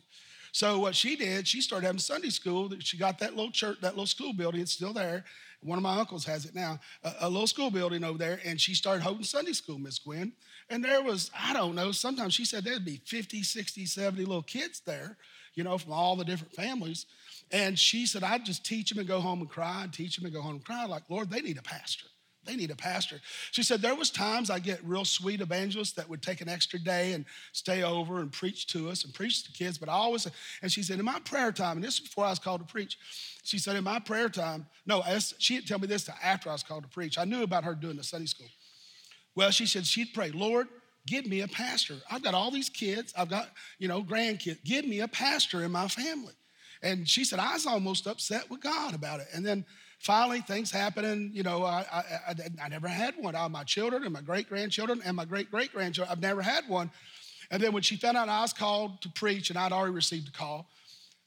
So 0.52 0.78
what 0.80 0.96
she 0.96 1.16
did, 1.16 1.48
she 1.48 1.62
started 1.62 1.88
having 1.88 2.00
Sunday 2.00 2.30
school. 2.30 2.70
She 2.80 2.98
got 2.98 3.18
that 3.20 3.36
little 3.36 3.52
church, 3.52 3.80
that 3.82 3.94
little 3.94 4.06
school 4.06 4.34
building. 4.34 4.62
It's 4.62 4.72
still 4.72 4.94
there. 4.94 5.26
One 5.64 5.78
of 5.78 5.84
my 5.84 5.98
uncles 5.98 6.26
has 6.26 6.46
it 6.46 6.56
now, 6.56 6.80
a, 7.04 7.14
a 7.22 7.30
little 7.30 7.48
school 7.48 7.72
building 7.72 8.04
over 8.04 8.18
there, 8.18 8.40
and 8.46 8.60
she 8.60 8.74
started 8.74 9.04
holding 9.04 9.24
Sunday 9.24 9.54
school, 9.54 9.80
Miss 9.80 10.00
Gwen. 10.00 10.34
And 10.70 10.84
there 10.84 11.02
was, 11.02 11.32
I 11.38 11.54
don't 11.54 11.76
know, 11.76 11.92
sometimes 11.92 12.34
she 12.34 12.46
said 12.46 12.64
there'd 12.64 12.86
be 12.86 13.02
50, 13.06 13.44
60, 13.44 13.86
70 13.86 14.26
little 14.26 14.44
kids 14.44 14.82
there, 14.86 15.18
you 15.56 15.64
know, 15.64 15.78
from 15.78 15.94
all 15.94 16.16
the 16.16 16.26
different 16.26 16.54
families. 16.54 17.06
And 17.52 17.78
she 17.78 18.06
said, 18.06 18.24
I'd 18.24 18.46
just 18.46 18.66
teach 18.66 18.90
them 18.90 19.00
and 19.00 19.08
go 19.08 19.20
home 19.20 19.42
and 19.42 19.50
cry, 19.50 19.84
and 19.84 19.94
teach 19.94 20.16
them 20.16 20.26
and 20.26 20.34
go 20.34 20.42
home 20.42 20.56
and 20.56 20.66
cry. 20.66 20.86
Like, 20.86 21.04
Lord, 21.10 21.30
they 21.30 21.42
need 21.42 21.58
a 21.58 21.64
pastor. 21.64 22.08
They 22.46 22.56
need 22.56 22.72
a 22.72 22.76
pastor. 22.76 23.22
She 23.52 23.64
said, 23.64 23.82
There 23.82 23.96
was 23.96 24.10
times 24.10 24.50
I 24.50 24.60
get 24.60 24.84
real 24.84 25.06
sweet 25.06 25.42
evangelists 25.42 25.94
that 25.94 26.10
would 26.10 26.22
take 26.22 26.42
an 26.42 26.50
extra 26.50 26.80
day 26.80 27.14
and 27.14 27.26
stay 27.52 27.84
over 27.84 28.20
and 28.20 28.32
preach 28.32 28.68
to 28.68 28.90
us 28.90 29.06
and 29.06 29.14
preach 29.14 29.44
to 29.46 29.52
kids. 29.52 29.78
But 29.78 29.90
I 29.90 29.94
always, 29.94 30.28
and 30.62 30.72
she 30.72 30.84
said, 30.84 31.00
In 31.00 31.06
my 31.06 31.20
prayer 31.20 31.52
time, 31.52 31.78
and 31.78 31.84
this 31.84 31.96
is 31.96 32.00
before 32.02 32.26
I 32.26 32.30
was 32.30 32.40
called 32.40 32.60
to 32.62 32.72
preach, 32.72 32.98
she 33.44 33.58
said, 33.58 33.76
In 33.76 33.84
my 33.84 34.00
prayer 34.00 34.30
time, 34.30 34.66
no, 34.86 35.04
she 35.38 35.56
didn't 35.56 35.68
tell 35.68 35.80
me 35.80 35.88
this 35.88 36.10
after 36.22 36.50
I 36.50 36.54
was 36.54 36.64
called 36.64 36.84
to 36.84 36.90
preach. 36.90 37.18
I 37.18 37.26
knew 37.26 37.44
about 37.44 37.64
her 37.64 37.76
doing 37.76 37.98
the 37.98 38.04
Sunday 38.04 38.28
school. 38.28 38.50
Well, 39.36 39.52
she 39.52 39.66
said 39.66 39.86
she'd 39.86 40.14
pray, 40.14 40.32
Lord, 40.32 40.68
give 41.08 41.26
me 41.26 41.42
a 41.42 41.48
pastor. 41.48 41.96
I've 42.10 42.24
got 42.24 42.34
all 42.34 42.52
these 42.52 42.70
kids, 42.70 43.14
I've 43.18 43.30
got, 43.30 43.50
you 43.80 43.88
know, 43.88 44.04
grandkids. 44.04 44.64
Give 44.64 44.86
me 44.86 45.00
a 45.00 45.08
pastor 45.08 45.64
in 45.64 45.72
my 45.72 45.88
family. 45.88 46.34
And 46.82 47.08
she 47.08 47.24
said, 47.24 47.40
I 47.40 47.54
was 47.54 47.66
almost 47.66 48.08
upset 48.08 48.50
with 48.50 48.62
God 48.62 48.94
about 48.94 49.22
it. 49.22 49.28
And 49.34 49.46
then 49.46 49.66
finally, 50.04 50.42
things 50.42 50.70
happening. 50.70 51.32
You 51.34 51.44
know, 51.44 51.64
I, 51.64 51.86
I, 51.92 52.04
I, 52.28 52.36
I 52.66 52.70
never 52.70 52.88
had 52.88 53.16
one. 53.18 53.36
All 53.36 53.50
my 53.50 53.64
children 53.64 54.04
and 54.04 54.14
my 54.14 54.22
great 54.22 54.48
grandchildren 54.48 55.02
and 55.04 55.16
my 55.16 55.26
great 55.26 55.50
great 55.50 55.74
grandchildren, 55.74 56.12
I've 56.12 56.22
never 56.22 56.42
had 56.42 56.68
one. 56.68 56.92
And 57.50 57.62
then 57.62 57.72
when 57.74 57.84
she 57.84 57.96
found 57.96 58.18
out 58.18 58.30
I 58.30 58.42
was 58.42 58.54
called 58.54 59.02
to 59.02 59.10
preach 59.10 59.50
and 59.50 59.58
I'd 59.58 59.72
already 59.72 59.94
received 59.94 60.28
a 60.28 60.32
call, 60.32 60.68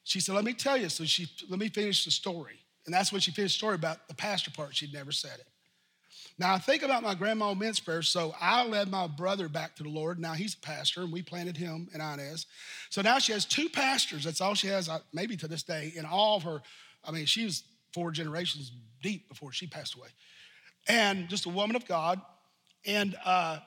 she 0.04 0.20
said, 0.20 0.34
Let 0.34 0.44
me 0.44 0.52
tell 0.52 0.76
you. 0.76 0.88
So 0.88 1.04
she 1.04 1.28
let 1.48 1.58
me 1.58 1.68
finish 1.68 2.04
the 2.04 2.10
story. 2.10 2.60
And 2.84 2.94
that's 2.94 3.10
when 3.10 3.20
she 3.20 3.32
finished 3.32 3.56
the 3.56 3.58
story 3.58 3.74
about 3.74 4.06
the 4.08 4.14
pastor 4.14 4.50
part. 4.50 4.76
She'd 4.76 4.92
never 4.92 5.10
said 5.10 5.38
it. 5.40 5.46
Now 6.38 6.54
I 6.54 6.58
think 6.58 6.82
about 6.82 7.02
my 7.02 7.14
grandma 7.14 7.54
Mint's 7.54 7.80
prayer. 7.80 8.02
So 8.02 8.34
I 8.40 8.64
led 8.64 8.90
my 8.90 9.06
brother 9.06 9.48
back 9.48 9.74
to 9.76 9.82
the 9.82 9.88
Lord. 9.88 10.18
Now 10.18 10.34
he's 10.34 10.54
a 10.54 10.58
pastor, 10.58 11.02
and 11.02 11.12
we 11.12 11.22
planted 11.22 11.56
him 11.56 11.88
in 11.94 12.00
Inez. 12.00 12.46
So 12.90 13.00
now 13.00 13.18
she 13.18 13.32
has 13.32 13.46
two 13.46 13.68
pastors. 13.70 14.24
That's 14.24 14.40
all 14.40 14.54
she 14.54 14.68
has, 14.68 14.88
uh, 14.88 14.98
maybe 15.14 15.36
to 15.38 15.48
this 15.48 15.62
day, 15.62 15.92
in 15.96 16.04
all 16.04 16.36
of 16.36 16.42
her. 16.42 16.62
I 17.04 17.10
mean, 17.10 17.24
she 17.24 17.44
was 17.44 17.64
four 17.96 18.10
generations 18.10 18.70
deep 19.02 19.26
before 19.28 19.52
she 19.52 19.66
passed 19.66 19.94
away, 19.94 20.08
and 20.86 21.28
just 21.28 21.46
a 21.46 21.48
woman 21.48 21.76
of 21.76 21.86
God. 21.86 22.20
And 22.84 23.16
uh, 23.24 23.58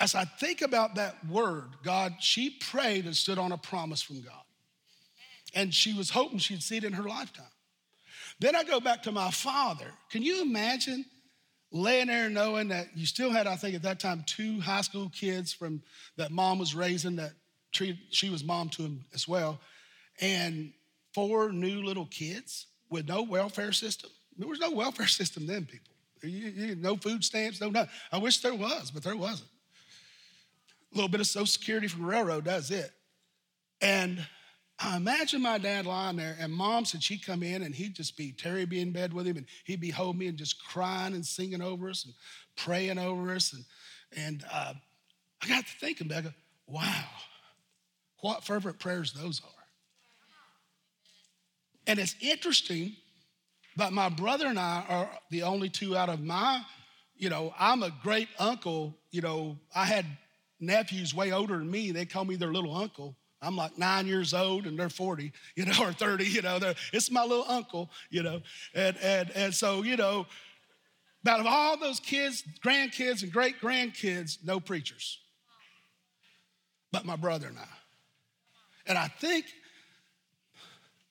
as 0.00 0.16
I 0.16 0.24
think 0.24 0.62
about 0.62 0.96
that 0.96 1.14
word, 1.26 1.68
God, 1.84 2.14
she 2.18 2.50
prayed 2.50 3.04
and 3.04 3.16
stood 3.16 3.38
on 3.38 3.52
a 3.52 3.56
promise 3.56 4.02
from 4.02 4.20
God, 4.20 4.44
and 5.54 5.72
she 5.72 5.94
was 5.94 6.10
hoping 6.10 6.38
she'd 6.38 6.62
see 6.62 6.78
it 6.78 6.84
in 6.84 6.94
her 6.94 7.04
lifetime. 7.04 7.46
Then 8.40 8.56
I 8.56 8.64
go 8.64 8.80
back 8.80 9.04
to 9.04 9.12
my 9.12 9.30
father. 9.30 9.86
Can 10.10 10.22
you 10.22 10.42
imagine? 10.42 11.04
laying 11.72 12.08
there 12.08 12.28
knowing 12.28 12.68
that 12.68 12.88
you 12.96 13.06
still 13.06 13.30
had, 13.30 13.46
I 13.46 13.54
think 13.56 13.76
at 13.76 13.82
that 13.82 14.00
time, 14.00 14.24
two 14.26 14.60
high 14.60 14.80
school 14.80 15.08
kids 15.14 15.52
from 15.52 15.82
that 16.16 16.32
mom 16.32 16.58
was 16.58 16.74
raising 16.74 17.16
that 17.16 17.32
treated, 17.72 17.98
she 18.10 18.28
was 18.28 18.42
mom 18.42 18.68
to 18.70 18.82
him 18.82 19.04
as 19.14 19.28
well, 19.28 19.60
and 20.20 20.72
four 21.14 21.52
new 21.52 21.82
little 21.82 22.06
kids. 22.06 22.66
With 22.90 23.08
no 23.08 23.22
welfare 23.22 23.72
system. 23.72 24.10
There 24.36 24.48
was 24.48 24.60
no 24.60 24.70
welfare 24.70 25.06
system 25.20 25.46
then, 25.46 25.64
people. 25.64 25.92
You, 26.22 26.48
you, 26.48 26.74
no 26.74 26.96
food 26.96 27.24
stamps, 27.24 27.60
no 27.60 27.70
nothing. 27.70 27.90
I 28.12 28.18
wish 28.18 28.40
there 28.40 28.54
was, 28.54 28.90
but 28.90 29.02
there 29.02 29.16
wasn't. 29.16 29.48
A 30.92 30.96
little 30.96 31.08
bit 31.08 31.20
of 31.20 31.26
Social 31.26 31.46
Security 31.46 31.88
from 31.88 32.02
the 32.02 32.08
railroad, 32.08 32.44
that's 32.44 32.70
it. 32.70 32.90
And 33.80 34.26
I 34.78 34.96
imagine 34.96 35.42
my 35.42 35.58
dad 35.58 35.86
lying 35.86 36.16
there, 36.16 36.36
and 36.38 36.52
mom 36.52 36.84
said 36.84 37.02
she'd 37.02 37.24
come 37.24 37.42
in 37.42 37.62
and 37.62 37.74
he'd 37.74 37.94
just 37.94 38.16
be, 38.16 38.32
Terry 38.32 38.64
be 38.64 38.80
in 38.80 38.92
bed 38.92 39.12
with 39.12 39.26
him, 39.26 39.36
and 39.36 39.46
he'd 39.64 39.80
be 39.80 39.90
holding 39.90 40.18
me 40.18 40.26
and 40.26 40.38
just 40.38 40.62
crying 40.64 41.14
and 41.14 41.24
singing 41.24 41.62
over 41.62 41.90
us 41.90 42.04
and 42.04 42.14
praying 42.56 42.98
over 42.98 43.34
us. 43.34 43.52
And, 43.52 43.64
and 44.16 44.44
uh, 44.52 44.74
I 45.42 45.48
got 45.48 45.66
to 45.66 45.72
thinking, 45.78 46.08
Becca, 46.08 46.34
wow, 46.66 47.04
what 48.20 48.44
fervent 48.44 48.78
prayers 48.78 49.12
those 49.12 49.40
are. 49.44 49.59
And 51.86 51.98
it's 51.98 52.14
interesting 52.20 52.94
but 53.76 53.92
my 53.92 54.08
brother 54.08 54.46
and 54.46 54.58
I 54.58 54.84
are 54.88 55.10
the 55.30 55.44
only 55.44 55.68
two 55.68 55.96
out 55.96 56.08
of 56.08 56.20
my, 56.20 56.60
you 57.16 57.30
know, 57.30 57.54
I'm 57.58 57.82
a 57.82 57.90
great 58.02 58.28
uncle. 58.38 58.96
You 59.10 59.22
know, 59.22 59.58
I 59.74 59.84
had 59.84 60.04
nephews 60.58 61.14
way 61.14 61.32
older 61.32 61.58
than 61.58 61.70
me. 61.70 61.90
They 61.90 62.04
call 62.04 62.24
me 62.24 62.36
their 62.36 62.52
little 62.52 62.76
uncle. 62.76 63.16
I'm 63.40 63.56
like 63.56 63.78
nine 63.78 64.06
years 64.06 64.34
old 64.34 64.66
and 64.66 64.78
they're 64.78 64.90
40, 64.90 65.32
you 65.56 65.64
know, 65.64 65.72
or 65.80 65.92
30, 65.92 66.24
you 66.24 66.42
know, 66.42 66.58
it's 66.92 67.10
my 67.10 67.22
little 67.22 67.46
uncle, 67.48 67.90
you 68.10 68.22
know. 68.22 68.42
And, 68.74 68.96
and, 68.98 69.30
and 69.30 69.54
so, 69.54 69.82
you 69.82 69.96
know, 69.96 70.26
out 71.26 71.40
of 71.40 71.46
all 71.46 71.78
those 71.78 72.00
kids, 72.00 72.42
grandkids, 72.62 73.22
and 73.22 73.32
great 73.32 73.60
grandkids, 73.60 74.44
no 74.44 74.60
preachers. 74.60 75.20
But 76.92 77.06
my 77.06 77.16
brother 77.16 77.46
and 77.46 77.58
I. 77.58 77.68
And 78.86 78.98
I 78.98 79.08
think, 79.08 79.46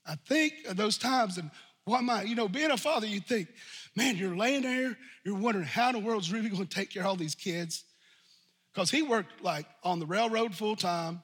I 0.10 0.16
think 0.28 0.54
of 0.68 0.76
those 0.76 0.98
times 0.98 1.38
and 1.38 1.52
what 1.86 2.00
am 2.00 2.10
I, 2.10 2.24
you 2.24 2.36
know, 2.36 2.48
being 2.48 2.72
a 2.72 2.78
father, 2.78 3.08
you 3.08 3.20
think, 3.20 3.48
man, 3.96 4.16
you're 4.16 4.36
laying 4.36 4.64
there, 4.64 4.98
you're 5.24 5.36
wondering 5.36 5.66
how 5.66 5.90
in 5.90 5.96
the 5.96 6.00
world's 6.00 6.32
really 6.32 6.50
going 6.50 6.66
to 6.66 6.76
take 6.76 6.92
care 6.92 7.04
of 7.04 7.08
all 7.08 7.16
these 7.16 7.36
kids. 7.36 7.84
Because 8.74 8.92
he 8.92 9.02
worked 9.02 9.42
like 9.44 9.66
on 9.84 10.00
the 10.00 10.06
railroad 10.06 10.54
full 10.54 10.76
time 10.76 11.22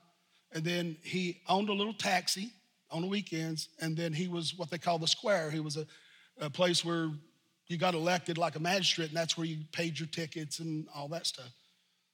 and 0.54 0.64
then 0.64 0.98
he 1.04 1.42
owned 1.48 1.70
a 1.70 1.74
little 1.74 1.94
taxi 1.94 2.52
on 2.90 3.02
the 3.02 3.08
weekends, 3.08 3.68
and 3.82 3.98
then 3.98 4.14
he 4.14 4.28
was 4.28 4.54
what 4.56 4.70
they 4.70 4.78
call 4.78 4.98
the 4.98 5.08
square. 5.08 5.52
He 5.52 5.60
was 5.60 5.76
a, 5.76 5.86
a 6.40 6.50
place 6.50 6.86
where 6.86 7.10
you 7.68 7.78
got 7.78 7.94
elected 7.94 8.38
like 8.38 8.56
a 8.56 8.60
magistrate, 8.60 9.10
and 9.10 9.18
that's 9.18 9.38
where 9.38 9.46
you 9.46 9.58
paid 9.74 10.00
your 10.00 10.08
tickets 10.08 10.60
and 10.60 10.88
all 10.96 11.10
that 11.10 11.28
stuff. 11.28 11.52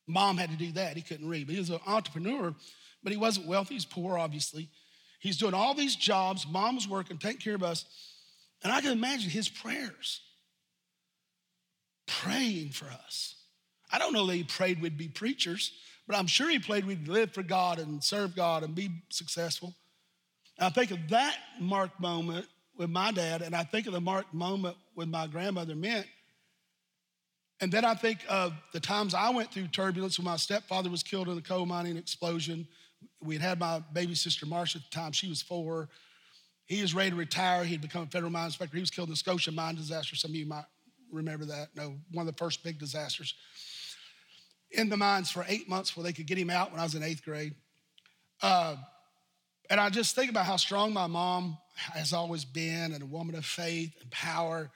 Mom 0.07 0.37
had 0.37 0.49
to 0.49 0.55
do 0.55 0.71
that. 0.71 0.95
He 0.95 1.03
couldn't 1.03 1.27
read, 1.27 1.45
but 1.45 1.53
he 1.53 1.59
was 1.59 1.69
an 1.69 1.79
entrepreneur, 1.85 2.55
but 3.03 3.11
he 3.11 3.17
wasn't 3.17 3.47
wealthy. 3.47 3.75
He's 3.75 3.85
poor, 3.85 4.17
obviously. 4.17 4.69
He's 5.21 5.37
doing 5.37 5.53
all 5.53 5.73
these 5.73 5.95
jobs. 5.95 6.45
Mom 6.45 6.75
was 6.75 6.87
working, 6.87 7.17
taking 7.17 7.39
care 7.39 7.55
of 7.55 7.63
us. 7.63 7.85
And 8.63 8.73
I 8.73 8.81
can 8.81 8.91
imagine 8.91 9.29
his 9.29 9.47
prayers, 9.47 10.19
praying 12.05 12.71
for 12.71 12.87
us. 12.87 13.35
I 13.89 13.99
don't 13.99 14.11
know 14.11 14.27
that 14.27 14.35
he 14.35 14.43
prayed 14.43 14.81
we'd 14.81 14.97
be 14.97 15.07
preachers. 15.07 15.71
But 16.07 16.17
I'm 16.17 16.27
sure 16.27 16.49
he 16.49 16.59
prayed 16.59 16.85
we'd 16.85 17.07
live 17.07 17.31
for 17.31 17.43
God 17.43 17.79
and 17.79 18.03
serve 18.03 18.35
God 18.35 18.63
and 18.63 18.75
be 18.75 18.89
successful. 19.09 19.73
And 20.57 20.65
I 20.65 20.69
think 20.69 20.91
of 20.91 20.99
that 21.09 21.37
mark 21.59 21.97
moment 21.99 22.47
with 22.75 22.89
my 22.89 23.11
dad, 23.11 23.41
and 23.41 23.55
I 23.55 23.63
think 23.63 23.87
of 23.87 23.93
the 23.93 24.01
mark 24.01 24.33
moment 24.33 24.75
with 24.95 25.07
my 25.07 25.27
grandmother 25.27 25.75
Mint. 25.75 26.05
And 27.61 27.71
then 27.71 27.85
I 27.85 27.93
think 27.93 28.19
of 28.27 28.53
the 28.73 28.79
times 28.79 29.13
I 29.13 29.29
went 29.29 29.53
through 29.53 29.67
turbulence 29.67 30.17
when 30.17 30.25
my 30.25 30.35
stepfather 30.35 30.89
was 30.89 31.03
killed 31.03 31.29
in 31.29 31.37
a 31.37 31.41
coal 31.41 31.65
mining 31.65 31.95
explosion. 31.95 32.67
We 33.23 33.35
had 33.35 33.43
had 33.43 33.59
my 33.59 33.83
baby 33.93 34.15
sister 34.15 34.45
Marcia 34.45 34.79
at 34.79 34.83
the 34.83 34.95
time, 34.95 35.11
she 35.11 35.29
was 35.29 35.41
four. 35.41 35.89
He 36.65 36.81
was 36.81 36.95
ready 36.95 37.09
to 37.09 37.15
retire. 37.15 37.63
He'd 37.63 37.81
become 37.81 38.03
a 38.03 38.07
federal 38.07 38.31
mine 38.31 38.45
inspector. 38.45 38.77
He 38.77 38.81
was 38.81 38.89
killed 38.89 39.09
in 39.09 39.13
the 39.13 39.17
Scotia 39.17 39.51
mine 39.51 39.75
disaster. 39.75 40.15
Some 40.15 40.31
of 40.31 40.35
you 40.35 40.45
might 40.45 40.65
remember 41.11 41.45
that. 41.45 41.69
No, 41.75 41.95
one 42.11 42.27
of 42.27 42.33
the 42.33 42.37
first 42.37 42.63
big 42.63 42.79
disasters 42.79 43.35
in 44.71 44.89
the 44.89 44.97
mines 44.97 45.29
for 45.29 45.45
eight 45.47 45.67
months 45.67 45.95
where 45.95 46.03
they 46.03 46.13
could 46.13 46.27
get 46.27 46.37
him 46.37 46.49
out 46.49 46.71
when 46.71 46.79
I 46.79 46.83
was 46.83 46.95
in 46.95 47.03
eighth 47.03 47.23
grade. 47.23 47.55
Uh, 48.41 48.77
and 49.69 49.79
I 49.79 49.89
just 49.89 50.15
think 50.15 50.29
about 50.29 50.45
how 50.45 50.55
strong 50.55 50.93
my 50.93 51.07
mom 51.07 51.57
has 51.75 52.13
always 52.13 52.45
been 52.45 52.93
and 52.93 53.03
a 53.03 53.05
woman 53.05 53.35
of 53.35 53.45
faith 53.45 53.93
and 54.01 54.09
power. 54.11 54.69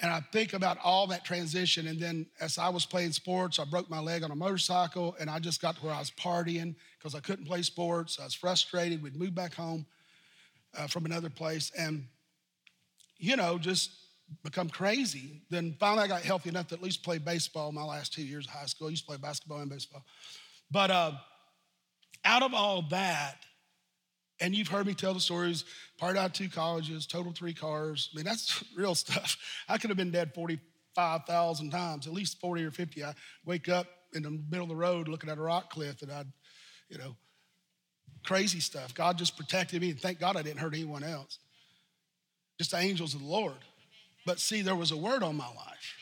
And 0.00 0.12
I 0.12 0.20
think 0.32 0.52
about 0.52 0.76
all 0.84 1.06
that 1.06 1.24
transition. 1.24 1.86
And 1.86 1.98
then 1.98 2.26
as 2.40 2.58
I 2.58 2.68
was 2.68 2.84
playing 2.84 3.12
sports, 3.12 3.58
I 3.58 3.64
broke 3.64 3.88
my 3.88 3.98
leg 3.98 4.22
on 4.22 4.30
a 4.30 4.36
motorcycle 4.36 5.16
and 5.18 5.30
I 5.30 5.38
just 5.38 5.62
got 5.62 5.76
to 5.76 5.84
where 5.84 5.94
I 5.94 5.98
was 5.98 6.10
partying 6.10 6.74
because 6.98 7.14
I 7.14 7.20
couldn't 7.20 7.46
play 7.46 7.62
sports. 7.62 8.18
I 8.20 8.24
was 8.24 8.34
frustrated. 8.34 9.02
We'd 9.02 9.16
moved 9.16 9.34
back 9.34 9.54
home 9.54 9.86
uh, 10.76 10.86
from 10.86 11.06
another 11.06 11.30
place. 11.30 11.72
And, 11.78 12.06
you 13.16 13.36
know, 13.36 13.56
just 13.56 13.90
become 14.44 14.68
crazy. 14.68 15.40
Then 15.48 15.74
finally, 15.80 16.04
I 16.04 16.08
got 16.08 16.22
healthy 16.22 16.50
enough 16.50 16.68
to 16.68 16.74
at 16.74 16.82
least 16.82 17.02
play 17.02 17.16
baseball 17.16 17.72
my 17.72 17.84
last 17.84 18.12
two 18.12 18.22
years 18.22 18.46
of 18.46 18.52
high 18.52 18.66
school. 18.66 18.88
I 18.88 18.90
used 18.90 19.04
to 19.04 19.08
play 19.08 19.16
basketball 19.16 19.60
and 19.60 19.70
baseball. 19.70 20.04
But 20.70 20.90
uh, 20.90 21.12
out 22.24 22.42
of 22.42 22.52
all 22.52 22.82
that, 22.90 23.36
and 24.40 24.54
you've 24.54 24.68
heard 24.68 24.86
me 24.86 24.94
tell 24.94 25.14
the 25.14 25.20
stories, 25.20 25.64
part 25.98 26.16
out 26.16 26.34
two 26.34 26.48
colleges, 26.48 27.06
total 27.06 27.32
three 27.32 27.54
cars. 27.54 28.10
I 28.12 28.16
mean, 28.16 28.24
that's 28.24 28.62
real 28.76 28.94
stuff. 28.94 29.36
I 29.68 29.78
could 29.78 29.90
have 29.90 29.96
been 29.96 30.10
dead 30.10 30.34
45,000 30.34 31.70
times, 31.70 32.06
at 32.06 32.12
least 32.12 32.40
40 32.40 32.64
or 32.64 32.70
50. 32.70 33.04
I 33.04 33.14
wake 33.44 33.68
up 33.68 33.86
in 34.12 34.22
the 34.22 34.30
middle 34.30 34.64
of 34.64 34.68
the 34.68 34.76
road 34.76 35.08
looking 35.08 35.30
at 35.30 35.38
a 35.38 35.42
rock 35.42 35.70
cliff 35.70 36.02
and 36.02 36.12
I'd, 36.12 36.26
you 36.88 36.98
know, 36.98 37.16
crazy 38.24 38.60
stuff. 38.60 38.94
God 38.94 39.16
just 39.16 39.36
protected 39.36 39.80
me, 39.80 39.90
and 39.90 40.00
thank 40.00 40.18
God 40.18 40.36
I 40.36 40.42
didn't 40.42 40.58
hurt 40.58 40.74
anyone 40.74 41.04
else. 41.04 41.38
Just 42.58 42.72
the 42.72 42.78
angels 42.78 43.14
of 43.14 43.20
the 43.20 43.26
Lord. 43.26 43.54
But 44.26 44.40
see, 44.40 44.62
there 44.62 44.74
was 44.74 44.90
a 44.90 44.96
word 44.96 45.22
on 45.22 45.36
my 45.36 45.46
life. 45.46 45.94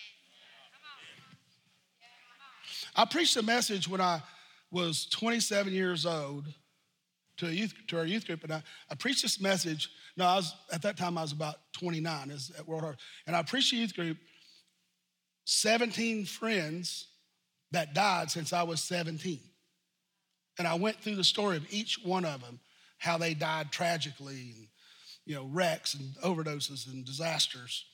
I 2.97 3.05
preached 3.05 3.37
a 3.37 3.43
message 3.43 3.89
when 3.89 4.01
I 4.01 4.23
was 4.71 5.07
27 5.07 5.73
years 5.73 6.07
old 6.07 6.47
to, 7.39 7.53
youth, 7.53 7.75
to 7.89 7.99
our 7.99 8.05
youth 8.05 8.27
group, 8.27 8.45
and 8.45 8.53
I, 8.53 8.63
I 8.91 8.95
preached 8.95 9.23
this 9.23 9.41
message. 9.41 9.91
No, 10.17 10.25
I 10.25 10.37
was 10.37 10.55
at 10.73 10.83
that 10.83 10.97
time 10.97 11.19
I 11.19 11.23
was 11.23 11.33
about 11.33 11.57
29 11.73 12.31
as, 12.31 12.53
at 12.59 12.67
World 12.67 12.83
Heart, 12.83 12.97
and 13.27 13.35
I 13.35 13.43
preached 13.43 13.73
youth 13.73 13.95
group. 13.95 14.19
17 15.47 16.25
friends 16.25 17.09
that 17.73 17.93
died 17.93 18.31
since 18.31 18.53
I 18.53 18.63
was 18.63 18.81
17, 18.81 19.41
and 20.59 20.67
I 20.67 20.75
went 20.75 21.01
through 21.01 21.17
the 21.17 21.25
story 21.25 21.57
of 21.57 21.67
each 21.71 21.99
one 22.03 22.25
of 22.25 22.41
them, 22.41 22.61
how 22.99 23.19
they 23.19 23.35
died 23.35 23.71
tragically, 23.71 24.55
and 24.57 24.67
you 25.27 25.35
know 25.35 25.49
wrecks 25.53 25.95
and 25.95 26.15
overdoses 26.23 26.87
and 26.91 27.05
disasters. 27.05 27.85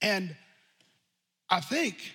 And 0.00 0.36
I 1.48 1.60
think, 1.60 2.12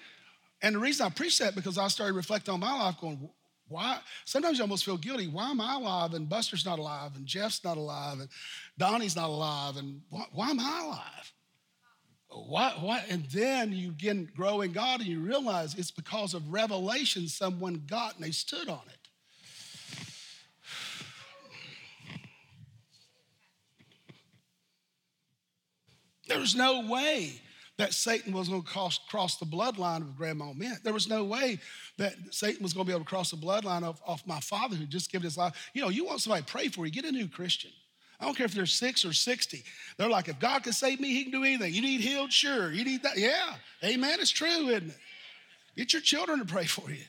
and 0.61 0.76
the 0.76 0.80
reason 0.80 1.05
I 1.05 1.09
preach 1.09 1.39
that 1.39 1.55
because 1.55 1.78
I 1.78 1.88
started 1.88 2.13
reflecting 2.13 2.53
on 2.53 2.59
my 2.59 2.74
life, 2.74 2.95
going, 2.99 3.30
why? 3.70 3.99
Sometimes 4.26 4.57
you 4.57 4.63
almost 4.63 4.86
feel 4.86 4.97
guilty. 4.97 5.28
Why 5.28 5.49
am 5.49 5.59
I 5.59 5.76
alive 5.76 6.13
and 6.13 6.30
Buster's 6.30 6.65
not 6.65 6.80
alive 6.80 7.11
and 7.15 7.26
Jeff's 7.26 7.63
not 7.63 7.78
alive 7.78 8.20
and 8.20 8.30
Donnie's 8.78 9.15
not 9.15 9.30
alive 9.30 9.78
and 9.78 10.01
why, 10.09 10.26
why 10.32 10.49
am 10.49 10.59
I 10.59 10.82
alive? 10.86 11.34
Why, 12.30 12.74
why? 12.80 13.03
And 13.09 13.26
then 13.26 13.74
you 13.74 13.89
begin 13.89 14.30
growing 14.36 14.72
God 14.72 14.99
and 14.99 15.09
you 15.09 15.20
realize 15.20 15.76
it's 15.76 15.91
because 15.91 16.34
of 16.34 16.51
revelation 16.51 17.28
someone 17.28 17.84
got 17.88 18.15
and 18.15 18.24
they 18.24 18.32
stood 18.32 18.70
on 18.70 18.82
it. 18.88 18.93
There's 26.28 26.55
no 26.55 26.86
way 26.88 27.41
that 27.78 27.93
Satan 27.93 28.34
was 28.34 28.49
going 28.49 28.63
to 28.63 28.67
cross, 28.67 28.99
cross 29.07 29.38
the 29.38 29.45
bloodline 29.45 30.01
of 30.01 30.17
Grandma 30.17 30.51
Mint. 30.53 30.84
There 30.84 30.93
was 30.93 31.07
no 31.07 31.23
way 31.23 31.59
that 31.97 32.15
Satan 32.32 32.63
was 32.63 32.73
going 32.73 32.86
to 32.86 32.89
be 32.89 32.93
able 32.93 33.05
to 33.05 33.09
cross 33.09 33.32
the 33.32 33.38
bloodline 33.38 33.84
of, 33.84 34.01
of 34.05 34.25
my 34.25 34.39
father 34.39 34.75
who 34.75 34.86
just 34.86 35.11
given 35.11 35.25
his 35.25 35.38
life. 35.38 35.69
You 35.73 35.84
know, 35.84 35.89
you 35.89 36.03
want 36.03 36.21
somebody 36.21 36.43
to 36.43 36.51
pray 36.51 36.67
for 36.69 36.86
you, 36.86 36.91
get 36.91 37.05
a 37.05 37.11
new 37.11 37.28
Christian. 37.28 37.71
I 38.19 38.25
don't 38.25 38.36
care 38.36 38.47
if 38.47 38.53
they're 38.53 38.65
six 38.65 39.05
or 39.05 39.13
60. 39.13 39.63
They're 39.97 40.09
like, 40.09 40.28
if 40.28 40.39
God 40.39 40.63
can 40.63 40.73
save 40.73 40.99
me, 40.99 41.13
he 41.13 41.23
can 41.23 41.32
do 41.32 41.43
anything. 41.43 41.71
You 41.71 41.84
need 41.84 42.01
healed? 42.01 42.34
Sure. 42.34 42.71
You 42.71 42.84
need 42.84 43.03
that? 43.03 43.15
Yeah. 43.15 43.53
Amen. 43.84 44.17
It's 44.19 44.32
true, 44.32 44.69
isn't 44.69 44.89
it? 44.89 44.97
Get 45.75 45.93
your 45.93 46.01
children 46.01 46.39
to 46.39 46.45
pray 46.45 46.65
for 46.65 46.89
you. 46.89 47.03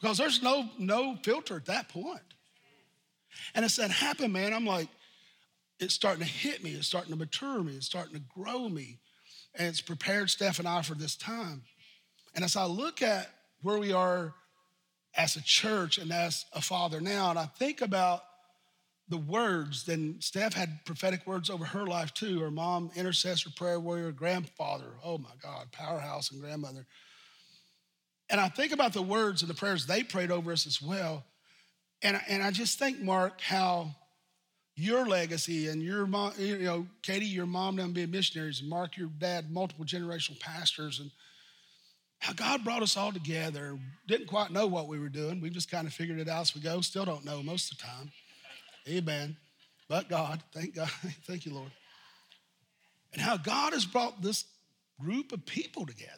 Because 0.00 0.18
there's 0.18 0.42
no, 0.44 0.68
no 0.78 1.16
filter 1.24 1.56
at 1.56 1.66
that 1.66 1.88
point. 1.88 2.20
And 3.56 3.64
it's 3.64 3.76
that 3.76 3.90
happened, 3.90 4.32
man. 4.32 4.54
I'm 4.54 4.64
like, 4.64 4.88
it's 5.80 5.94
starting 5.94 6.24
to 6.24 6.30
hit 6.30 6.62
me. 6.62 6.70
It's 6.70 6.86
starting 6.86 7.10
to 7.10 7.18
mature 7.18 7.62
me. 7.64 7.74
It's 7.74 7.86
starting 7.86 8.14
to 8.14 8.22
grow 8.32 8.68
me 8.68 8.98
and 9.58 9.68
it's 9.68 9.80
prepared 9.80 10.30
Steph 10.30 10.58
and 10.58 10.68
I 10.68 10.82
for 10.82 10.94
this 10.94 11.16
time. 11.16 11.62
And 12.34 12.44
as 12.44 12.56
I 12.56 12.66
look 12.66 13.02
at 13.02 13.28
where 13.62 13.78
we 13.78 13.92
are 13.92 14.34
as 15.16 15.36
a 15.36 15.42
church 15.42 15.98
and 15.98 16.12
as 16.12 16.44
a 16.52 16.60
father 16.60 17.00
now, 17.00 17.30
and 17.30 17.38
I 17.38 17.46
think 17.46 17.80
about 17.80 18.22
the 19.08 19.16
words, 19.16 19.84
then 19.84 20.16
Steph 20.20 20.54
had 20.54 20.84
prophetic 20.84 21.26
words 21.26 21.48
over 21.48 21.64
her 21.64 21.86
life 21.86 22.12
too. 22.12 22.40
Her 22.40 22.50
mom, 22.50 22.90
intercessor, 22.96 23.50
prayer 23.54 23.78
warrior, 23.78 24.10
grandfather, 24.12 24.92
oh 25.04 25.18
my 25.18 25.30
God, 25.40 25.70
powerhouse 25.72 26.30
and 26.30 26.40
grandmother. 26.40 26.86
And 28.28 28.40
I 28.40 28.48
think 28.48 28.72
about 28.72 28.92
the 28.92 29.02
words 29.02 29.42
and 29.42 29.50
the 29.50 29.54
prayers 29.54 29.86
they 29.86 30.02
prayed 30.02 30.32
over 30.32 30.52
us 30.52 30.66
as 30.66 30.82
well. 30.82 31.24
And, 32.02 32.20
and 32.28 32.42
I 32.42 32.50
just 32.50 32.78
think, 32.78 33.00
Mark, 33.00 33.40
how 33.40 33.94
your 34.76 35.06
legacy 35.06 35.68
and 35.68 35.82
your 35.82 36.06
mom, 36.06 36.32
you 36.38 36.58
know, 36.58 36.86
Katie, 37.02 37.24
your 37.24 37.46
mom 37.46 37.76
done 37.76 37.92
being 37.92 38.10
missionaries, 38.10 38.60
and 38.60 38.68
Mark, 38.68 38.96
your 38.96 39.08
dad, 39.18 39.50
multiple 39.50 39.86
generational 39.86 40.38
pastors, 40.38 41.00
and 41.00 41.10
how 42.18 42.34
God 42.34 42.62
brought 42.62 42.82
us 42.82 42.96
all 42.96 43.10
together. 43.10 43.78
Didn't 44.06 44.26
quite 44.26 44.50
know 44.50 44.66
what 44.66 44.86
we 44.86 44.98
were 44.98 45.08
doing. 45.08 45.40
We 45.40 45.48
just 45.48 45.70
kind 45.70 45.86
of 45.86 45.94
figured 45.94 46.18
it 46.18 46.28
out 46.28 46.42
as 46.42 46.54
we 46.54 46.60
go. 46.60 46.82
Still 46.82 47.06
don't 47.06 47.24
know 47.24 47.42
most 47.42 47.72
of 47.72 47.78
the 47.78 47.84
time. 47.84 48.12
Amen. 48.86 49.36
But 49.88 50.08
God, 50.08 50.42
thank 50.52 50.74
God, 50.74 50.88
thank 51.26 51.46
you, 51.46 51.54
Lord. 51.54 51.70
And 53.12 53.22
how 53.22 53.38
God 53.38 53.72
has 53.72 53.86
brought 53.86 54.20
this 54.20 54.44
group 55.00 55.32
of 55.32 55.46
people 55.46 55.86
together 55.86 56.12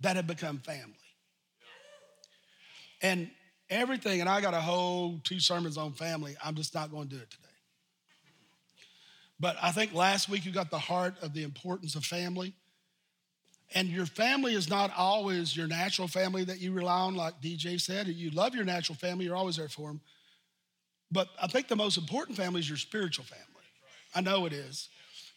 that 0.00 0.16
have 0.16 0.26
become 0.26 0.58
family. 0.58 0.94
And 3.02 3.30
everything, 3.70 4.20
and 4.20 4.28
I 4.28 4.40
got 4.40 4.52
a 4.52 4.60
whole 4.60 5.20
two 5.24 5.40
sermons 5.40 5.78
on 5.78 5.92
family. 5.92 6.36
I'm 6.44 6.54
just 6.54 6.74
not 6.74 6.90
going 6.90 7.08
to 7.08 7.14
do 7.14 7.22
it 7.22 7.30
today. 7.30 7.46
But 9.38 9.56
I 9.62 9.72
think 9.72 9.94
last 9.94 10.28
week 10.28 10.44
you 10.44 10.52
got 10.52 10.70
the 10.70 10.78
heart 10.78 11.14
of 11.22 11.32
the 11.32 11.42
importance 11.44 11.94
of 11.94 12.04
family. 12.04 12.52
And 13.74 13.88
your 13.88 14.04
family 14.04 14.54
is 14.54 14.68
not 14.68 14.90
always 14.96 15.56
your 15.56 15.68
natural 15.68 16.08
family 16.08 16.44
that 16.44 16.60
you 16.60 16.72
rely 16.72 17.00
on, 17.02 17.14
like 17.14 17.40
DJ 17.40 17.80
said. 17.80 18.08
You 18.08 18.30
love 18.30 18.54
your 18.54 18.64
natural 18.64 18.96
family, 18.96 19.24
you're 19.24 19.36
always 19.36 19.56
there 19.56 19.68
for 19.68 19.88
them. 19.88 20.00
But 21.12 21.28
I 21.40 21.46
think 21.46 21.68
the 21.68 21.76
most 21.76 21.96
important 21.96 22.36
family 22.36 22.60
is 22.60 22.68
your 22.68 22.78
spiritual 22.78 23.24
family. 23.24 23.46
I 24.14 24.20
know 24.20 24.44
it 24.46 24.52
is. 24.52 24.88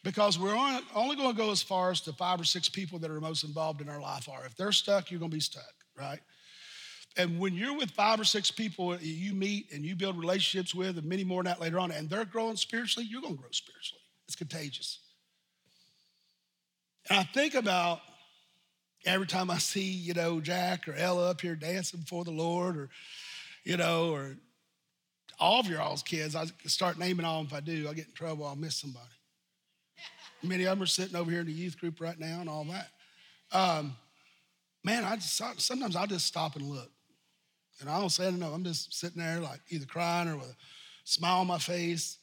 Because 0.02 0.38
we're 0.38 0.54
only 0.94 1.16
going 1.16 1.30
to 1.30 1.36
go 1.36 1.50
as 1.50 1.62
far 1.62 1.90
as 1.90 2.02
the 2.02 2.12
five 2.12 2.38
or 2.38 2.44
six 2.44 2.68
people 2.68 2.98
that 2.98 3.10
are 3.10 3.20
most 3.20 3.42
involved 3.42 3.80
in 3.80 3.88
our 3.88 4.00
life 4.00 4.28
are. 4.28 4.44
If 4.44 4.54
they're 4.54 4.72
stuck, 4.72 5.10
you're 5.10 5.18
going 5.18 5.30
to 5.30 5.36
be 5.36 5.40
stuck, 5.40 5.72
right? 5.98 6.20
And 7.16 7.38
when 7.38 7.54
you're 7.54 7.76
with 7.76 7.92
five 7.92 8.18
or 8.18 8.24
six 8.24 8.50
people 8.50 8.96
you 8.96 9.34
meet 9.34 9.72
and 9.72 9.84
you 9.84 9.94
build 9.94 10.18
relationships 10.18 10.74
with, 10.74 10.98
and 10.98 11.06
many 11.06 11.22
more 11.22 11.42
than 11.42 11.52
that 11.52 11.60
later 11.60 11.78
on, 11.78 11.92
and 11.92 12.10
they're 12.10 12.24
growing 12.24 12.56
spiritually, 12.56 13.06
you're 13.08 13.22
going 13.22 13.36
to 13.36 13.40
grow 13.40 13.50
spiritually. 13.52 14.02
It's 14.26 14.34
contagious. 14.34 14.98
And 17.08 17.18
I 17.18 17.22
think 17.22 17.54
about 17.54 18.00
every 19.04 19.26
time 19.26 19.50
I 19.50 19.58
see, 19.58 19.84
you 19.84 20.14
know, 20.14 20.40
Jack 20.40 20.88
or 20.88 20.94
Ella 20.94 21.30
up 21.30 21.40
here 21.40 21.54
dancing 21.54 22.00
before 22.00 22.24
the 22.24 22.30
Lord, 22.30 22.76
or, 22.76 22.88
you 23.62 23.76
know, 23.76 24.10
or 24.10 24.36
all 25.38 25.60
of 25.60 25.66
your 25.66 25.80
all's 25.80 26.02
kids, 26.02 26.34
I 26.34 26.46
start 26.66 26.98
naming 26.98 27.26
all 27.26 27.38
them 27.38 27.46
if 27.46 27.54
I 27.54 27.60
do, 27.60 27.88
I 27.88 27.94
get 27.94 28.06
in 28.06 28.12
trouble, 28.12 28.46
I'll 28.46 28.56
miss 28.56 28.76
somebody. 28.76 29.04
Many 30.42 30.64
of 30.64 30.70
them 30.70 30.82
are 30.82 30.86
sitting 30.86 31.16
over 31.16 31.30
here 31.30 31.40
in 31.40 31.46
the 31.46 31.52
youth 31.52 31.78
group 31.78 32.00
right 32.00 32.18
now 32.18 32.40
and 32.40 32.48
all 32.48 32.64
that. 32.64 32.88
Um, 33.52 33.94
man, 34.82 35.04
I 35.04 35.16
just 35.16 35.40
sometimes 35.60 35.94
I'll 35.94 36.06
just 36.06 36.26
stop 36.26 36.56
and 36.56 36.68
look. 36.68 36.90
And 37.80 37.90
I 37.90 38.00
don't 38.00 38.10
say 38.10 38.28
it 38.28 38.34
no, 38.34 38.52
I'm 38.52 38.64
just 38.64 38.94
sitting 38.94 39.22
there 39.22 39.40
like 39.40 39.60
either 39.68 39.86
crying 39.86 40.28
or 40.28 40.36
with 40.36 40.50
a 40.50 40.56
smile 41.04 41.40
on 41.40 41.46
my 41.46 41.58
face, 41.58 42.18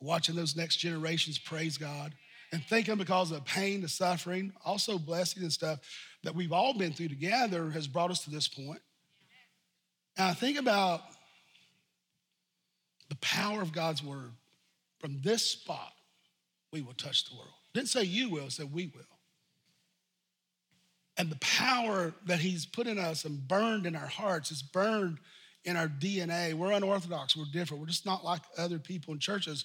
watching 0.00 0.34
those 0.34 0.56
next 0.56 0.76
generations 0.76 1.38
praise 1.38 1.78
God 1.78 2.12
and 2.52 2.62
thinking 2.64 2.96
because 2.96 3.30
of 3.30 3.38
the 3.38 3.44
pain, 3.44 3.82
the 3.82 3.88
suffering, 3.88 4.52
also 4.64 4.98
blessing 4.98 5.42
and 5.42 5.52
stuff 5.52 5.80
that 6.24 6.34
we've 6.34 6.52
all 6.52 6.74
been 6.74 6.92
through 6.92 7.08
together 7.08 7.70
has 7.70 7.86
brought 7.86 8.10
us 8.10 8.24
to 8.24 8.30
this 8.30 8.48
point. 8.48 8.80
And 10.16 10.26
I 10.26 10.34
think 10.34 10.58
about 10.58 11.02
the 13.08 13.16
power 13.16 13.62
of 13.62 13.72
God's 13.72 14.02
word. 14.02 14.32
From 14.98 15.20
this 15.22 15.42
spot, 15.42 15.92
we 16.72 16.82
will 16.82 16.94
touch 16.94 17.28
the 17.28 17.36
world. 17.36 17.52
Didn't 17.72 17.88
say 17.88 18.02
you 18.02 18.30
will, 18.30 18.50
said 18.50 18.72
we 18.72 18.90
will 18.94 19.17
and 21.18 21.30
the 21.30 21.36
power 21.36 22.14
that 22.26 22.38
he's 22.38 22.64
put 22.64 22.86
in 22.86 22.98
us 22.98 23.24
and 23.24 23.46
burned 23.46 23.86
in 23.86 23.96
our 23.96 24.06
hearts 24.06 24.52
is 24.52 24.62
burned 24.62 25.18
in 25.64 25.76
our 25.76 25.88
DNA. 25.88 26.54
We're 26.54 26.72
unorthodox, 26.72 27.36
we're 27.36 27.44
different, 27.52 27.80
we're 27.80 27.88
just 27.88 28.06
not 28.06 28.24
like 28.24 28.40
other 28.56 28.78
people 28.78 29.12
in 29.12 29.20
churches. 29.20 29.64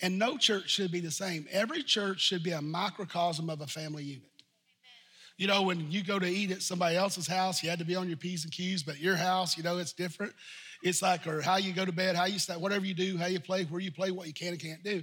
And 0.00 0.18
no 0.18 0.38
church 0.38 0.70
should 0.70 0.90
be 0.90 1.00
the 1.00 1.10
same. 1.10 1.46
Every 1.50 1.82
church 1.82 2.20
should 2.20 2.42
be 2.42 2.52
a 2.52 2.62
microcosm 2.62 3.50
of 3.50 3.60
a 3.60 3.66
family 3.66 4.04
unit. 4.04 4.28
You 5.36 5.48
know, 5.48 5.62
when 5.62 5.90
you 5.90 6.04
go 6.04 6.18
to 6.18 6.26
eat 6.26 6.50
at 6.50 6.62
somebody 6.62 6.96
else's 6.96 7.26
house, 7.26 7.62
you 7.62 7.70
had 7.70 7.78
to 7.80 7.84
be 7.84 7.96
on 7.96 8.08
your 8.08 8.16
P's 8.16 8.44
and 8.44 8.52
Q's, 8.52 8.82
but 8.82 8.98
your 8.98 9.16
house, 9.16 9.56
you 9.56 9.62
know, 9.62 9.78
it's 9.78 9.92
different. 9.92 10.32
It's 10.82 11.02
like, 11.02 11.26
or 11.26 11.40
how 11.40 11.56
you 11.56 11.72
go 11.72 11.84
to 11.84 11.92
bed, 11.92 12.16
how 12.16 12.26
you 12.26 12.38
stay, 12.38 12.54
whatever 12.54 12.84
you 12.84 12.94
do, 12.94 13.16
how 13.16 13.26
you 13.26 13.40
play, 13.40 13.64
where 13.64 13.80
you 13.80 13.90
play, 13.90 14.10
what 14.10 14.26
you 14.26 14.32
can 14.32 14.48
and 14.48 14.60
can't 14.60 14.82
do. 14.82 15.02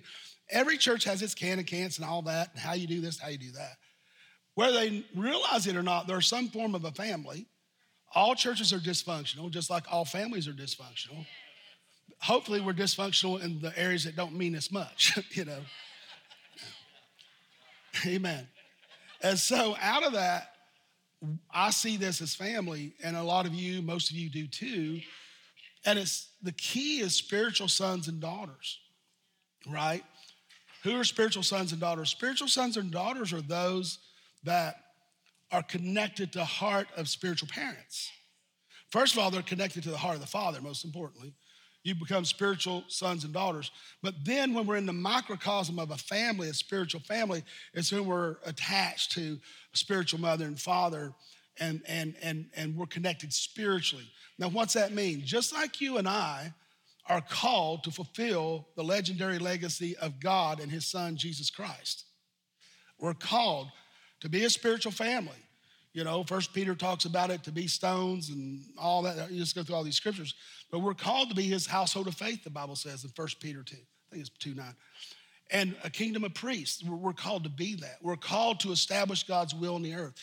Every 0.49 0.77
church 0.77 1.03
has 1.05 1.21
its 1.21 1.33
can 1.33 1.59
and 1.59 1.67
can'ts 1.67 1.97
and 1.97 2.05
all 2.05 2.21
that, 2.23 2.51
and 2.51 2.59
how 2.59 2.73
you 2.73 2.87
do 2.87 3.01
this, 3.01 3.19
how 3.19 3.29
you 3.29 3.37
do 3.37 3.51
that. 3.51 3.77
Whether 4.59 4.81
they 4.81 5.05
realize 5.15 5.67
it 5.67 5.77
or 5.77 5.83
not, 5.83 6.05
there's 6.05 6.27
some 6.27 6.49
form 6.49 6.75
of 6.75 6.83
a 6.83 6.91
family. 6.91 7.45
All 8.13 8.35
churches 8.35 8.73
are 8.73 8.79
dysfunctional, 8.79 9.49
just 9.49 9.69
like 9.69 9.85
all 9.89 10.03
families 10.03 10.49
are 10.49 10.51
dysfunctional. 10.51 11.25
Hopefully, 12.19 12.59
we're 12.59 12.73
dysfunctional 12.73 13.41
in 13.41 13.61
the 13.61 13.71
areas 13.79 14.03
that 14.03 14.17
don't 14.17 14.35
mean 14.35 14.55
as 14.55 14.69
much, 14.69 15.17
you 15.31 15.45
know. 15.45 15.61
Amen. 18.05 18.49
And 19.21 19.39
so, 19.39 19.77
out 19.79 20.05
of 20.05 20.11
that, 20.11 20.49
I 21.49 21.69
see 21.69 21.95
this 21.95 22.21
as 22.21 22.35
family, 22.35 22.91
and 23.01 23.15
a 23.15 23.23
lot 23.23 23.45
of 23.45 23.53
you, 23.53 23.81
most 23.81 24.11
of 24.11 24.17
you 24.17 24.29
do 24.29 24.45
too. 24.45 24.99
And 25.85 25.97
it's 25.97 26.31
the 26.43 26.51
key 26.51 26.99
is 26.99 27.15
spiritual 27.15 27.69
sons 27.69 28.09
and 28.09 28.19
daughters, 28.19 28.77
right? 29.69 30.03
Who 30.83 30.99
are 30.99 31.05
spiritual 31.05 31.43
sons 31.43 31.71
and 31.71 31.79
daughters? 31.79 32.09
Spiritual 32.09 32.49
sons 32.49 32.75
and 32.75 32.91
daughters 32.91 33.31
are 33.31 33.39
those 33.39 33.99
that 34.43 34.75
are 35.51 35.63
connected 35.63 36.33
to 36.33 36.43
heart 36.43 36.87
of 36.95 37.07
spiritual 37.07 37.49
parents. 37.51 38.11
First 38.91 39.13
of 39.13 39.19
all, 39.19 39.31
they're 39.31 39.41
connected 39.41 39.83
to 39.83 39.91
the 39.91 39.97
heart 39.97 40.15
of 40.15 40.21
the 40.21 40.27
Father, 40.27 40.61
most 40.61 40.85
importantly. 40.85 41.33
You 41.83 41.95
become 41.95 42.25
spiritual 42.25 42.83
sons 42.87 43.23
and 43.23 43.33
daughters. 43.33 43.71
But 44.03 44.15
then 44.23 44.53
when 44.53 44.67
we're 44.67 44.77
in 44.77 44.85
the 44.85 44.93
microcosm 44.93 45.79
of 45.79 45.91
a 45.91 45.97
family, 45.97 46.49
a 46.49 46.53
spiritual 46.53 47.01
family, 47.01 47.43
it's 47.73 47.91
when 47.91 48.05
we're 48.05 48.35
attached 48.45 49.13
to 49.13 49.39
a 49.73 49.77
spiritual 49.77 50.19
mother 50.19 50.45
and 50.45 50.59
father 50.59 51.13
and, 51.59 51.81
and, 51.87 52.15
and, 52.21 52.47
and 52.55 52.75
we're 52.75 52.85
connected 52.85 53.31
spiritually. 53.33 54.05
Now, 54.37 54.49
what's 54.49 54.73
that 54.73 54.93
mean? 54.93 55.21
Just 55.23 55.53
like 55.53 55.81
you 55.81 55.97
and 55.97 56.07
I 56.07 56.53
are 57.07 57.21
called 57.21 57.83
to 57.83 57.91
fulfill 57.91 58.67
the 58.75 58.83
legendary 58.83 59.39
legacy 59.39 59.97
of 59.97 60.19
God 60.19 60.59
and 60.59 60.71
his 60.71 60.85
son, 60.85 61.15
Jesus 61.15 61.49
Christ. 61.49 62.05
We're 62.99 63.13
called 63.13 63.67
to 64.21 64.29
be 64.29 64.43
a 64.45 64.49
spiritual 64.49 64.91
family. 64.91 65.37
You 65.93 66.03
know, 66.03 66.23
First 66.23 66.53
Peter 66.53 66.75
talks 66.75 67.05
about 67.05 67.31
it 67.31 67.43
to 67.43 67.51
be 67.51 67.67
stones 67.67 68.29
and 68.29 68.61
all 68.77 69.01
that. 69.03 69.31
You 69.31 69.39
just 69.39 69.55
go 69.55 69.63
through 69.63 69.75
all 69.75 69.83
these 69.83 69.95
scriptures. 69.95 70.35
But 70.71 70.79
we're 70.79 70.93
called 70.93 71.29
to 71.29 71.35
be 71.35 71.43
his 71.43 71.65
household 71.65 72.07
of 72.07 72.15
faith, 72.15 72.43
the 72.43 72.49
Bible 72.49 72.75
says 72.75 73.03
in 73.03 73.09
First 73.09 73.39
Peter 73.39 73.63
2. 73.63 73.75
I 73.75 74.15
think 74.15 74.21
it's 74.21 74.29
2 74.37 74.53
9. 74.53 74.65
And 75.51 75.75
a 75.83 75.89
kingdom 75.89 76.23
of 76.23 76.33
priests. 76.35 76.83
We're 76.83 77.13
called 77.13 77.43
to 77.43 77.49
be 77.49 77.75
that. 77.75 77.97
We're 78.01 78.17
called 78.17 78.59
to 78.61 78.71
establish 78.71 79.23
God's 79.23 79.55
will 79.55 79.75
in 79.77 79.81
the 79.81 79.95
earth. 79.95 80.13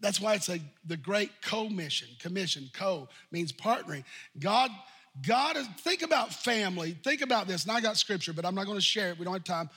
That's 0.00 0.20
why 0.20 0.34
it's 0.34 0.50
a, 0.50 0.60
the 0.84 0.98
great 0.98 1.30
co-mission. 1.40 2.08
Commission, 2.18 2.68
co 2.74 3.08
means 3.30 3.52
partnering. 3.52 4.04
God, 4.38 4.70
God 5.26 5.56
is, 5.56 5.66
think 5.78 6.02
about 6.02 6.32
family. 6.32 6.96
Think 7.02 7.22
about 7.22 7.48
this. 7.48 7.64
And 7.64 7.72
I 7.72 7.80
got 7.80 7.96
scripture, 7.96 8.34
but 8.34 8.44
I'm 8.44 8.54
not 8.54 8.66
going 8.66 8.76
to 8.76 8.84
share 8.84 9.08
it. 9.08 9.18
We 9.18 9.24
don't 9.24 9.32
have 9.32 9.44
time. 9.44 9.70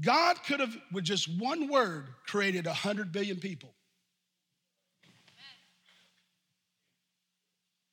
God 0.00 0.36
could 0.46 0.60
have, 0.60 0.76
with 0.92 1.04
just 1.04 1.28
one 1.28 1.68
word, 1.68 2.06
created 2.26 2.66
100 2.66 3.12
billion 3.12 3.38
people. 3.38 3.74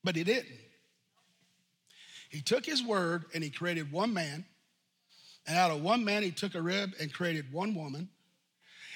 But 0.03 0.15
he 0.15 0.23
didn't. 0.23 0.47
He 2.29 2.41
took 2.41 2.65
his 2.65 2.81
word 2.81 3.25
and 3.33 3.43
he 3.43 3.49
created 3.49 3.91
one 3.91 4.13
man. 4.13 4.45
And 5.45 5.57
out 5.57 5.71
of 5.71 5.81
one 5.81 6.05
man, 6.05 6.23
he 6.23 6.31
took 6.31 6.55
a 6.55 6.61
rib 6.61 6.93
and 6.99 7.13
created 7.13 7.51
one 7.51 7.75
woman. 7.75 8.09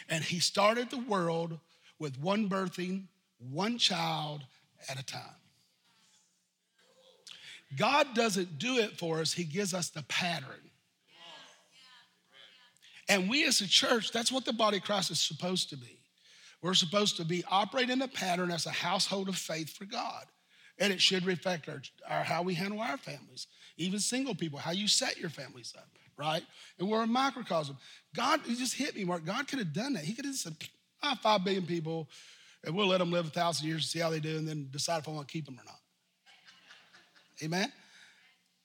And 0.07 0.23
he 0.23 0.39
started 0.39 0.89
the 0.89 0.99
world 0.99 1.59
with 1.99 2.19
one 2.19 2.49
birthing, 2.49 3.05
one 3.51 3.77
child 3.77 4.43
at 4.89 4.99
a 4.99 5.05
time. 5.05 5.35
God 7.77 8.13
doesn't 8.13 8.59
do 8.59 8.77
it 8.77 8.97
for 8.97 9.19
us, 9.19 9.33
He 9.33 9.43
gives 9.43 9.73
us 9.73 9.89
the 9.89 10.03
pattern. 10.03 10.69
And 13.13 13.29
we 13.29 13.45
as 13.45 13.61
a 13.61 13.67
church, 13.67 14.11
that's 14.11 14.31
what 14.31 14.43
the 14.43 14.51
body 14.51 14.77
of 14.77 14.83
Christ 14.83 15.11
is 15.11 15.19
supposed 15.19 15.69
to 15.69 15.77
be. 15.77 15.99
We're 16.63 16.73
supposed 16.73 17.15
to 17.17 17.23
be 17.23 17.43
operating 17.47 18.01
a 18.01 18.07
pattern 18.07 18.49
as 18.49 18.65
a 18.65 18.71
household 18.71 19.29
of 19.29 19.35
faith 19.35 19.69
for 19.69 19.85
God. 19.85 20.25
And 20.79 20.91
it 20.91 20.99
should 20.99 21.23
reflect 21.23 21.69
our, 21.69 21.83
our, 22.09 22.23
how 22.23 22.41
we 22.41 22.55
handle 22.55 22.81
our 22.81 22.97
families, 22.97 23.45
even 23.77 23.99
single 23.99 24.33
people, 24.33 24.57
how 24.57 24.71
you 24.71 24.87
set 24.87 25.19
your 25.19 25.29
families 25.29 25.75
up, 25.77 25.87
right? 26.17 26.41
And 26.79 26.89
we're 26.89 27.03
a 27.03 27.07
microcosm. 27.07 27.77
God, 28.15 28.39
he 28.47 28.55
just 28.55 28.73
hit 28.73 28.95
me, 28.95 29.03
Mark. 29.03 29.23
God 29.25 29.47
could 29.47 29.59
have 29.59 29.73
done 29.73 29.93
that. 29.93 30.05
He 30.05 30.15
could 30.15 30.25
have 30.25 30.33
said, 30.33 30.55
ah, 31.03 31.15
five 31.21 31.43
billion 31.43 31.67
people, 31.67 32.09
and 32.65 32.73
we'll 32.73 32.87
let 32.87 32.97
them 32.97 33.11
live 33.11 33.27
a 33.27 33.29
thousand 33.29 33.67
years 33.67 33.83
and 33.83 33.89
see 33.89 33.99
how 33.99 34.09
they 34.09 34.19
do, 34.19 34.37
and 34.37 34.47
then 34.47 34.69
decide 34.71 34.97
if 35.03 35.07
I 35.07 35.11
want 35.11 35.27
to 35.27 35.31
keep 35.31 35.45
them 35.45 35.59
or 35.59 35.65
not. 35.65 35.79
Amen? 37.43 37.71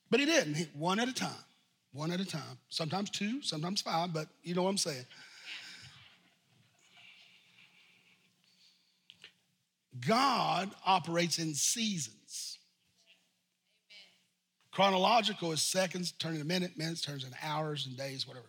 But 0.09 0.21
he 0.21 0.27
didn't, 0.27 0.69
one 0.75 1.01
at 1.01 1.09
a 1.09 1.13
time 1.13 1.45
one 1.93 2.11
at 2.13 2.21
a 2.21 2.25
time. 2.25 2.59
Sometimes 2.69 3.11
two, 3.11 3.43
sometimes 3.43 3.81
five, 3.81 4.13
but 4.13 4.29
you 4.43 4.55
know 4.55 4.63
what 4.63 4.71
I'm 4.71 4.79
saying. 4.79 5.05
God 10.07 10.71
operates 10.87 11.39
in 11.39 11.55
seasons. 11.55 12.59
Chronological 14.71 15.51
is 15.51 15.61
seconds, 15.61 16.13
turning 16.13 16.41
into 16.41 16.47
minute, 16.47 16.79
minutes 16.79 17.01
turns 17.01 17.25
into 17.25 17.37
hours 17.43 17.87
and 17.87 17.97
days, 17.97 18.29
whatever. 18.29 18.47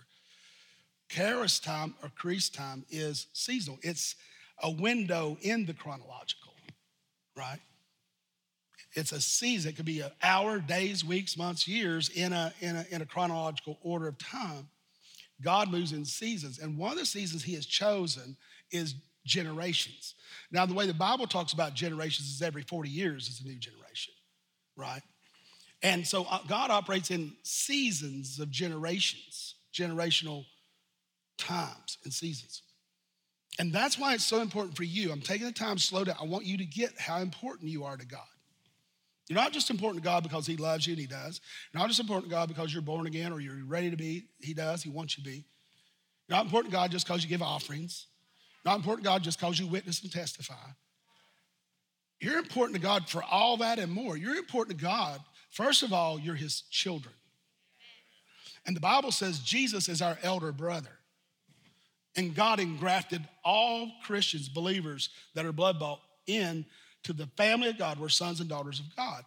Kairos 1.10 1.62
time 1.62 1.96
or 2.04 2.10
Crease 2.10 2.50
time 2.50 2.86
is 2.92 3.28
seasonal. 3.34 3.80
It's 3.82 4.16
a 4.62 4.70
window 4.70 5.38
in 5.42 5.66
the 5.66 5.74
chronological, 5.74 6.54
right? 7.36 7.60
It's 8.94 9.12
a 9.12 9.22
season. 9.22 9.72
It 9.72 9.76
could 9.76 9.86
be 9.86 10.02
an 10.02 10.12
hour, 10.24 10.60
days, 10.60 11.06
weeks, 11.06 11.38
months, 11.38 11.68
years 11.68 12.10
in 12.10 12.34
a, 12.34 12.54
in 12.60 12.76
a, 12.76 12.86
in 12.90 13.02
a 13.02 13.06
chronological 13.06 13.78
order 13.82 14.08
of 14.08 14.18
time. 14.18 14.68
God 15.42 15.72
moves 15.72 15.94
in 15.94 16.06
seasons. 16.06 16.60
And 16.60 16.78
one 16.78 16.92
of 16.92 16.98
the 16.98 17.06
seasons 17.06 17.44
he 17.44 17.54
has 17.54 17.66
chosen 17.66 18.36
is 18.72 18.96
generations. 19.26 20.16
Now, 20.52 20.66
the 20.66 20.74
way 20.74 20.88
the 20.88 20.94
Bible 20.94 21.28
talks 21.28 21.54
about 21.54 21.74
generations 21.74 22.30
is 22.30 22.42
every 22.42 22.64
40 22.64 22.90
years 22.90 23.28
is 23.30 23.42
a 23.42 23.48
new 23.48 23.58
generation, 23.58 24.14
right? 24.76 25.02
And 25.82 26.06
so 26.06 26.26
uh, 26.30 26.40
God 26.48 26.72
operates 26.72 27.12
in 27.12 27.32
seasons 27.44 28.40
of 28.40 28.50
generations, 28.50 29.56
generational 29.74 30.46
times 31.38 31.98
and 32.04 32.14
seasons. 32.14 32.64
And 33.60 33.74
that's 33.74 33.98
why 33.98 34.14
it's 34.14 34.26
so 34.26 34.42
important 34.42 34.76
for 34.76 34.84
you. 34.84 35.12
I'm 35.12 35.22
taking 35.22 35.48
the 35.48 35.54
time 35.54 35.78
slow 35.78 36.04
down. 36.04 36.16
I 36.20 36.26
want 36.26 36.46
you 36.46 36.58
to 36.58 36.66
get 36.66 36.98
how 36.98 37.20
important 37.20 37.70
you 37.70 37.84
are 37.84 37.98
to 37.98 38.06
God. 38.06 38.22
You're 39.30 39.38
not 39.38 39.54
just 39.54 39.70
important 39.70 40.04
to 40.04 40.10
God 40.10 40.24
because 40.24 40.48
He 40.48 40.58
loves 40.58 40.88
you 40.88 40.94
and 40.94 41.00
He 41.00 41.08
does. 41.08 41.40
You're 41.72 41.80
not 41.80 41.88
just 41.88 42.00
important 42.00 42.32
to 42.32 42.36
God 42.36 42.50
because 42.50 42.74
you're 42.74 42.82
born 42.82 43.06
again 43.06 43.32
or 43.32 43.40
you're 43.40 43.64
ready 43.64 43.92
to 43.92 43.96
be. 43.96 44.26
He 44.42 44.56
does. 44.56 44.82
He 44.82 44.90
wants 44.90 45.18
you 45.18 45.24
to 45.24 45.30
be. 45.30 45.46
You're 46.28 46.38
not 46.38 46.46
important 46.46 46.72
to 46.74 46.78
God 46.78 46.92
just 46.92 47.06
because 47.06 47.24
you 47.24 47.30
give 47.30 47.44
offerings. 47.44 48.08
Not 48.66 48.78
important 48.78 49.06
to 49.06 49.10
God 49.10 49.22
just 49.22 49.40
because 49.40 49.60
you 49.60 49.68
witness 49.68 50.02
and 50.02 50.12
testify. 50.12 50.56
You're 52.20 52.40
important 52.40 52.76
to 52.76 52.82
God 52.82 53.08
for 53.08 53.24
all 53.24 53.58
that 53.58 53.78
and 53.78 53.92
more. 53.92 54.18
You're 54.18 54.36
important 54.36 54.78
to 54.78 54.84
God. 54.84 55.22
First 55.52 55.84
of 55.84 55.94
all, 55.94 56.20
you're 56.20 56.36
His 56.36 56.62
children. 56.72 57.14
And 58.66 58.76
the 58.76 58.82
Bible 58.82 59.12
says 59.12 59.40
Jesus 59.40 59.88
is 59.88 60.02
our 60.02 60.18
elder 60.24 60.52
brother. 60.52 60.90
And 62.16 62.36
God 62.36 62.60
engrafted 62.60 63.28
all 63.46 63.92
Christians, 64.04 64.50
believers 64.50 65.10
that 65.36 65.46
are 65.46 65.52
blood 65.52 65.80
bought 65.80 66.02
in 66.26 66.66
to 67.04 67.14
the 67.14 67.28
family 67.38 67.70
of 67.70 67.78
God. 67.78 68.00
We're 68.00 68.10
sons 68.10 68.40
and 68.40 68.50
daughters 68.50 68.80
of 68.80 68.96
God. 68.96 69.24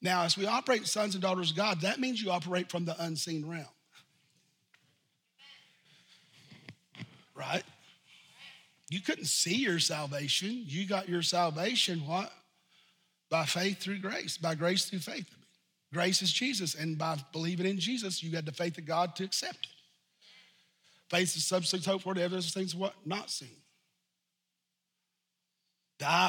Now, 0.00 0.22
as 0.22 0.36
we 0.36 0.46
operate 0.46 0.86
sons 0.86 1.14
and 1.14 1.22
daughters 1.22 1.50
of 1.50 1.56
God, 1.56 1.80
that 1.80 1.98
means 1.98 2.22
you 2.22 2.30
operate 2.30 2.70
from 2.70 2.84
the 2.84 3.00
unseen 3.02 3.48
realm. 3.48 3.64
Right? 7.34 7.64
You 8.90 9.00
couldn't 9.00 9.26
see 9.26 9.56
your 9.56 9.78
salvation. 9.78 10.62
You 10.66 10.86
got 10.86 11.08
your 11.08 11.22
salvation 11.22 12.06
what? 12.06 12.32
By 13.30 13.44
faith 13.44 13.80
through 13.80 13.98
grace, 13.98 14.36
by 14.36 14.54
grace 14.54 14.84
through 14.84 15.00
faith. 15.00 15.26
Grace 15.92 16.22
is 16.22 16.32
Jesus, 16.32 16.74
and 16.74 16.98
by 16.98 17.16
believing 17.32 17.66
in 17.66 17.78
Jesus, 17.78 18.22
you 18.22 18.34
had 18.34 18.44
the 18.44 18.52
faith 18.52 18.78
of 18.78 18.84
God 18.84 19.16
to 19.16 19.24
accept 19.24 19.66
it. 19.66 19.68
Faith 21.08 21.36
is 21.36 21.44
substance, 21.44 21.86
hope 21.86 22.02
for, 22.02 22.14
the 22.14 22.22
evidence 22.22 22.48
of 22.48 22.54
things 22.54 22.74
what 22.74 22.94
not 23.06 23.30
seen. 23.30 23.56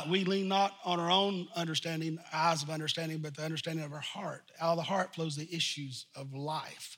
We 0.09 0.23
lean 0.23 0.47
not 0.47 0.73
on 0.83 0.99
our 0.99 1.11
own 1.11 1.47
understanding, 1.55 2.19
eyes 2.33 2.63
of 2.63 2.69
understanding, 2.69 3.19
but 3.19 3.35
the 3.35 3.43
understanding 3.43 3.85
of 3.85 3.93
our 3.93 3.99
heart. 3.99 4.43
Out 4.59 4.71
of 4.71 4.77
the 4.77 4.83
heart 4.83 5.15
flows 5.15 5.35
the 5.35 5.53
issues 5.53 6.05
of 6.15 6.33
life. 6.33 6.97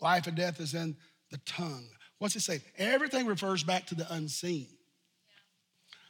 Life 0.00 0.26
and 0.26 0.36
death 0.36 0.60
is 0.60 0.74
in 0.74 0.96
the 1.30 1.38
tongue. 1.46 1.88
What's 2.18 2.36
it 2.36 2.40
say? 2.40 2.60
Everything 2.78 3.26
refers 3.26 3.64
back 3.64 3.86
to 3.86 3.94
the 3.94 4.12
unseen. 4.12 4.68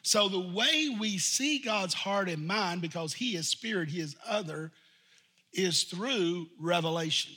So 0.03 0.29
the 0.29 0.41
way 0.41 0.95
we 0.99 1.19
see 1.19 1.59
God's 1.59 1.95
heart 1.95 2.29
and 2.29 2.47
mind, 2.47 2.83
because 2.83 3.15
He 3.15 3.37
is 3.37 3.49
spirit, 3.49 3.89
He 3.89 4.01
is 4.01 4.17
other, 4.27 4.73
is 5.53 5.85
through 5.85 6.49
revelation. 6.59 7.33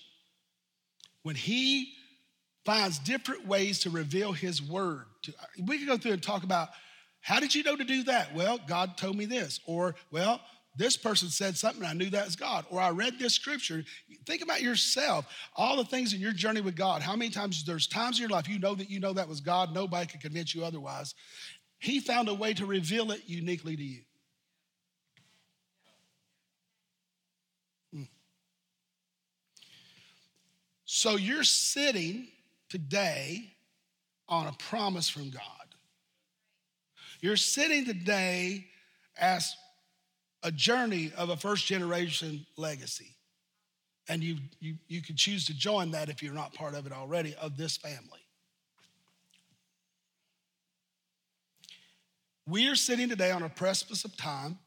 When 1.21 1.35
He 1.35 1.93
finds 2.65 2.97
different 2.99 3.45
ways 3.47 3.79
to 3.81 3.89
reveal 3.89 4.31
His 4.31 4.61
word, 4.61 5.05
we 5.63 5.77
could 5.77 5.87
go 5.87 5.97
through 5.97 6.13
and 6.13 6.23
talk 6.23 6.43
about 6.43 6.69
how 7.25 7.39
did 7.39 7.55
you 7.55 7.63
know 7.63 7.75
to 7.75 7.83
do 7.83 8.03
that? 8.03 8.35
Well, 8.35 8.59
God 8.67 8.97
told 8.97 9.17
me 9.17 9.25
this. 9.25 9.59
Or, 9.65 9.95
well, 10.11 10.39
this 10.75 10.95
person 10.95 11.29
said 11.29 11.57
something, 11.57 11.83
I 11.83 11.93
knew 11.93 12.11
that 12.11 12.23
was 12.23 12.35
God. 12.35 12.65
Or 12.69 12.79
I 12.79 12.91
read 12.91 13.17
this 13.17 13.33
scripture. 13.33 13.83
Think 14.27 14.43
about 14.43 14.61
yourself, 14.61 15.25
all 15.55 15.75
the 15.75 15.85
things 15.85 16.13
in 16.13 16.19
your 16.19 16.33
journey 16.33 16.61
with 16.61 16.75
God. 16.75 17.01
How 17.01 17.15
many 17.15 17.31
times 17.31 17.65
there's 17.65 17.87
times 17.87 18.19
in 18.19 18.21
your 18.21 18.29
life 18.29 18.47
you 18.47 18.59
know 18.59 18.75
that 18.75 18.91
you 18.91 18.99
know 18.99 19.11
that 19.13 19.27
was 19.27 19.41
God, 19.41 19.73
nobody 19.73 20.05
can 20.05 20.19
convince 20.19 20.53
you 20.53 20.63
otherwise. 20.63 21.15
He 21.79 21.99
found 21.99 22.29
a 22.29 22.33
way 22.35 22.53
to 22.53 22.67
reveal 22.67 23.09
it 23.09 23.23
uniquely 23.25 23.75
to 23.75 23.83
you. 23.83 24.01
Hmm. 27.91 28.03
So 30.85 31.15
you're 31.15 31.43
sitting 31.43 32.27
today 32.69 33.51
on 34.29 34.45
a 34.45 34.53
promise 34.53 35.09
from 35.09 35.31
God. 35.31 35.64
You're 37.21 37.37
sitting 37.37 37.85
today 37.85 38.67
as 39.17 39.55
a 40.43 40.51
journey 40.51 41.11
of 41.17 41.29
a 41.29 41.37
first 41.37 41.65
generation 41.65 42.45
legacy. 42.57 43.15
And 44.07 44.23
you, 44.23 44.37
you, 44.59 44.75
you 44.87 45.01
can 45.01 45.15
choose 45.15 45.45
to 45.47 45.53
join 45.53 45.91
that 45.91 46.09
if 46.09 46.21
you're 46.21 46.33
not 46.33 46.53
part 46.53 46.75
of 46.75 46.85
it 46.85 46.91
already, 46.91 47.35
of 47.35 47.57
this 47.57 47.77
family. 47.77 48.19
We 52.47 52.67
are 52.67 52.75
sitting 52.75 53.09
today 53.09 53.31
on 53.31 53.41
a 53.41 53.49
precipice 53.49 54.05
of 54.05 54.15
time 54.15 54.59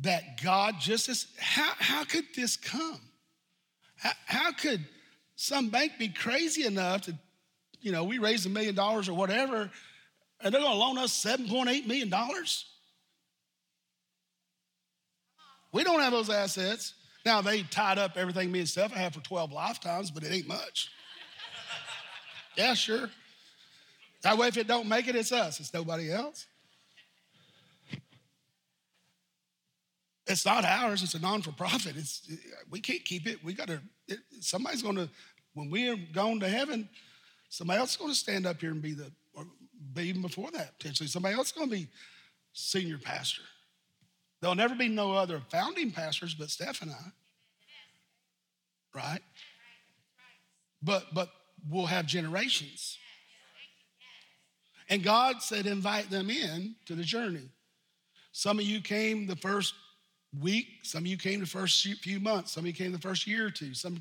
that 0.00 0.42
God 0.42 0.74
just 0.78 1.08
as, 1.08 1.26
how, 1.38 1.72
how 1.78 2.04
could 2.04 2.24
this 2.36 2.56
come? 2.56 3.00
How, 3.96 4.12
how 4.26 4.52
could 4.52 4.84
some 5.36 5.70
bank 5.70 5.92
be 5.98 6.08
crazy 6.08 6.66
enough 6.66 7.02
to, 7.02 7.18
you 7.80 7.92
know, 7.92 8.04
we 8.04 8.18
raised 8.18 8.44
a 8.44 8.50
million 8.50 8.74
dollars 8.74 9.08
or 9.08 9.14
whatever, 9.14 9.70
and 10.40 10.52
they're 10.52 10.60
going 10.60 10.72
to 10.72 10.78
loan 10.78 10.98
us 10.98 11.12
$7.8 11.22 11.86
million? 11.86 12.12
We 15.72 15.84
don't 15.84 16.00
have 16.00 16.12
those 16.12 16.30
assets. 16.30 16.94
Now, 17.26 17.42
they 17.42 17.62
tied 17.62 17.98
up 17.98 18.16
everything 18.16 18.50
me 18.50 18.60
and 18.60 18.68
Steph 18.68 18.92
I 18.94 18.98
have 18.98 19.14
for 19.14 19.20
12 19.20 19.52
lifetimes, 19.52 20.10
but 20.10 20.22
it 20.22 20.32
ain't 20.32 20.48
much. 20.48 20.90
yeah, 22.56 22.74
sure. 22.74 23.10
That 24.22 24.38
way, 24.38 24.48
if 24.48 24.56
it 24.56 24.66
don't 24.66 24.88
make 24.88 25.08
it, 25.08 25.14
it's 25.14 25.32
us, 25.32 25.60
it's 25.60 25.72
nobody 25.74 26.10
else. 26.10 26.46
It's 30.26 30.44
not 30.44 30.64
ours, 30.64 31.02
it's 31.02 31.14
a 31.14 31.20
non 31.20 31.40
for 31.40 31.52
profit. 31.52 31.96
It's, 31.96 32.30
we 32.70 32.80
can't 32.80 33.04
keep 33.04 33.26
it. 33.26 33.42
We 33.42 33.54
got 33.54 33.68
to, 33.68 33.80
somebody's 34.40 34.82
going 34.82 34.96
to, 34.96 35.08
when 35.54 35.70
we 35.70 35.88
are 35.88 35.96
gone 36.12 36.40
to 36.40 36.48
heaven, 36.48 36.88
somebody 37.48 37.80
else 37.80 37.92
is 37.92 37.96
going 37.96 38.10
to 38.10 38.16
stand 38.16 38.46
up 38.46 38.60
here 38.60 38.70
and 38.70 38.82
be 38.82 38.92
the 38.92 39.10
but 39.94 40.04
even 40.04 40.22
before 40.22 40.50
that, 40.50 40.78
potentially 40.78 41.08
somebody 41.08 41.34
else 41.34 41.48
is 41.48 41.52
going 41.52 41.70
to 41.70 41.76
be 41.76 41.88
senior 42.52 42.98
pastor. 42.98 43.42
There'll 44.40 44.56
never 44.56 44.74
be 44.74 44.88
no 44.88 45.12
other 45.12 45.40
founding 45.50 45.90
pastors 45.90 46.34
but 46.34 46.50
Steph 46.50 46.82
and 46.82 46.90
I. 46.90 47.12
Right? 48.94 49.20
But 50.82 51.06
but 51.12 51.28
we'll 51.68 51.86
have 51.86 52.06
generations. 52.06 52.98
And 54.88 55.02
God 55.02 55.42
said, 55.42 55.66
invite 55.66 56.08
them 56.08 56.30
in 56.30 56.74
to 56.86 56.94
the 56.94 57.02
journey. 57.02 57.50
Some 58.32 58.58
of 58.58 58.64
you 58.64 58.80
came 58.80 59.26
the 59.26 59.36
first 59.36 59.74
week, 60.40 60.66
some 60.82 61.02
of 61.02 61.06
you 61.06 61.18
came 61.18 61.40
the 61.40 61.46
first 61.46 61.86
few 62.00 62.20
months, 62.20 62.52
some 62.52 62.62
of 62.62 62.66
you 62.66 62.72
came 62.72 62.92
the 62.92 62.98
first 62.98 63.26
year 63.26 63.46
or 63.46 63.50
two, 63.50 63.74
some 63.74 63.98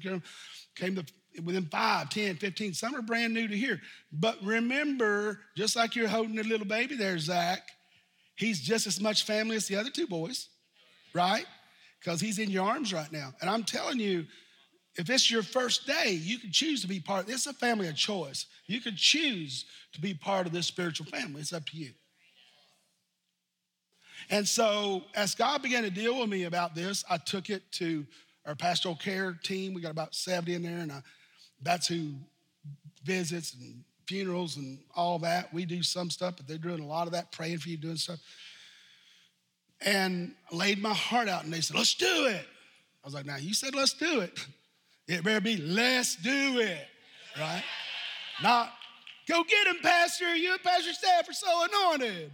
came 0.76 0.96
the 0.96 1.06
within 1.44 1.66
5, 1.66 2.10
10, 2.10 2.36
15. 2.38 2.74
Some 2.74 2.96
are 2.96 3.02
brand 3.02 3.34
new 3.34 3.48
to 3.48 3.58
here. 3.58 3.82
But 4.12 4.38
remember, 4.44 5.40
just 5.56 5.76
like 5.76 5.96
you're 5.96 6.08
holding 6.08 6.40
a 6.40 6.44
little 6.44 6.66
baby 6.66 6.96
there, 6.96 7.18
Zach, 7.20 7.62
he's 8.36 8.60
just 8.60 8.88
as 8.88 9.00
much 9.00 9.26
family 9.26 9.56
as 9.56 9.68
the 9.68 9.76
other 9.76 9.90
two 9.90 10.08
boys, 10.08 10.50
right? 11.14 11.46
Because 12.00 12.22
he's 12.22 12.40
in 12.40 12.50
your 12.50 12.66
arms 12.66 12.94
right 12.94 13.12
now. 13.12 13.34
And 13.42 13.50
I'm 13.50 13.64
telling 13.64 14.00
you, 14.00 14.26
if 14.96 15.10
it's 15.10 15.30
your 15.30 15.44
first 15.44 15.86
day, 15.86 16.12
you 16.12 16.40
can 16.40 16.52
choose 16.52 16.82
to 16.82 16.88
be 16.88 17.00
part. 17.00 17.30
It's 17.30 17.46
a 17.46 17.54
family 17.54 17.88
of 17.88 17.96
choice. 17.96 18.48
You 18.66 18.82
can 18.82 18.96
choose 18.96 19.66
to 19.94 20.02
be 20.02 20.14
part 20.14 20.48
of 20.48 20.54
this 20.54 20.66
spiritual 20.66 21.06
family. 21.06 21.42
It's 21.42 21.54
up 21.54 21.66
to 21.68 21.78
you. 21.78 21.92
And 24.30 24.48
so, 24.48 25.04
as 25.16 25.36
God 25.36 25.62
began 25.62 25.84
to 25.84 25.92
deal 25.92 26.20
with 26.20 26.30
me 26.30 26.46
about 26.46 26.74
this, 26.74 27.06
I 27.10 27.18
took 27.18 27.50
it 27.50 27.72
to 27.74 28.06
our 28.46 28.56
pastoral 28.56 28.96
care 28.96 29.38
team. 29.44 29.74
We 29.74 29.82
got 29.82 29.92
about 29.92 30.16
70 30.16 30.56
in 30.56 30.64
there, 30.64 30.80
and 30.80 30.92
I 30.92 31.04
that's 31.62 31.88
who 31.88 32.14
visits 33.04 33.54
and 33.54 33.84
funerals 34.08 34.58
and 34.58 34.80
all 34.96 35.20
that. 35.20 35.54
We 35.54 35.66
do 35.66 35.84
some 35.84 36.10
stuff, 36.10 36.36
but 36.38 36.48
they're 36.48 36.58
doing 36.58 36.82
a 36.82 36.86
lot 36.86 37.08
of 37.08 37.14
that, 37.14 37.32
praying 37.32 37.60
for 37.60 37.70
you, 37.70 37.78
doing 37.78 37.98
stuff. 37.98 38.20
And 39.82 40.34
laid 40.52 40.82
my 40.82 40.94
heart 40.94 41.28
out, 41.28 41.44
and 41.44 41.54
they 41.54 41.62
said, 41.62 41.78
Let's 41.78 41.94
do 41.94 42.26
it. 42.26 42.46
I 43.04 43.08
was 43.08 43.14
like, 43.14 43.26
Now, 43.26 43.38
you 43.38 43.54
said 43.54 43.76
let's 43.76 43.94
do 43.94 44.22
it. 44.22 44.38
It 45.10 45.24
better 45.24 45.40
be 45.40 45.56
let's 45.56 46.18
do 46.18 46.60
it, 46.60 46.86
right? 47.40 47.64
Not 48.44 48.74
go 49.26 49.42
get 49.46 49.66
him, 49.66 49.78
Pastor. 49.82 50.36
You 50.36 50.52
and 50.52 50.62
Pastor 50.62 50.92
Steph 50.92 51.30
are 51.30 51.32
so 51.32 51.48
anointed. 51.64 52.30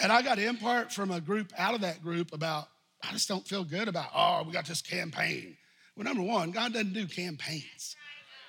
And 0.00 0.10
I 0.10 0.22
got 0.22 0.38
impart 0.38 0.92
from 0.92 1.10
a 1.10 1.20
group 1.20 1.52
out 1.56 1.74
of 1.74 1.82
that 1.82 2.02
group 2.02 2.32
about, 2.32 2.68
I 3.02 3.12
just 3.12 3.28
don't 3.28 3.46
feel 3.46 3.64
good 3.64 3.88
about, 3.88 4.10
oh, 4.14 4.44
we 4.46 4.52
got 4.52 4.66
this 4.66 4.82
campaign. 4.82 5.56
Well, 5.96 6.04
number 6.04 6.22
one, 6.22 6.50
God 6.50 6.72
doesn't 6.72 6.92
do 6.92 7.06
campaigns. 7.06 7.96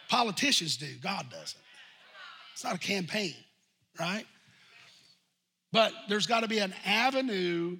Politicians 0.10 0.78
do, 0.78 0.88
God 1.02 1.30
doesn't. 1.30 1.62
It's 2.54 2.64
not 2.64 2.76
a 2.76 2.80
campaign, 2.80 3.36
right? 4.00 4.26
But 5.72 5.94
there's 6.10 6.28
got 6.28 6.42
to 6.42 6.48
be 6.48 6.60
an 6.60 6.74
avenue 6.86 7.78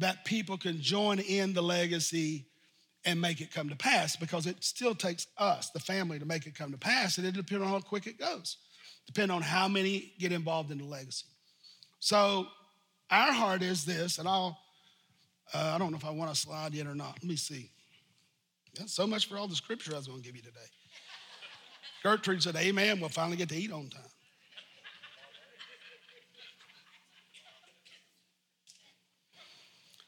that 0.00 0.24
people 0.24 0.58
can 0.58 0.80
join 0.80 1.20
in 1.20 1.52
the 1.52 1.62
legacy 1.62 2.46
and 3.04 3.20
make 3.20 3.40
it 3.40 3.52
come 3.52 3.68
to 3.68 3.76
pass 3.76 4.16
because 4.16 4.46
it 4.46 4.62
still 4.62 4.94
takes 4.94 5.26
us, 5.38 5.70
the 5.70 5.80
family, 5.80 6.18
to 6.18 6.26
make 6.26 6.46
it 6.46 6.54
come 6.54 6.72
to 6.72 6.78
pass. 6.78 7.18
And 7.18 7.26
it 7.26 7.34
depends 7.34 7.64
on 7.64 7.70
how 7.70 7.80
quick 7.80 8.06
it 8.06 8.18
goes, 8.18 8.56
depending 9.06 9.34
on 9.34 9.42
how 9.42 9.68
many 9.68 10.12
get 10.18 10.32
involved 10.32 10.70
in 10.70 10.78
the 10.78 10.84
legacy. 10.84 11.26
So 11.98 12.46
our 13.10 13.32
heart 13.32 13.62
is 13.62 13.84
this, 13.84 14.18
and 14.18 14.28
I'll, 14.28 14.58
uh, 15.52 15.72
I 15.74 15.78
don't 15.78 15.90
know 15.90 15.96
if 15.96 16.04
I 16.04 16.10
want 16.10 16.32
to 16.32 16.38
slide 16.38 16.74
yet 16.74 16.86
or 16.86 16.94
not. 16.94 17.14
Let 17.20 17.24
me 17.24 17.36
see. 17.36 17.70
Yeah, 18.78 18.86
so 18.86 19.06
much 19.06 19.28
for 19.28 19.36
all 19.36 19.48
the 19.48 19.56
scripture 19.56 19.92
I 19.94 19.98
was 19.98 20.06
going 20.06 20.20
to 20.20 20.24
give 20.24 20.36
you 20.36 20.42
today. 20.42 20.58
Gertrude 22.02 22.42
said, 22.42 22.56
Amen. 22.56 23.00
We'll 23.00 23.08
finally 23.08 23.36
get 23.36 23.48
to 23.50 23.56
eat 23.56 23.72
on 23.72 23.88
time. 23.88 24.02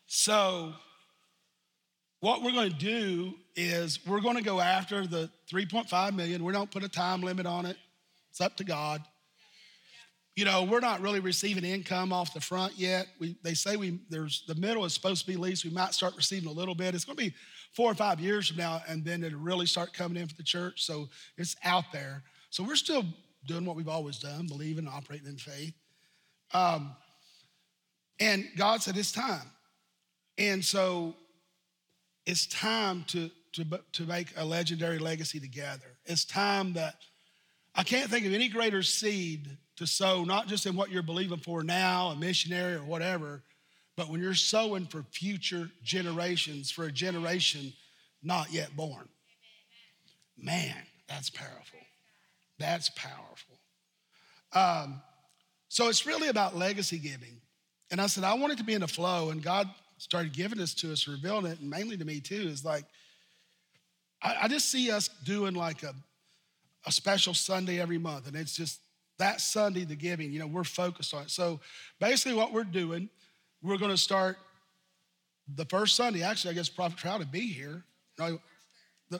So, 0.06 0.72
what 2.20 2.42
we're 2.42 2.52
going 2.52 2.70
to 2.70 2.76
do 2.78 3.34
is 3.56 3.98
we're 4.06 4.20
going 4.20 4.36
to 4.36 4.42
go 4.42 4.60
after 4.60 5.06
the 5.06 5.28
3.5 5.50 6.14
million. 6.14 6.44
We 6.44 6.52
don't 6.52 6.70
put 6.70 6.84
a 6.84 6.88
time 6.88 7.22
limit 7.22 7.46
on 7.46 7.66
it. 7.66 7.76
It's 8.30 8.40
up 8.40 8.56
to 8.58 8.64
God. 8.64 9.02
You 10.34 10.46
know, 10.46 10.64
we're 10.64 10.80
not 10.80 11.02
really 11.02 11.20
receiving 11.20 11.64
income 11.64 12.12
off 12.12 12.32
the 12.32 12.40
front 12.40 12.78
yet. 12.78 13.06
We, 13.18 13.36
they 13.42 13.52
say 13.52 13.76
we 13.76 14.00
there's 14.08 14.44
the 14.46 14.54
middle 14.54 14.84
is 14.84 14.94
supposed 14.94 15.26
to 15.26 15.30
be 15.30 15.36
leased. 15.36 15.64
We 15.64 15.70
might 15.70 15.92
start 15.92 16.14
receiving 16.16 16.48
a 16.48 16.52
little 16.52 16.74
bit. 16.74 16.94
It's 16.94 17.04
going 17.04 17.18
to 17.18 17.24
be 17.24 17.34
four 17.72 17.90
or 17.90 17.94
five 17.94 18.18
years 18.18 18.48
from 18.48 18.56
now, 18.56 18.82
and 18.88 19.04
then 19.04 19.22
it'll 19.22 19.38
really 19.38 19.66
start 19.66 19.92
coming 19.92 20.20
in 20.20 20.28
for 20.28 20.34
the 20.36 20.42
church. 20.42 20.84
So 20.84 21.08
it's 21.36 21.56
out 21.64 21.84
there. 21.92 22.22
So 22.50 22.62
we're 22.62 22.76
still 22.76 23.04
doing 23.46 23.64
what 23.64 23.76
we've 23.76 23.88
always 23.88 24.18
done, 24.18 24.46
believing, 24.46 24.88
operating 24.88 25.26
in 25.26 25.36
faith. 25.36 25.74
Um, 26.54 26.94
and 28.20 28.46
God 28.56 28.82
said 28.82 28.96
it's 28.96 29.12
time. 29.12 29.50
And 30.38 30.64
so 30.64 31.14
it's 32.26 32.46
time 32.46 33.04
to, 33.08 33.30
to, 33.52 33.64
to 33.92 34.02
make 34.04 34.28
a 34.36 34.44
legendary 34.44 34.98
legacy 34.98 35.40
together. 35.40 35.96
It's 36.04 36.24
time 36.24 36.72
that 36.74 36.94
I 37.74 37.82
can't 37.82 38.10
think 38.10 38.26
of 38.26 38.32
any 38.32 38.48
greater 38.48 38.82
seed 38.82 39.56
to 39.76 39.86
sow, 39.86 40.24
not 40.24 40.46
just 40.46 40.66
in 40.66 40.76
what 40.76 40.90
you're 40.90 41.02
believing 41.02 41.38
for 41.38 41.62
now, 41.62 42.08
a 42.08 42.16
missionary 42.16 42.74
or 42.74 42.84
whatever, 42.84 43.42
but 43.96 44.08
when 44.08 44.20
you're 44.20 44.34
sowing 44.34 44.86
for 44.86 45.02
future 45.10 45.70
generations, 45.82 46.70
for 46.70 46.84
a 46.84 46.92
generation 46.92 47.72
not 48.22 48.52
yet 48.52 48.74
born. 48.76 49.08
Man, 50.38 50.76
that's 51.08 51.30
powerful. 51.30 51.80
That's 52.58 52.90
powerful. 52.90 53.58
Um, 54.52 55.02
so 55.68 55.88
it's 55.88 56.06
really 56.06 56.28
about 56.28 56.56
legacy 56.56 56.98
giving. 56.98 57.40
And 57.90 58.00
I 58.00 58.06
said, 58.06 58.24
I 58.24 58.34
want 58.34 58.52
it 58.52 58.58
to 58.58 58.64
be 58.64 58.74
in 58.74 58.82
a 58.82 58.88
flow, 58.88 59.30
and 59.30 59.42
God 59.42 59.68
started 59.98 60.32
giving 60.32 60.58
this 60.58 60.74
to 60.74 60.92
us, 60.92 61.06
revealing 61.06 61.46
it, 61.46 61.60
and 61.60 61.68
mainly 61.68 61.96
to 61.96 62.04
me 62.04 62.20
too, 62.20 62.48
is 62.48 62.64
like, 62.64 62.84
I, 64.22 64.36
I 64.42 64.48
just 64.48 64.70
see 64.70 64.90
us 64.90 65.08
doing 65.24 65.54
like 65.54 65.82
a, 65.82 65.94
a 66.86 66.92
special 66.92 67.34
Sunday 67.34 67.80
every 67.80 67.98
month. 67.98 68.26
And 68.26 68.36
it's 68.36 68.54
just 68.54 68.80
that 69.18 69.40
Sunday, 69.40 69.84
the 69.84 69.94
giving, 69.94 70.32
you 70.32 70.38
know, 70.38 70.46
we're 70.46 70.64
focused 70.64 71.14
on 71.14 71.22
it. 71.22 71.30
So 71.30 71.60
basically, 72.00 72.36
what 72.36 72.52
we're 72.52 72.64
doing, 72.64 73.08
we're 73.62 73.78
going 73.78 73.90
to 73.90 73.96
start 73.96 74.36
the 75.54 75.64
first 75.66 75.96
Sunday. 75.96 76.22
Actually, 76.22 76.52
I 76.52 76.54
guess 76.54 76.68
Prophet 76.68 76.98
Trout 76.98 77.20
to 77.20 77.26
be 77.26 77.52
here, 77.52 77.84
no, 78.18 78.38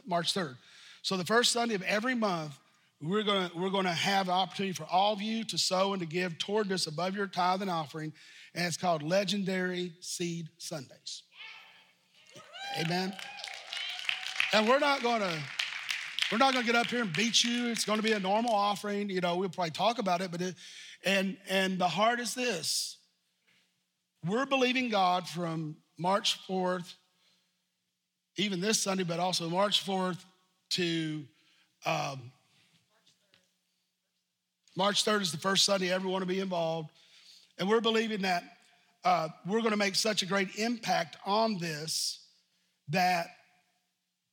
March 0.06 0.34
3rd. 0.34 0.56
So 1.02 1.16
the 1.16 1.24
first 1.24 1.52
Sunday 1.52 1.74
of 1.74 1.82
every 1.82 2.14
month, 2.14 2.58
we're 3.00 3.24
going 3.24 3.50
to 3.50 3.58
we're 3.58 3.70
going 3.70 3.84
to 3.84 3.90
have 3.90 4.28
an 4.28 4.34
opportunity 4.34 4.72
for 4.72 4.84
all 4.84 5.12
of 5.12 5.20
you 5.20 5.42
to 5.44 5.58
sow 5.58 5.92
and 5.92 6.00
to 6.00 6.06
give 6.06 6.38
toward 6.38 6.68
this 6.68 6.86
above 6.86 7.16
your 7.16 7.26
tithe 7.26 7.60
and 7.60 7.70
offering 7.70 8.12
and 8.54 8.66
it's 8.66 8.76
called 8.76 9.02
Legendary 9.02 9.92
Seed 10.00 10.48
Sundays. 10.58 11.22
Amen. 12.80 13.14
And 14.52 14.68
we're 14.68 14.78
not 14.78 15.02
going 15.02 15.20
to 15.20 15.38
we're 16.33 16.39
not 16.39 16.55
going 16.55 16.64
to 16.64 16.72
get 16.72 16.80
up 16.80 16.87
here 16.87 17.03
and 17.03 17.12
beat 17.12 17.45
you. 17.45 17.68
It's 17.68 17.85
going 17.85 17.99
to 17.99 18.03
be 18.03 18.12
a 18.12 18.18
normal 18.18 18.55
offering. 18.55 19.11
You 19.11 19.20
know, 19.20 19.37
we'll 19.37 19.51
probably 19.51 19.70
talk 19.70 19.99
about 19.99 20.22
it, 20.22 20.30
but 20.30 20.41
it, 20.41 20.55
and 21.05 21.37
and 21.47 21.78
the 21.78 21.89
heart 21.89 22.20
is 22.20 22.35
this: 22.35 22.97
we're 24.26 24.47
believing 24.47 24.89
God 24.89 25.28
from 25.28 25.76
March 25.99 26.39
4th, 26.49 26.95
even 28.37 28.62
this 28.62 28.80
Sunday, 28.80 29.05
but 29.05 29.20
also 29.20 29.51
March 29.51 29.85
4th 29.85 30.24
to 30.70 31.22
um, 31.85 32.33
March 34.74 35.05
3rd 35.05 35.20
is 35.20 35.33
the 35.33 35.39
first 35.39 35.66
Sunday 35.66 35.93
everyone 35.93 36.20
will 36.20 36.26
be 36.26 36.41
involved. 36.41 36.89
And 37.59 37.68
we're 37.68 37.83
believing 37.83 38.22
that 38.22 38.43
uh, 39.05 39.28
we're 39.47 39.61
going 39.61 39.72
to 39.72 39.76
make 39.76 39.97
such 39.97 40.22
a 40.22 40.26
great 40.26 40.57
impact 40.57 41.18
on 41.26 41.59
this 41.59 42.20
that, 42.89 43.26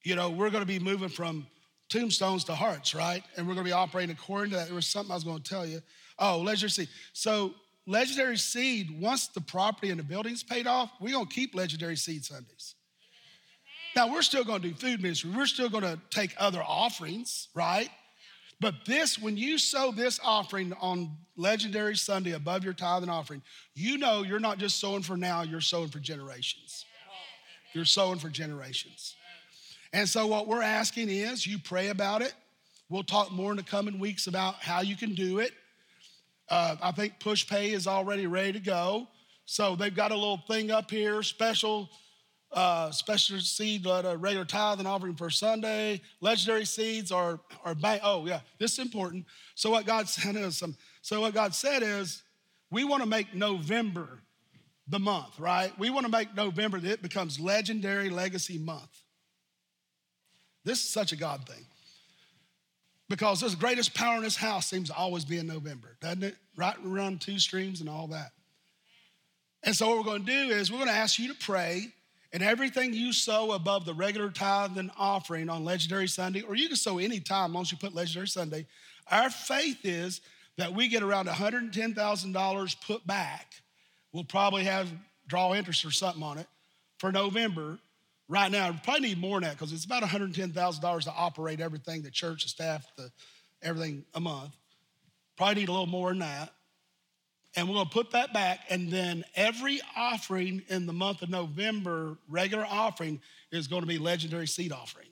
you 0.03 0.15
know, 0.15 0.29
we're 0.29 0.49
going 0.49 0.63
to 0.63 0.67
be 0.67 0.79
moving 0.79 1.09
from 1.09 1.45
tombstones 1.89 2.43
to 2.45 2.55
hearts, 2.55 2.95
right? 2.95 3.23
And 3.35 3.47
we're 3.47 3.55
going 3.55 3.65
to 3.65 3.69
be 3.69 3.73
operating 3.73 4.11
according 4.11 4.51
to 4.51 4.57
that. 4.57 4.67
There 4.67 4.75
was 4.75 4.87
something 4.87 5.11
I 5.11 5.15
was 5.15 5.23
going 5.23 5.41
to 5.41 5.49
tell 5.49 5.65
you. 5.65 5.81
Oh, 6.17 6.39
legendary 6.39 6.69
seed. 6.69 6.89
So, 7.13 7.53
legendary 7.85 8.37
seed, 8.37 9.01
once 9.01 9.27
the 9.27 9.41
property 9.41 9.89
and 9.89 9.99
the 9.99 10.03
building's 10.03 10.43
paid 10.43 10.67
off, 10.67 10.91
we're 10.99 11.13
going 11.13 11.27
to 11.27 11.33
keep 11.33 11.55
legendary 11.55 11.97
seed 11.97 12.23
Sundays. 12.23 12.75
Now, 13.95 14.11
we're 14.13 14.21
still 14.21 14.43
going 14.43 14.61
to 14.61 14.69
do 14.69 14.75
food 14.75 15.01
ministry. 15.01 15.31
We're 15.35 15.47
still 15.47 15.69
going 15.69 15.83
to 15.83 15.99
take 16.11 16.35
other 16.37 16.61
offerings, 16.61 17.49
right? 17.55 17.89
But 18.61 18.75
this, 18.85 19.17
when 19.17 19.37
you 19.37 19.57
sow 19.57 19.91
this 19.91 20.19
offering 20.23 20.73
on 20.81 21.15
Legendary 21.37 21.95
Sunday 21.95 22.33
above 22.33 22.63
your 22.63 22.73
tithe 22.73 23.03
and 23.03 23.11
offering, 23.11 23.41
you 23.73 23.97
know 23.97 24.23
you're 24.23 24.39
not 24.39 24.57
just 24.57 24.79
sowing 24.79 25.01
for 25.01 25.15
now, 25.15 25.43
you're 25.43 25.61
sowing 25.61 25.87
for 25.87 25.99
generations. 25.99 26.85
You're 27.73 27.85
sowing 27.85 28.19
for 28.19 28.29
generations. 28.29 29.15
And 29.93 30.07
so, 30.07 30.27
what 30.27 30.47
we're 30.47 30.61
asking 30.61 31.09
is 31.09 31.47
you 31.47 31.57
pray 31.57 31.89
about 31.89 32.21
it. 32.21 32.33
We'll 32.89 33.03
talk 33.03 33.31
more 33.31 33.51
in 33.51 33.57
the 33.57 33.63
coming 33.63 33.99
weeks 33.99 34.27
about 34.27 34.55
how 34.55 34.81
you 34.81 34.95
can 34.95 35.15
do 35.15 35.39
it. 35.39 35.51
Uh, 36.47 36.75
I 36.81 36.91
think 36.91 37.19
Pushpay 37.19 37.73
is 37.73 37.87
already 37.87 38.27
ready 38.27 38.53
to 38.53 38.59
go. 38.59 39.07
So, 39.45 39.75
they've 39.75 39.95
got 39.95 40.11
a 40.11 40.15
little 40.15 40.41
thing 40.47 40.71
up 40.71 40.91
here, 40.91 41.23
special 41.23 41.89
uh, 42.51 42.89
special 42.91 43.39
seed, 43.39 43.85
regular 43.85 44.45
tithe 44.45 44.79
and 44.79 44.87
offering 44.87 45.15
for 45.15 45.29
Sunday. 45.29 46.01
Legendary 46.19 46.65
seeds 46.65 47.11
are, 47.11 47.39
are 47.63 47.75
bank. 47.75 48.01
Oh, 48.03 48.25
yeah, 48.25 48.39
this 48.57 48.73
is 48.73 48.79
important. 48.79 49.25
So, 49.55 49.71
what 49.71 49.85
God 49.85 50.09
said 50.09 50.35
is, 50.35 50.61
um, 50.61 50.75
so 51.01 51.21
what 51.21 51.33
God 51.33 51.53
said 51.55 51.83
is, 51.83 52.23
we 52.71 52.83
want 52.83 53.01
to 53.01 53.09
make 53.09 53.33
November 53.33 54.21
the 54.87 54.99
month, 54.99 55.39
right? 55.39 55.77
We 55.79 55.89
want 55.89 56.05
to 56.05 56.11
make 56.11 56.35
November 56.35 56.79
that 56.79 56.91
it 56.91 57.01
becomes 57.01 57.39
legendary 57.39 58.09
legacy 58.09 58.57
month. 58.57 58.89
This 60.63 60.79
is 60.79 60.89
such 60.89 61.11
a 61.11 61.15
God 61.15 61.47
thing. 61.47 61.65
Because 63.07 63.41
this 63.41 63.55
greatest 63.55 63.95
power 63.95 64.17
in 64.17 64.23
this 64.23 64.35
house 64.35 64.67
seems 64.67 64.89
to 64.89 64.95
always 64.95 65.25
be 65.25 65.39
in 65.39 65.47
November, 65.47 65.95
doesn't 65.99 66.23
it? 66.23 66.35
Right 66.55 66.75
around 66.85 67.21
two 67.21 67.39
streams 67.39 67.81
and 67.81 67.89
all 67.89 68.07
that. 68.07 68.31
And 69.63 69.75
so, 69.75 69.87
what 69.87 69.97
we're 69.97 70.03
going 70.03 70.25
to 70.25 70.31
do 70.31 70.53
is 70.53 70.71
we're 70.71 70.77
going 70.77 70.89
to 70.89 70.95
ask 70.95 71.17
you 71.17 71.33
to 71.33 71.39
pray 71.39 71.91
and 72.31 72.43
everything 72.43 72.93
you 72.93 73.11
sow 73.11 73.53
above 73.53 73.85
the 73.85 73.93
regular 73.93 74.29
tithe 74.29 74.77
and 74.77 74.91
offering 74.97 75.49
on 75.49 75.65
Legendary 75.65 76.07
Sunday, 76.07 76.41
or 76.41 76.55
you 76.55 76.67
can 76.67 76.77
sow 76.77 76.99
any 76.99 77.19
time, 77.19 77.51
as 77.51 77.53
long 77.55 77.61
as 77.63 77.71
you 77.71 77.77
put 77.77 77.95
Legendary 77.95 78.27
Sunday, 78.27 78.67
our 79.09 79.29
faith 79.29 79.79
is 79.83 80.21
that 80.57 80.73
we 80.73 80.87
get 80.87 81.01
around 81.01 81.27
$110,000 81.27 82.75
put 82.85 83.07
back. 83.07 83.53
We'll 84.13 84.23
probably 84.23 84.65
have 84.65 84.91
draw 85.27 85.53
interest 85.53 85.85
or 85.85 85.91
something 85.91 86.21
on 86.21 86.37
it 86.37 86.47
for 86.99 87.11
November. 87.11 87.79
Right 88.29 88.51
now, 88.51 88.71
we 88.71 88.77
probably 88.83 89.09
need 89.09 89.19
more 89.19 89.39
than 89.41 89.49
that 89.49 89.57
because 89.57 89.73
it's 89.73 89.85
about 89.85 90.03
$110,000 90.03 91.03
to 91.03 91.11
operate 91.11 91.59
everything, 91.59 92.03
the 92.03 92.11
church, 92.11 92.43
the 92.43 92.49
staff, 92.49 92.85
the, 92.95 93.11
everything 93.61 94.05
a 94.13 94.21
month. 94.21 94.51
Probably 95.35 95.55
need 95.55 95.69
a 95.69 95.71
little 95.71 95.87
more 95.87 96.09
than 96.09 96.19
that 96.19 96.53
and 97.55 97.67
we're 97.67 97.75
going 97.75 97.87
to 97.87 97.91
put 97.91 98.11
that 98.11 98.33
back. 98.33 98.59
And 98.69 98.91
then 98.91 99.23
every 99.35 99.81
offering 99.95 100.63
in 100.69 100.85
the 100.85 100.93
month 100.93 101.21
of 101.21 101.29
November, 101.29 102.17
regular 102.27 102.65
offering, 102.65 103.21
is 103.51 103.67
going 103.67 103.81
to 103.81 103.87
be 103.87 103.97
legendary 103.97 104.47
seed 104.47 104.71
offering. 104.71 105.07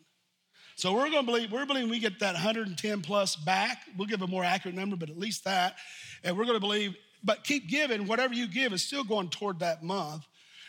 So 0.76 0.94
we're 0.94 1.10
going 1.10 1.26
to 1.26 1.32
believe 1.32 1.52
we're 1.52 1.66
believing 1.66 1.90
we 1.90 1.98
get 1.98 2.20
that 2.20 2.36
110 2.36 3.02
plus 3.02 3.36
back. 3.36 3.80
We'll 3.98 4.08
give 4.08 4.22
a 4.22 4.28
more 4.28 4.44
accurate 4.44 4.76
number, 4.76 4.96
but 4.96 5.10
at 5.10 5.18
least 5.18 5.46
that. 5.46 5.76
And 6.24 6.38
we're 6.38 6.46
going 6.46 6.56
to 6.56 6.62
believe, 6.62 6.96
but 7.24 7.44
keep 7.44 7.68
giving. 7.68 8.06
Whatever 8.06 8.36
you 8.36 8.48
give 8.48 8.74
is 8.74 8.84
still 8.84 9.04
going 9.04 9.30
toward 9.30 9.60
that 9.60 9.84
month. 9.84 10.24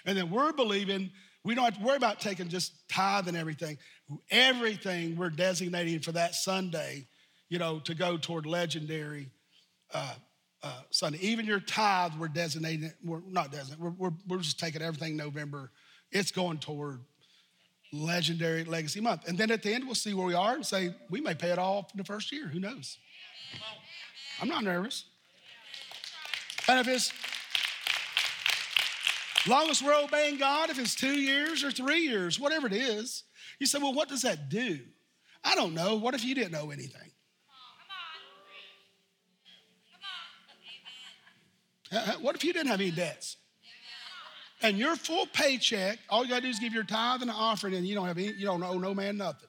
And 0.06 0.16
then 0.16 0.30
we're 0.30 0.52
believing 0.52 1.10
we 1.48 1.54
don't 1.54 1.64
have 1.64 1.78
to 1.78 1.82
worry 1.82 1.96
about 1.96 2.20
taking 2.20 2.46
just 2.48 2.74
tithe 2.90 3.26
and 3.26 3.34
everything. 3.34 3.78
Everything 4.30 5.16
we're 5.16 5.30
designating 5.30 5.98
for 5.98 6.12
that 6.12 6.34
Sunday, 6.34 7.06
you 7.48 7.58
know, 7.58 7.78
to 7.84 7.94
go 7.94 8.18
toward 8.18 8.44
legendary 8.44 9.30
uh, 9.94 10.12
uh, 10.62 10.80
Sunday. 10.90 11.18
Even 11.22 11.46
your 11.46 11.60
tithe, 11.60 12.12
we're 12.18 12.28
designating, 12.28 12.92
we're 13.02 13.22
not 13.26 13.50
designating, 13.50 13.82
we're, 13.82 14.10
we're, 14.10 14.16
we're 14.28 14.38
just 14.40 14.60
taking 14.60 14.82
everything 14.82 15.16
November. 15.16 15.70
It's 16.12 16.30
going 16.30 16.58
toward 16.58 17.00
legendary 17.94 18.64
legacy 18.64 19.00
month. 19.00 19.26
And 19.26 19.38
then 19.38 19.50
at 19.50 19.62
the 19.62 19.72
end, 19.72 19.86
we'll 19.86 19.94
see 19.94 20.12
where 20.12 20.26
we 20.26 20.34
are 20.34 20.54
and 20.54 20.66
say, 20.66 20.94
we 21.08 21.22
may 21.22 21.32
pay 21.32 21.50
it 21.50 21.58
all 21.58 21.88
in 21.94 21.96
the 21.96 22.04
first 22.04 22.30
year. 22.30 22.48
Who 22.48 22.60
knows? 22.60 22.98
I'm 24.42 24.48
not 24.48 24.64
nervous. 24.64 25.06
And 26.68 26.78
if 26.78 26.88
it's, 26.88 27.10
long 29.48 29.70
as 29.70 29.82
we're 29.82 29.94
obeying 29.94 30.38
God, 30.38 30.70
if 30.70 30.78
it's 30.78 30.94
two 30.94 31.18
years 31.18 31.64
or 31.64 31.70
three 31.70 32.00
years, 32.00 32.38
whatever 32.38 32.66
it 32.66 32.72
is, 32.72 33.24
you 33.58 33.66
say, 33.66 33.78
well, 33.78 33.94
what 33.94 34.08
does 34.08 34.22
that 34.22 34.48
do? 34.48 34.80
I 35.44 35.54
don't 35.54 35.74
know. 35.74 35.96
What 35.96 36.14
if 36.14 36.24
you 36.24 36.34
didn't 36.34 36.52
know 36.52 36.70
anything? 36.70 37.10
What 42.20 42.36
if 42.36 42.44
you 42.44 42.52
didn't 42.52 42.68
have 42.68 42.80
any 42.80 42.90
debts? 42.90 43.36
And 44.60 44.76
your 44.76 44.96
full 44.96 45.26
paycheck, 45.26 45.98
all 46.08 46.24
you 46.24 46.30
gotta 46.30 46.42
do 46.42 46.48
is 46.48 46.58
give 46.58 46.72
your 46.72 46.82
tithe 46.82 47.22
and 47.22 47.30
an 47.30 47.36
offering, 47.36 47.74
and 47.74 47.86
you 47.86 47.94
don't 47.94 48.06
have 48.06 48.18
any, 48.18 48.32
you 48.32 48.44
don't 48.44 48.62
owe 48.62 48.78
no 48.78 48.92
man 48.92 49.16
nothing. 49.16 49.48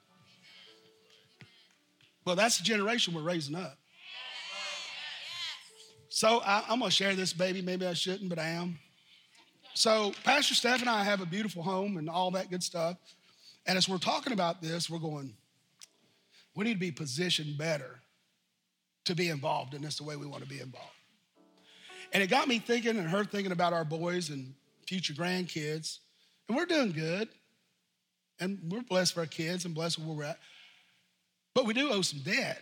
Well, 2.24 2.36
that's 2.36 2.58
the 2.58 2.64
generation 2.64 3.12
we're 3.12 3.22
raising 3.22 3.56
up. 3.56 3.76
So 6.10 6.40
I, 6.44 6.64
am 6.68 6.78
gonna 6.78 6.90
share 6.90 7.14
this, 7.14 7.32
baby. 7.32 7.60
Maybe 7.60 7.86
I 7.86 7.94
shouldn't, 7.94 8.28
but 8.28 8.38
I 8.38 8.50
am. 8.50 8.78
So 9.74 10.12
Pastor 10.24 10.54
Steph 10.54 10.80
and 10.80 10.90
I 10.90 11.04
have 11.04 11.20
a 11.20 11.26
beautiful 11.26 11.62
home 11.62 11.96
and 11.96 12.08
all 12.08 12.30
that 12.32 12.50
good 12.50 12.62
stuff. 12.62 12.96
And 13.66 13.78
as 13.78 13.88
we're 13.88 13.98
talking 13.98 14.32
about 14.32 14.60
this, 14.60 14.90
we're 14.90 14.98
going, 14.98 15.34
we 16.54 16.64
need 16.64 16.74
to 16.74 16.80
be 16.80 16.90
positioned 16.90 17.56
better 17.56 18.00
to 19.04 19.14
be 19.14 19.28
involved 19.28 19.74
in 19.74 19.82
this 19.82 19.98
the 19.98 20.04
way 20.04 20.16
we 20.16 20.26
want 20.26 20.42
to 20.42 20.48
be 20.48 20.60
involved. 20.60 20.88
And 22.12 22.22
it 22.22 22.28
got 22.28 22.48
me 22.48 22.58
thinking 22.58 22.96
and 22.96 23.08
her 23.08 23.24
thinking 23.24 23.52
about 23.52 23.72
our 23.72 23.84
boys 23.84 24.30
and 24.30 24.54
future 24.86 25.14
grandkids. 25.14 25.98
And 26.48 26.56
we're 26.56 26.66
doing 26.66 26.92
good. 26.92 27.28
And 28.40 28.58
we're 28.68 28.82
blessed 28.82 29.14
for 29.14 29.20
our 29.20 29.26
kids 29.26 29.64
and 29.66 29.74
blessed 29.74 29.98
where 29.98 30.16
we're 30.16 30.24
at. 30.24 30.38
But 31.54 31.66
we 31.66 31.74
do 31.74 31.90
owe 31.90 32.02
some 32.02 32.20
debt. 32.20 32.60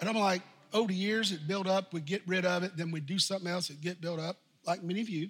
And 0.00 0.08
I'm 0.08 0.16
like, 0.16 0.42
over 0.72 0.88
the 0.88 0.94
years, 0.94 1.32
it 1.32 1.46
built 1.46 1.66
up, 1.66 1.92
we 1.92 2.00
get 2.00 2.22
rid 2.26 2.44
of 2.46 2.62
it, 2.62 2.76
then 2.76 2.90
we 2.90 3.00
do 3.00 3.18
something 3.18 3.46
else, 3.46 3.68
it 3.68 3.80
get 3.80 4.00
built 4.00 4.18
up, 4.18 4.38
like 4.66 4.82
many 4.82 5.00
of 5.00 5.08
you. 5.08 5.28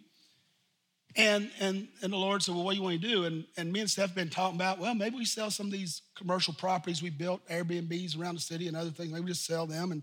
And 1.16 1.50
and 1.60 1.88
and 2.02 2.12
the 2.12 2.16
Lord 2.16 2.42
said, 2.42 2.54
Well, 2.54 2.64
what 2.64 2.72
do 2.72 2.76
you 2.78 2.82
want 2.82 3.00
to 3.00 3.08
do? 3.08 3.24
And 3.24 3.44
and 3.56 3.72
me 3.72 3.80
and 3.80 3.90
Steph 3.90 4.08
have 4.08 4.14
been 4.14 4.30
talking 4.30 4.56
about, 4.56 4.78
well, 4.78 4.94
maybe 4.94 5.16
we 5.16 5.24
sell 5.24 5.50
some 5.50 5.66
of 5.66 5.72
these 5.72 6.02
commercial 6.16 6.54
properties 6.54 7.02
we 7.02 7.10
built, 7.10 7.46
Airbnbs 7.48 8.18
around 8.18 8.36
the 8.36 8.40
city 8.40 8.68
and 8.68 8.76
other 8.76 8.90
things. 8.90 9.10
Maybe 9.12 9.24
we 9.24 9.30
just 9.30 9.44
sell 9.44 9.66
them 9.66 9.92
and 9.92 10.02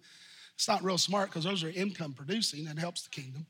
it's 0.55 0.67
not 0.67 0.83
real 0.83 0.97
smart 0.97 1.29
because 1.29 1.45
those 1.45 1.63
are 1.63 1.69
income 1.69 2.13
producing 2.13 2.67
and 2.67 2.77
helps 2.77 3.03
the 3.03 3.09
kingdom. 3.09 3.45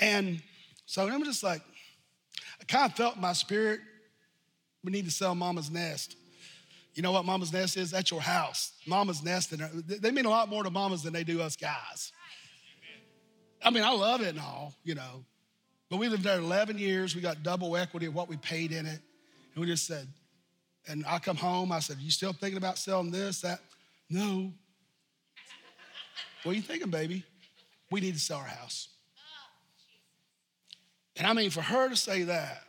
And 0.00 0.42
so 0.84 1.08
I'm 1.08 1.24
just 1.24 1.42
like, 1.42 1.62
I 2.60 2.64
kind 2.64 2.90
of 2.90 2.96
felt 2.96 3.18
my 3.18 3.32
spirit, 3.32 3.80
we 4.84 4.92
need 4.92 5.04
to 5.04 5.10
sell 5.10 5.34
Mama's 5.34 5.70
Nest. 5.70 6.16
You 6.94 7.02
know 7.02 7.12
what 7.12 7.24
Mama's 7.24 7.52
Nest 7.52 7.76
is? 7.76 7.90
That's 7.90 8.10
your 8.10 8.20
house. 8.20 8.72
Mama's 8.86 9.22
Nest, 9.22 9.52
and 9.52 9.84
they 9.86 10.10
mean 10.10 10.24
a 10.24 10.30
lot 10.30 10.48
more 10.48 10.64
to 10.64 10.70
mamas 10.70 11.02
than 11.02 11.12
they 11.12 11.24
do 11.24 11.40
us 11.40 11.54
guys. 11.54 12.12
I 13.62 13.70
mean, 13.70 13.84
I 13.84 13.92
love 13.92 14.22
it 14.22 14.28
and 14.28 14.40
all, 14.40 14.74
you 14.82 14.94
know. 14.94 15.24
But 15.90 15.98
we 15.98 16.08
lived 16.08 16.24
there 16.24 16.38
11 16.38 16.78
years. 16.78 17.14
We 17.14 17.20
got 17.20 17.42
double 17.42 17.76
equity 17.76 18.06
of 18.06 18.14
what 18.14 18.28
we 18.28 18.36
paid 18.36 18.72
in 18.72 18.86
it. 18.86 19.00
And 19.54 19.60
we 19.60 19.66
just 19.66 19.86
said, 19.86 20.08
and 20.88 21.04
I 21.06 21.18
come 21.18 21.36
home, 21.36 21.72
I 21.72 21.80
said, 21.80 21.98
You 21.98 22.10
still 22.10 22.32
thinking 22.32 22.58
about 22.58 22.78
selling 22.78 23.10
this, 23.10 23.40
that? 23.40 23.60
No. 24.08 24.52
What 26.42 26.52
are 26.52 26.56
you 26.56 26.62
thinking, 26.62 26.90
baby? 26.90 27.24
We 27.90 28.00
need 28.00 28.14
to 28.14 28.20
sell 28.20 28.38
our 28.38 28.44
house. 28.44 28.88
And 31.16 31.26
I 31.26 31.32
mean, 31.32 31.50
for 31.50 31.62
her 31.62 31.88
to 31.88 31.96
say 31.96 32.22
that, 32.24 32.62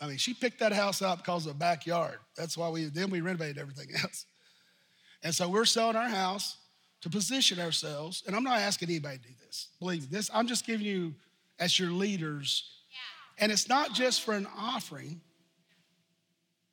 I 0.00 0.06
mean, 0.06 0.18
she 0.18 0.34
picked 0.34 0.60
that 0.60 0.72
house 0.72 1.02
out 1.02 1.18
because 1.18 1.46
of 1.46 1.54
the 1.54 1.58
backyard. 1.58 2.18
That's 2.36 2.56
why 2.56 2.68
we 2.68 2.84
then 2.84 3.10
we 3.10 3.20
renovated 3.20 3.58
everything 3.58 3.88
else. 4.02 4.26
And 5.22 5.34
so 5.34 5.48
we're 5.48 5.64
selling 5.64 5.96
our 5.96 6.08
house 6.08 6.58
to 7.00 7.08
position 7.08 7.58
ourselves. 7.58 8.22
And 8.26 8.36
I'm 8.36 8.44
not 8.44 8.60
asking 8.60 8.90
anybody 8.90 9.18
to 9.18 9.22
do 9.22 9.34
this. 9.44 9.68
Believe 9.80 10.02
me, 10.02 10.08
this 10.10 10.30
I'm 10.32 10.46
just 10.46 10.66
giving 10.66 10.86
you 10.86 11.14
as 11.58 11.78
your 11.78 11.90
leaders. 11.90 12.70
And 13.38 13.52
it's 13.52 13.68
not 13.68 13.92
just 13.92 14.22
for 14.22 14.34
an 14.34 14.46
offering, 14.56 15.20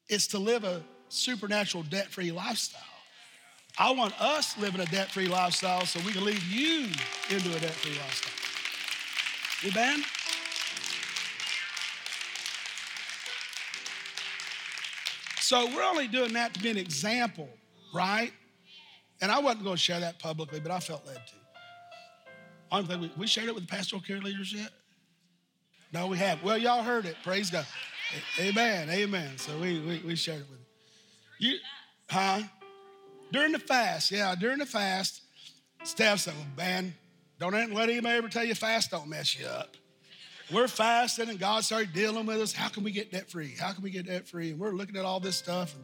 it's 0.08 0.28
to 0.28 0.40
live 0.40 0.64
a 0.64 0.82
supernatural 1.10 1.84
debt-free 1.84 2.32
lifestyle. 2.32 2.82
I 3.78 3.92
want 3.92 4.20
us 4.22 4.58
living 4.58 4.82
a 4.82 4.86
debt 4.86 5.10
free 5.10 5.28
lifestyle 5.28 5.86
so 5.86 6.00
we 6.06 6.12
can 6.12 6.24
lead 6.24 6.42
you 6.44 6.86
into 7.30 7.50
a 7.56 7.60
debt 7.60 7.72
free 7.72 7.92
lifestyle. 7.92 8.34
Amen? 9.72 10.04
So 15.40 15.66
we're 15.76 15.84
only 15.84 16.08
doing 16.08 16.34
that 16.34 16.54
to 16.54 16.60
be 16.62 16.70
an 16.70 16.78
example, 16.78 17.50
right? 17.94 18.32
And 19.22 19.32
I 19.32 19.40
wasn't 19.40 19.64
going 19.64 19.76
to 19.76 19.82
share 19.82 20.00
that 20.00 20.20
publicly, 20.20 20.60
but 20.60 20.72
I 20.72 20.80
felt 20.80 21.06
led 21.08 21.16
to. 21.16 21.43
I 22.74 22.78
don't 22.78 22.88
think 22.88 23.02
we, 23.02 23.12
we 23.18 23.28
shared 23.28 23.48
it 23.48 23.54
with 23.54 23.68
the 23.68 23.72
pastoral 23.72 24.02
care 24.02 24.20
leaders 24.20 24.52
yet. 24.52 24.72
No, 25.94 26.08
we 26.08 26.18
have. 26.18 26.42
Well, 26.42 26.58
y'all 26.58 26.82
heard 26.82 27.06
it. 27.06 27.16
Praise 27.24 27.52
God. 27.52 27.68
Amen. 28.40 28.90
Amen. 28.90 29.38
So 29.38 29.56
we, 29.60 29.80
we, 29.80 30.02
we 30.04 30.16
shared 30.16 30.40
it 30.40 30.48
with 30.50 30.60
you. 31.38 31.52
You, 31.52 31.58
huh? 32.10 32.42
During 33.32 33.52
the 33.52 33.60
fast, 33.60 34.10
yeah, 34.10 34.34
during 34.34 34.58
the 34.58 34.66
fast, 34.66 35.22
Steph 35.84 36.22
said, 36.22 36.34
man, 36.58 36.96
don't 37.40 37.54
let 37.54 37.90
anybody 37.90 38.18
ever 38.18 38.28
tell 38.28 38.44
you 38.44 38.56
fast 38.56 38.90
don't 38.90 39.08
mess 39.08 39.38
you 39.40 39.46
up. 39.46 39.76
We're 40.52 40.68
fasting 40.68 41.30
and 41.30 41.40
God 41.40 41.64
started 41.64 41.94
dealing 41.94 42.26
with 42.26 42.42
us. 42.42 42.54
How 42.54 42.70
can 42.70 42.84
we 42.84 42.92
get 42.92 43.12
debt 43.12 43.30
free? 43.30 43.54
How 43.60 43.72
can 43.72 43.84
we 43.84 43.92
get 43.92 44.08
debt 44.08 44.28
free? 44.28 44.52
And 44.52 44.60
we're 44.60 44.72
looking 44.72 44.98
at 44.98 45.06
all 45.06 45.20
this 45.20 45.36
stuff 45.36 45.76
and 45.76 45.84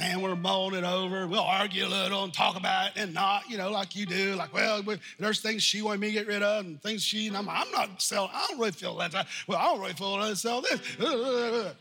man, 0.00 0.20
we're 0.20 0.34
mulling 0.34 0.74
it 0.74 0.84
over. 0.84 1.28
We'll 1.28 1.40
argue 1.40 1.86
a 1.86 1.88
little 1.88 2.24
and 2.24 2.34
talk 2.34 2.56
about 2.56 2.88
it 2.88 2.92
and 2.96 3.14
not, 3.14 3.48
you 3.48 3.56
know, 3.56 3.70
like 3.70 3.94
you 3.94 4.06
do. 4.06 4.34
Like, 4.34 4.52
well, 4.52 4.82
there's 5.18 5.40
things 5.40 5.62
she 5.62 5.82
wanted 5.82 6.00
me 6.00 6.08
to 6.08 6.12
get 6.12 6.26
rid 6.26 6.42
of 6.42 6.64
and 6.64 6.82
things 6.82 7.04
she, 7.04 7.28
and 7.28 7.36
I'm, 7.36 7.48
I'm 7.48 7.70
not 7.70 8.02
selling, 8.02 8.30
I 8.34 8.46
don't 8.48 8.58
really 8.58 8.72
feel 8.72 8.96
that. 8.96 9.14
Well, 9.46 9.58
I 9.58 9.64
don't 9.66 9.80
really 9.80 9.92
feel 9.92 10.16
that 10.18 10.24
I 10.24 10.34
sell 10.34 10.60
this. 10.62 10.80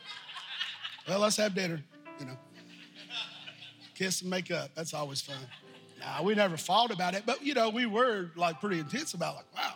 well, 1.07 1.19
let's 1.19 1.37
have 1.37 1.55
dinner, 1.55 1.81
you 2.19 2.27
know 2.27 2.37
kiss 3.99 4.21
and 4.21 4.29
make 4.29 4.49
up. 4.49 4.69
That's 4.75 4.93
always 4.93 5.19
fun. 5.19 5.35
Nah, 5.99 6.23
we 6.23 6.33
never 6.33 6.55
fought 6.55 6.91
about 6.91 7.13
it, 7.13 7.23
but 7.25 7.45
you 7.45 7.53
know, 7.53 7.69
we 7.69 7.85
were 7.85 8.31
like 8.37 8.61
pretty 8.61 8.79
intense 8.79 9.13
about 9.13 9.33
it, 9.33 9.37
like, 9.37 9.55
wow. 9.55 9.73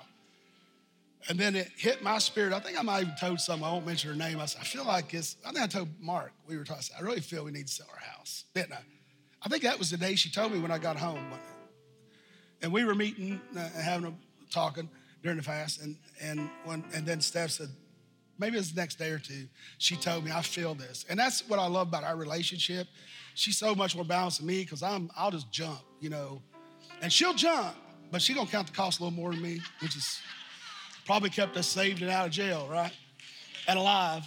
And 1.30 1.40
then 1.40 1.56
it 1.56 1.70
hit 1.78 2.04
my 2.04 2.18
spirit. 2.18 2.54
I 2.54 2.60
think 2.60 2.78
I 2.78 2.82
might 2.82 3.04
even 3.04 3.16
told 3.20 3.40
some, 3.40 3.64
I 3.64 3.72
won't 3.72 3.86
mention 3.86 4.10
her 4.10 4.16
name. 4.16 4.40
I 4.40 4.46
said, 4.46 4.62
I 4.62 4.66
feel 4.66 4.86
like 4.86 5.14
it's, 5.14 5.38
I 5.46 5.52
think 5.52 5.64
I 5.64 5.68
told 5.68 5.88
Mark, 6.00 6.34
we 6.48 6.58
were 6.58 6.64
talking, 6.64 6.84
I 6.98 7.02
really 7.02 7.22
feel 7.22 7.46
we 7.46 7.52
need 7.52 7.68
to 7.68 7.74
sell 7.74 7.88
our 7.92 8.00
house, 8.00 8.44
didn't 8.54 8.74
I? 8.74 8.82
I 9.42 9.50
think 9.50 9.64
that 9.64 9.80
was 9.80 9.90
the 9.90 9.98
day 9.98 10.16
she 10.16 10.30
told 10.30 10.52
me 10.52 10.60
when 10.60 10.72
I 10.72 10.78
got 10.78 10.98
home. 10.98 11.24
And 12.62 12.72
we 12.72 12.84
were 12.84 12.96
meeting, 12.96 13.42
uh, 13.58 13.70
having 13.70 14.08
a 14.08 14.14
talking 14.52 14.90
during 15.22 15.38
the 15.38 15.44
fast, 15.44 15.82
and 15.82 15.98
and 16.22 16.50
when, 16.66 16.84
and 16.94 17.06
then 17.06 17.20
Steph 17.20 17.52
said, 17.52 17.70
maybe 18.38 18.58
it's 18.58 18.72
the 18.72 18.80
next 18.80 18.96
day 18.96 19.10
or 19.10 19.20
two, 19.20 19.48
she 19.78 19.96
told 19.96 20.24
me, 20.24 20.32
I 20.32 20.42
feel 20.42 20.76
this. 20.76 21.06
And 21.10 21.20
that's 21.20 21.48
what 21.50 21.60
I 21.60 21.68
love 21.68 21.90
about 21.90 22.04
our 22.04 22.16
relationship 22.16 22.88
she's 23.34 23.58
so 23.58 23.76
much 23.76 23.96
more 23.96 24.06
balanced 24.06 24.40
than 24.40 24.48
me 24.48 24.62
because 24.62 24.84
I'm 24.84 25.10
I'll 25.16 25.32
just 25.32 25.52
jump, 25.52 25.80
you 26.00 26.10
know. 26.10 26.42
And 27.02 27.12
she'll 27.12 27.34
jump, 27.34 27.76
but 28.12 28.22
she 28.22 28.34
gonna 28.34 28.50
count 28.50 28.68
the 28.68 28.74
cost 28.74 29.00
a 29.00 29.04
little 29.04 29.18
more 29.18 29.32
than 29.32 29.42
me, 29.42 29.60
which 29.82 29.96
is 29.96 30.22
probably 31.06 31.30
kept 31.30 31.58
us 31.58 31.68
saved 31.68 32.02
and 32.02 32.12
out 32.12 32.28
of 32.28 32.32
jail, 32.32 32.68
right? 32.70 32.92
And 33.68 33.80
alive. 33.80 34.24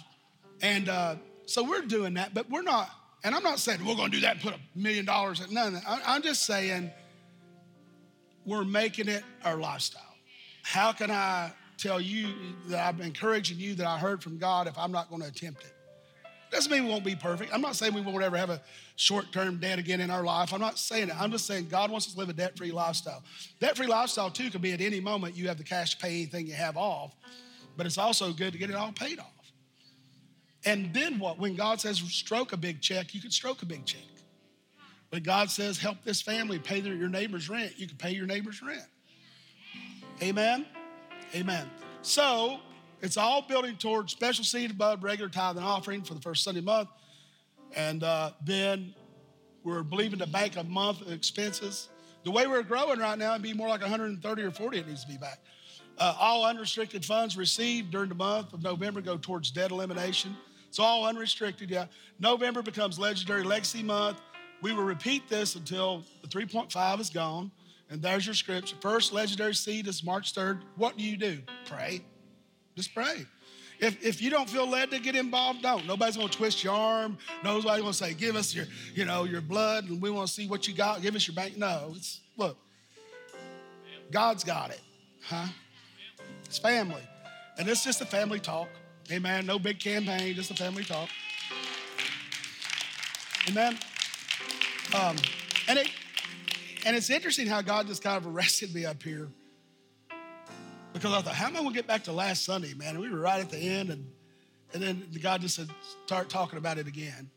And 0.61 0.89
uh, 0.89 1.15
so 1.45 1.63
we're 1.63 1.81
doing 1.81 2.15
that, 2.15 2.33
but 2.33 2.49
we're 2.49 2.61
not, 2.61 2.89
and 3.23 3.35
I'm 3.35 3.43
not 3.43 3.59
saying 3.59 3.85
we're 3.85 3.95
gonna 3.95 4.09
do 4.09 4.21
that 4.21 4.35
and 4.35 4.41
put 4.41 4.53
a 4.53 4.59
million 4.75 5.05
dollars 5.05 5.41
in 5.41 5.53
none. 5.53 5.79
I'm 5.87 6.21
just 6.21 6.45
saying 6.45 6.91
we're 8.45 8.63
making 8.63 9.07
it 9.07 9.23
our 9.43 9.57
lifestyle. 9.57 10.01
How 10.63 10.91
can 10.91 11.11
I 11.11 11.51
tell 11.77 12.01
you 12.01 12.33
that 12.67 12.93
I'm 12.93 13.01
encouraging 13.01 13.57
you 13.59 13.75
that 13.75 13.85
I 13.85 13.97
heard 13.97 14.23
from 14.23 14.37
God 14.37 14.67
if 14.67 14.77
I'm 14.77 14.91
not 14.91 15.09
gonna 15.09 15.27
attempt 15.27 15.63
it? 15.63 15.73
Doesn't 16.57 16.71
mean 16.71 16.85
we 16.85 16.89
won't 16.89 17.03
be 17.03 17.15
perfect. 17.15 17.53
I'm 17.53 17.61
not 17.61 17.75
saying 17.75 17.93
we 17.93 18.01
won't 18.01 18.23
ever 18.23 18.35
have 18.35 18.49
a 18.49 18.59
short 18.95 19.31
term 19.31 19.59
debt 19.59 19.77
again 19.77 20.01
in 20.01 20.09
our 20.09 20.23
life. 20.23 20.51
I'm 20.51 20.59
not 20.59 20.79
saying 20.79 21.09
it. 21.09 21.21
I'm 21.21 21.29
just 21.29 21.45
saying 21.45 21.67
God 21.67 21.91
wants 21.91 22.07
us 22.07 22.13
to 22.13 22.19
live 22.19 22.29
a 22.29 22.33
debt 22.33 22.57
free 22.57 22.71
lifestyle. 22.71 23.21
Debt 23.59 23.77
free 23.77 23.85
lifestyle, 23.85 24.31
too, 24.31 24.49
could 24.49 24.63
be 24.63 24.71
at 24.71 24.81
any 24.81 24.99
moment 24.99 25.37
you 25.37 25.47
have 25.49 25.59
the 25.59 25.63
cash 25.63 25.91
to 25.91 25.97
pay 25.97 26.15
anything 26.15 26.47
you 26.47 26.55
have 26.55 26.75
off, 26.75 27.15
but 27.77 27.85
it's 27.85 27.99
also 27.99 28.33
good 28.33 28.53
to 28.53 28.57
get 28.57 28.71
it 28.71 28.75
all 28.75 28.91
paid 28.91 29.19
off. 29.19 29.27
And 30.65 30.91
then 30.95 31.19
what? 31.19 31.37
When 31.37 31.55
God 31.55 31.79
says 31.79 31.99
stroke 31.99 32.53
a 32.53 32.57
big 32.57 32.81
check, 32.81 33.13
you 33.13 33.21
can 33.21 33.29
stroke 33.29 33.61
a 33.61 33.67
big 33.67 33.85
check. 33.85 34.01
When 35.09 35.21
God 35.21 35.51
says 35.51 35.77
help 35.77 36.03
this 36.03 36.23
family 36.23 36.57
pay 36.57 36.81
their, 36.81 36.95
your 36.95 37.07
neighbor's 37.07 37.49
rent, 37.49 37.73
you 37.77 37.87
can 37.87 37.97
pay 37.97 38.13
your 38.13 38.25
neighbor's 38.25 38.63
rent. 38.63 38.81
Amen? 40.23 40.65
Amen. 41.35 41.69
So 42.01 42.61
it's 43.01 43.17
all 43.17 43.41
building 43.41 43.75
towards 43.75 44.11
special 44.11 44.43
seed 44.43 44.71
above 44.71 45.03
regular 45.03 45.29
tithe 45.29 45.57
and 45.57 45.65
offering 45.65 46.01
for 46.03 46.13
the 46.13 46.21
first 46.21 46.43
Sunday 46.43 46.61
month. 46.61 46.89
And 47.75 48.03
uh, 48.03 48.31
then 48.43 48.93
we're 49.63 49.83
believing 49.83 50.19
to 50.19 50.27
bank 50.27 50.55
a 50.57 50.63
month 50.63 51.01
of 51.01 51.11
expenses 51.11 51.89
The 52.23 52.31
way 52.31 52.47
we're 52.47 52.63
growing 52.63 52.99
right 52.99 53.17
now, 53.17 53.31
it'd 53.31 53.41
be 53.41 53.53
more 53.53 53.67
like 53.67 53.81
130 53.81 54.41
or 54.41 54.51
40 54.51 54.79
it 54.79 54.87
needs 54.87 55.03
to 55.03 55.11
be 55.11 55.17
back. 55.17 55.39
Uh, 55.97 56.15
all 56.19 56.45
unrestricted 56.45 57.03
funds 57.03 57.37
received 57.37 57.91
during 57.91 58.09
the 58.09 58.15
month 58.15 58.53
of 58.53 58.63
November 58.63 59.01
go 59.01 59.17
towards 59.17 59.51
debt 59.51 59.71
elimination. 59.71 60.35
It's 60.67 60.79
all 60.79 61.05
unrestricted, 61.05 61.69
yeah. 61.69 61.85
November 62.19 62.61
becomes 62.61 62.99
Legendary 62.99 63.43
Legacy 63.43 63.83
Month. 63.83 64.21
We 64.61 64.73
will 64.73 64.83
repeat 64.83 65.27
this 65.29 65.55
until 65.55 66.03
the 66.21 66.27
3.5 66.27 66.99
is 66.99 67.09
gone. 67.09 67.51
And 67.89 68.01
there's 68.01 68.25
your 68.25 68.35
scripture. 68.35 68.75
First 68.81 69.13
legendary 69.13 69.55
seed 69.55 69.87
is 69.87 70.03
March 70.03 70.33
3rd. 70.33 70.61
What 70.75 70.97
do 70.97 71.03
you 71.03 71.15
do? 71.15 71.39
Pray. 71.65 72.01
Just 72.77 72.93
pray. 72.93 73.25
If, 73.79 74.05
if 74.05 74.21
you 74.21 74.29
don't 74.29 74.47
feel 74.47 74.69
led 74.69 74.91
to 74.91 74.99
get 74.99 75.15
involved, 75.15 75.63
don't. 75.63 75.87
Nobody's 75.87 76.15
gonna 76.15 76.29
twist 76.29 76.63
your 76.63 76.75
arm. 76.75 77.17
Nobody's 77.43 77.81
gonna 77.81 77.93
say, 77.93 78.13
give 78.13 78.35
us 78.35 78.53
your, 78.53 78.65
you 78.93 79.03
know, 79.03 79.23
your 79.23 79.41
blood 79.41 79.89
and 79.89 79.99
we 79.99 80.11
wanna 80.11 80.27
see 80.27 80.47
what 80.47 80.67
you 80.67 80.75
got. 80.75 81.01
Give 81.01 81.15
us 81.15 81.27
your 81.27 81.33
bank. 81.33 81.57
No, 81.57 81.93
it's 81.95 82.21
look, 82.37 82.55
God's 84.11 84.43
got 84.43 84.69
it. 84.69 84.81
Huh? 85.23 85.47
It's 86.45 86.59
family. 86.59 87.01
And 87.57 87.67
it's 87.67 87.83
just 87.83 87.99
a 88.01 88.05
family 88.05 88.39
talk. 88.39 88.69
Amen. 89.11 89.47
No 89.47 89.57
big 89.57 89.79
campaign, 89.79 90.35
just 90.35 90.51
a 90.51 90.55
family 90.55 90.83
talk. 90.83 91.09
Amen. 93.49 93.75
Um, 94.93 95.15
and 95.67 95.79
it 95.79 95.89
and 96.85 96.95
it's 96.95 97.09
interesting 97.09 97.47
how 97.47 97.61
God 97.61 97.87
just 97.87 98.03
kind 98.03 98.17
of 98.17 98.27
arrested 98.27 98.73
me 98.75 98.85
up 98.85 99.01
here. 99.01 99.29
Because 100.97 101.13
I 101.13 101.21
thought, 101.21 101.35
how 101.35 101.47
am 101.47 101.55
I 101.55 101.59
gonna 101.59 101.73
get 101.73 101.87
back 101.87 102.03
to 102.05 102.11
last 102.11 102.43
Sunday, 102.43 102.73
man? 102.73 102.95
And 102.95 102.99
we 102.99 103.09
were 103.09 103.19
right 103.19 103.39
at 103.39 103.49
the 103.49 103.57
end, 103.57 103.89
and 103.89 104.05
and 104.73 104.83
then 104.83 105.07
God 105.21 105.41
just 105.41 105.55
said, 105.55 105.69
start 106.05 106.29
talking 106.29 106.57
about 106.57 106.77
it 106.77 106.87
again. 106.87 107.29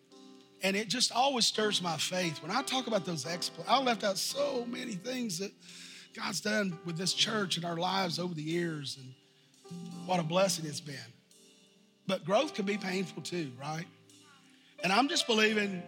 And 0.63 0.77
it 0.77 0.89
just 0.89 1.13
always 1.13 1.47
stirs 1.47 1.81
my 1.81 1.97
faith. 1.97 2.43
When 2.43 2.51
I 2.51 2.63
talk 2.63 2.87
about 2.87 3.05
those 3.05 3.25
exploits, 3.25 3.71
I 3.71 3.81
left 3.81 4.03
out 4.03 4.19
so 4.19 4.67
many 4.69 4.93
things 4.93 5.39
that 5.39 5.53
God's 6.15 6.41
done 6.41 6.79
with 6.85 6.99
this 6.99 7.15
church 7.15 7.57
and 7.57 7.65
our 7.65 7.77
lives 7.77 8.19
over 8.19 8.35
the 8.35 8.43
years, 8.43 8.99
and 8.99 9.15
what 10.07 10.21
a 10.21 10.23
blessing 10.23 10.67
it's 10.67 10.81
been. 10.81 10.97
But 12.07 12.25
growth 12.25 12.55
can 12.55 12.65
be 12.65 12.77
painful 12.77 13.23
too, 13.23 13.53
right? 13.61 13.87
And 14.83 14.93
I'm 14.93 15.09
just 15.09 15.27
believing, 15.27 15.83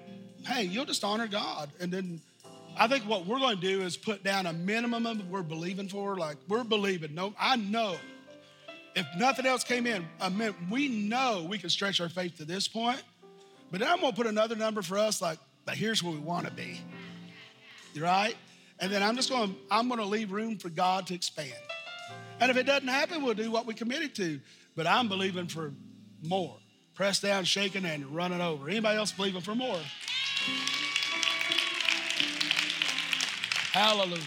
hey, 0.46 0.64
you'll 0.64 0.84
just 0.84 1.02
honor 1.02 1.26
God. 1.26 1.70
And 1.80 1.90
then 1.90 2.20
I 2.76 2.88
think 2.88 3.04
what 3.04 3.26
we're 3.26 3.38
going 3.38 3.56
to 3.56 3.60
do 3.60 3.82
is 3.82 3.96
put 3.96 4.24
down 4.24 4.46
a 4.46 4.52
minimum 4.52 5.06
of 5.06 5.28
we're 5.28 5.42
believing 5.42 5.88
for. 5.88 6.16
Like 6.16 6.36
we're 6.48 6.64
believing. 6.64 7.14
No, 7.14 7.34
I 7.38 7.56
know 7.56 7.96
if 8.94 9.06
nothing 9.16 9.46
else 9.46 9.64
came 9.64 9.86
in, 9.86 10.06
I 10.20 10.28
mean, 10.28 10.54
we 10.70 10.88
know 10.88 11.46
we 11.48 11.58
can 11.58 11.70
stretch 11.70 12.00
our 12.00 12.08
faith 12.08 12.38
to 12.38 12.44
this 12.44 12.68
point. 12.68 13.02
But 13.70 13.80
then 13.80 13.88
I'm 13.88 14.00
going 14.00 14.12
to 14.12 14.16
put 14.16 14.26
another 14.26 14.54
number 14.54 14.82
for 14.82 14.98
us, 14.98 15.22
like, 15.22 15.38
but 15.64 15.76
here's 15.76 16.02
where 16.02 16.12
we 16.12 16.18
want 16.18 16.46
to 16.46 16.52
be. 16.52 16.80
Right? 17.98 18.36
And 18.80 18.92
then 18.92 19.02
I'm 19.02 19.16
just 19.16 19.30
going 19.30 19.50
to, 19.50 19.56
I'm 19.70 19.88
going 19.88 20.00
to 20.00 20.06
leave 20.06 20.32
room 20.32 20.58
for 20.58 20.68
God 20.68 21.06
to 21.06 21.14
expand. 21.14 21.52
And 22.40 22.50
if 22.50 22.56
it 22.56 22.64
doesn't 22.64 22.88
happen, 22.88 23.22
we'll 23.22 23.34
do 23.34 23.50
what 23.50 23.66
we 23.66 23.74
committed 23.74 24.14
to. 24.16 24.40
But 24.76 24.86
I'm 24.86 25.08
believing 25.08 25.46
for 25.46 25.72
more. 26.22 26.56
Press 26.94 27.20
down, 27.20 27.44
shaking, 27.44 27.84
and 27.84 28.14
running 28.14 28.40
over. 28.40 28.68
Anybody 28.68 28.98
else 28.98 29.12
believing 29.12 29.40
for 29.40 29.54
more? 29.54 29.78
Hallelujah. 33.72 34.22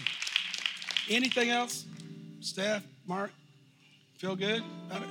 Anything 1.08 1.50
else? 1.50 1.84
Steph, 2.40 2.82
Mark, 3.06 3.30
feel 4.18 4.34
good 4.34 4.60
about 4.90 5.02
it? 5.02 5.08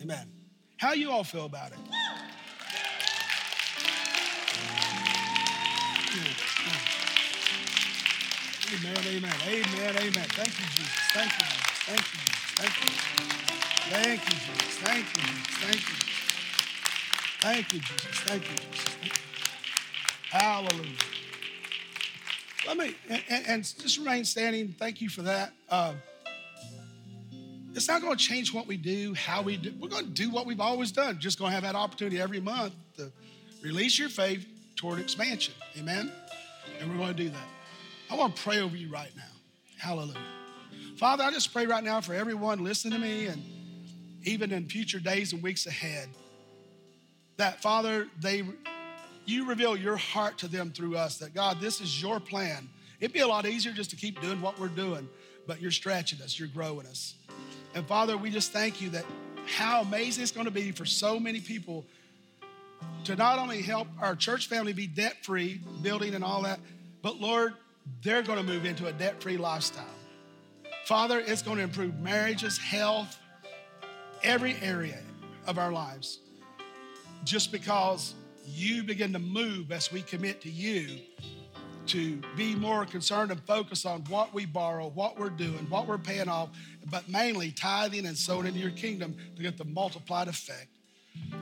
Amen. 0.00 0.30
How 0.76 0.92
you 0.92 1.10
all 1.10 1.24
feel 1.24 1.46
about 1.46 1.72
it? 1.72 1.78
Amen, 8.72 8.96
amen, 9.04 9.34
amen, 9.48 9.96
amen. 9.96 10.28
Thank 10.30 10.48
you, 10.48 10.66
Jesus. 10.76 10.94
Thank 11.12 11.32
you, 11.32 11.44
Jesus. 11.44 11.82
Thank 11.82 12.04
you, 12.06 12.20
Jesus. 12.22 12.54
Thank 12.54 12.74
you. 12.78 12.90
Thank 13.90 14.22
you, 14.22 14.36
Jesus. 14.38 14.78
Thank 14.78 15.06
you, 15.16 15.22
Jesus. 15.22 15.56
Thank 15.58 15.82
you. 15.88 15.96
Thank 17.40 17.72
you, 17.72 17.80
Jesus. 17.80 18.16
Thank 18.20 18.42
you, 18.48 18.56
Jesus. 18.56 19.18
Hallelujah. 20.30 21.21
Let 22.66 22.76
me, 22.76 22.94
and, 23.08 23.46
and, 23.48 23.62
just 23.64 23.98
remain 23.98 24.24
standing. 24.24 24.74
Thank 24.78 25.00
you 25.00 25.08
for 25.08 25.22
that. 25.22 25.52
Uh, 25.68 25.94
it's 27.74 27.88
not 27.88 28.02
going 28.02 28.16
to 28.16 28.22
change 28.22 28.52
what 28.52 28.66
we 28.66 28.76
do, 28.76 29.14
how 29.14 29.42
we 29.42 29.56
do. 29.56 29.72
We're 29.80 29.88
going 29.88 30.04
to 30.04 30.10
do 30.10 30.30
what 30.30 30.46
we've 30.46 30.60
always 30.60 30.92
done. 30.92 31.18
Just 31.18 31.38
going 31.38 31.50
to 31.50 31.54
have 31.54 31.64
that 31.64 31.74
opportunity 31.74 32.20
every 32.20 32.40
month 32.40 32.74
to 32.98 33.10
release 33.62 33.98
your 33.98 34.10
faith 34.10 34.46
toward 34.76 35.00
expansion. 35.00 35.54
Amen? 35.78 36.12
And 36.80 36.90
we're 36.90 36.98
going 36.98 37.16
to 37.16 37.22
do 37.22 37.30
that. 37.30 37.48
I 38.10 38.16
want 38.16 38.36
to 38.36 38.42
pray 38.42 38.60
over 38.60 38.76
you 38.76 38.90
right 38.90 39.10
now. 39.16 39.22
Hallelujah. 39.78 40.18
Father, 40.96 41.24
I 41.24 41.30
just 41.30 41.52
pray 41.52 41.66
right 41.66 41.82
now 41.82 42.00
for 42.00 42.14
everyone 42.14 42.62
listening 42.62 42.92
to 42.92 42.98
me 43.00 43.26
and 43.26 43.42
even 44.24 44.52
in 44.52 44.68
future 44.68 45.00
days 45.00 45.32
and 45.32 45.42
weeks 45.42 45.66
ahead 45.66 46.08
that, 47.38 47.60
Father, 47.62 48.06
they 48.20 48.44
you 49.24 49.46
reveal 49.46 49.76
your 49.76 49.96
heart 49.96 50.38
to 50.38 50.48
them 50.48 50.70
through 50.70 50.96
us 50.96 51.18
that 51.18 51.34
God, 51.34 51.60
this 51.60 51.80
is 51.80 52.02
your 52.02 52.20
plan. 52.20 52.68
It'd 53.00 53.12
be 53.12 53.20
a 53.20 53.26
lot 53.26 53.46
easier 53.46 53.72
just 53.72 53.90
to 53.90 53.96
keep 53.96 54.20
doing 54.20 54.40
what 54.40 54.58
we're 54.58 54.68
doing, 54.68 55.08
but 55.46 55.60
you're 55.60 55.70
stretching 55.70 56.20
us, 56.22 56.38
you're 56.38 56.48
growing 56.48 56.86
us. 56.86 57.14
And 57.74 57.86
Father, 57.86 58.16
we 58.16 58.30
just 58.30 58.52
thank 58.52 58.80
you 58.80 58.90
that 58.90 59.04
how 59.46 59.82
amazing 59.82 60.22
it's 60.22 60.32
going 60.32 60.46
to 60.46 60.52
be 60.52 60.70
for 60.72 60.84
so 60.84 61.18
many 61.18 61.40
people 61.40 61.84
to 63.04 63.16
not 63.16 63.38
only 63.38 63.62
help 63.62 63.88
our 64.00 64.14
church 64.14 64.48
family 64.48 64.72
be 64.72 64.86
debt 64.86 65.16
free, 65.22 65.60
building 65.82 66.14
and 66.14 66.22
all 66.22 66.42
that, 66.42 66.60
but 67.02 67.20
Lord, 67.20 67.54
they're 68.02 68.22
going 68.22 68.38
to 68.38 68.44
move 68.44 68.64
into 68.64 68.86
a 68.86 68.92
debt 68.92 69.20
free 69.20 69.36
lifestyle. 69.36 69.84
Father, 70.84 71.20
it's 71.20 71.42
going 71.42 71.56
to 71.58 71.62
improve 71.62 71.98
marriages, 72.00 72.58
health, 72.58 73.18
every 74.22 74.56
area 74.62 74.98
of 75.46 75.58
our 75.58 75.72
lives 75.72 76.18
just 77.24 77.52
because 77.52 78.14
you 78.44 78.82
begin 78.82 79.12
to 79.12 79.18
move 79.18 79.72
as 79.72 79.92
we 79.92 80.02
commit 80.02 80.40
to 80.42 80.50
you 80.50 80.98
to 81.86 82.20
be 82.36 82.54
more 82.54 82.84
concerned 82.84 83.30
and 83.30 83.40
focused 83.40 83.86
on 83.86 84.02
what 84.08 84.32
we 84.32 84.46
borrow, 84.46 84.88
what 84.90 85.18
we're 85.18 85.30
doing, 85.30 85.66
what 85.68 85.86
we're 85.86 85.98
paying 85.98 86.28
off, 86.28 86.50
but 86.90 87.08
mainly 87.08 87.50
tithing 87.50 88.06
and 88.06 88.16
sowing 88.16 88.46
into 88.46 88.60
your 88.60 88.70
kingdom 88.70 89.16
to 89.36 89.42
get 89.42 89.58
the 89.58 89.64
multiplied 89.64 90.28
effect. 90.28 90.68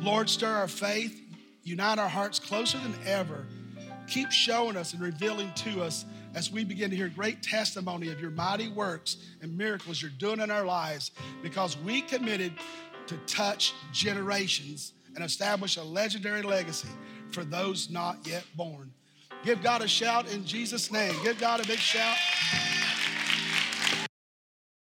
Lord, 0.00 0.30
stir 0.30 0.50
our 0.50 0.68
faith, 0.68 1.20
unite 1.62 1.98
our 1.98 2.08
hearts 2.08 2.38
closer 2.38 2.78
than 2.78 2.94
ever. 3.06 3.46
Keep 4.08 4.32
showing 4.32 4.76
us 4.76 4.92
and 4.92 5.02
revealing 5.02 5.52
to 5.56 5.82
us 5.82 6.04
as 6.34 6.50
we 6.50 6.64
begin 6.64 6.90
to 6.90 6.96
hear 6.96 7.08
great 7.08 7.42
testimony 7.42 8.10
of 8.10 8.20
your 8.20 8.30
mighty 8.30 8.68
works 8.68 9.18
and 9.42 9.56
miracles 9.56 10.00
you're 10.00 10.10
doing 10.18 10.40
in 10.40 10.50
our 10.50 10.64
lives 10.64 11.10
because 11.42 11.76
we 11.78 12.00
committed 12.00 12.52
to 13.06 13.16
touch 13.26 13.74
generations 13.92 14.92
and 15.14 15.24
establish 15.24 15.76
a 15.76 15.82
legendary 15.82 16.42
legacy 16.42 16.88
for 17.30 17.44
those 17.44 17.90
not 17.90 18.26
yet 18.26 18.44
born. 18.56 18.92
Give 19.44 19.62
God 19.62 19.82
a 19.82 19.88
shout 19.88 20.30
in 20.32 20.44
Jesus' 20.44 20.90
name. 20.92 21.14
Give 21.22 21.38
God 21.38 21.64
a 21.64 21.66
big 21.66 21.78
shout. 21.78 22.16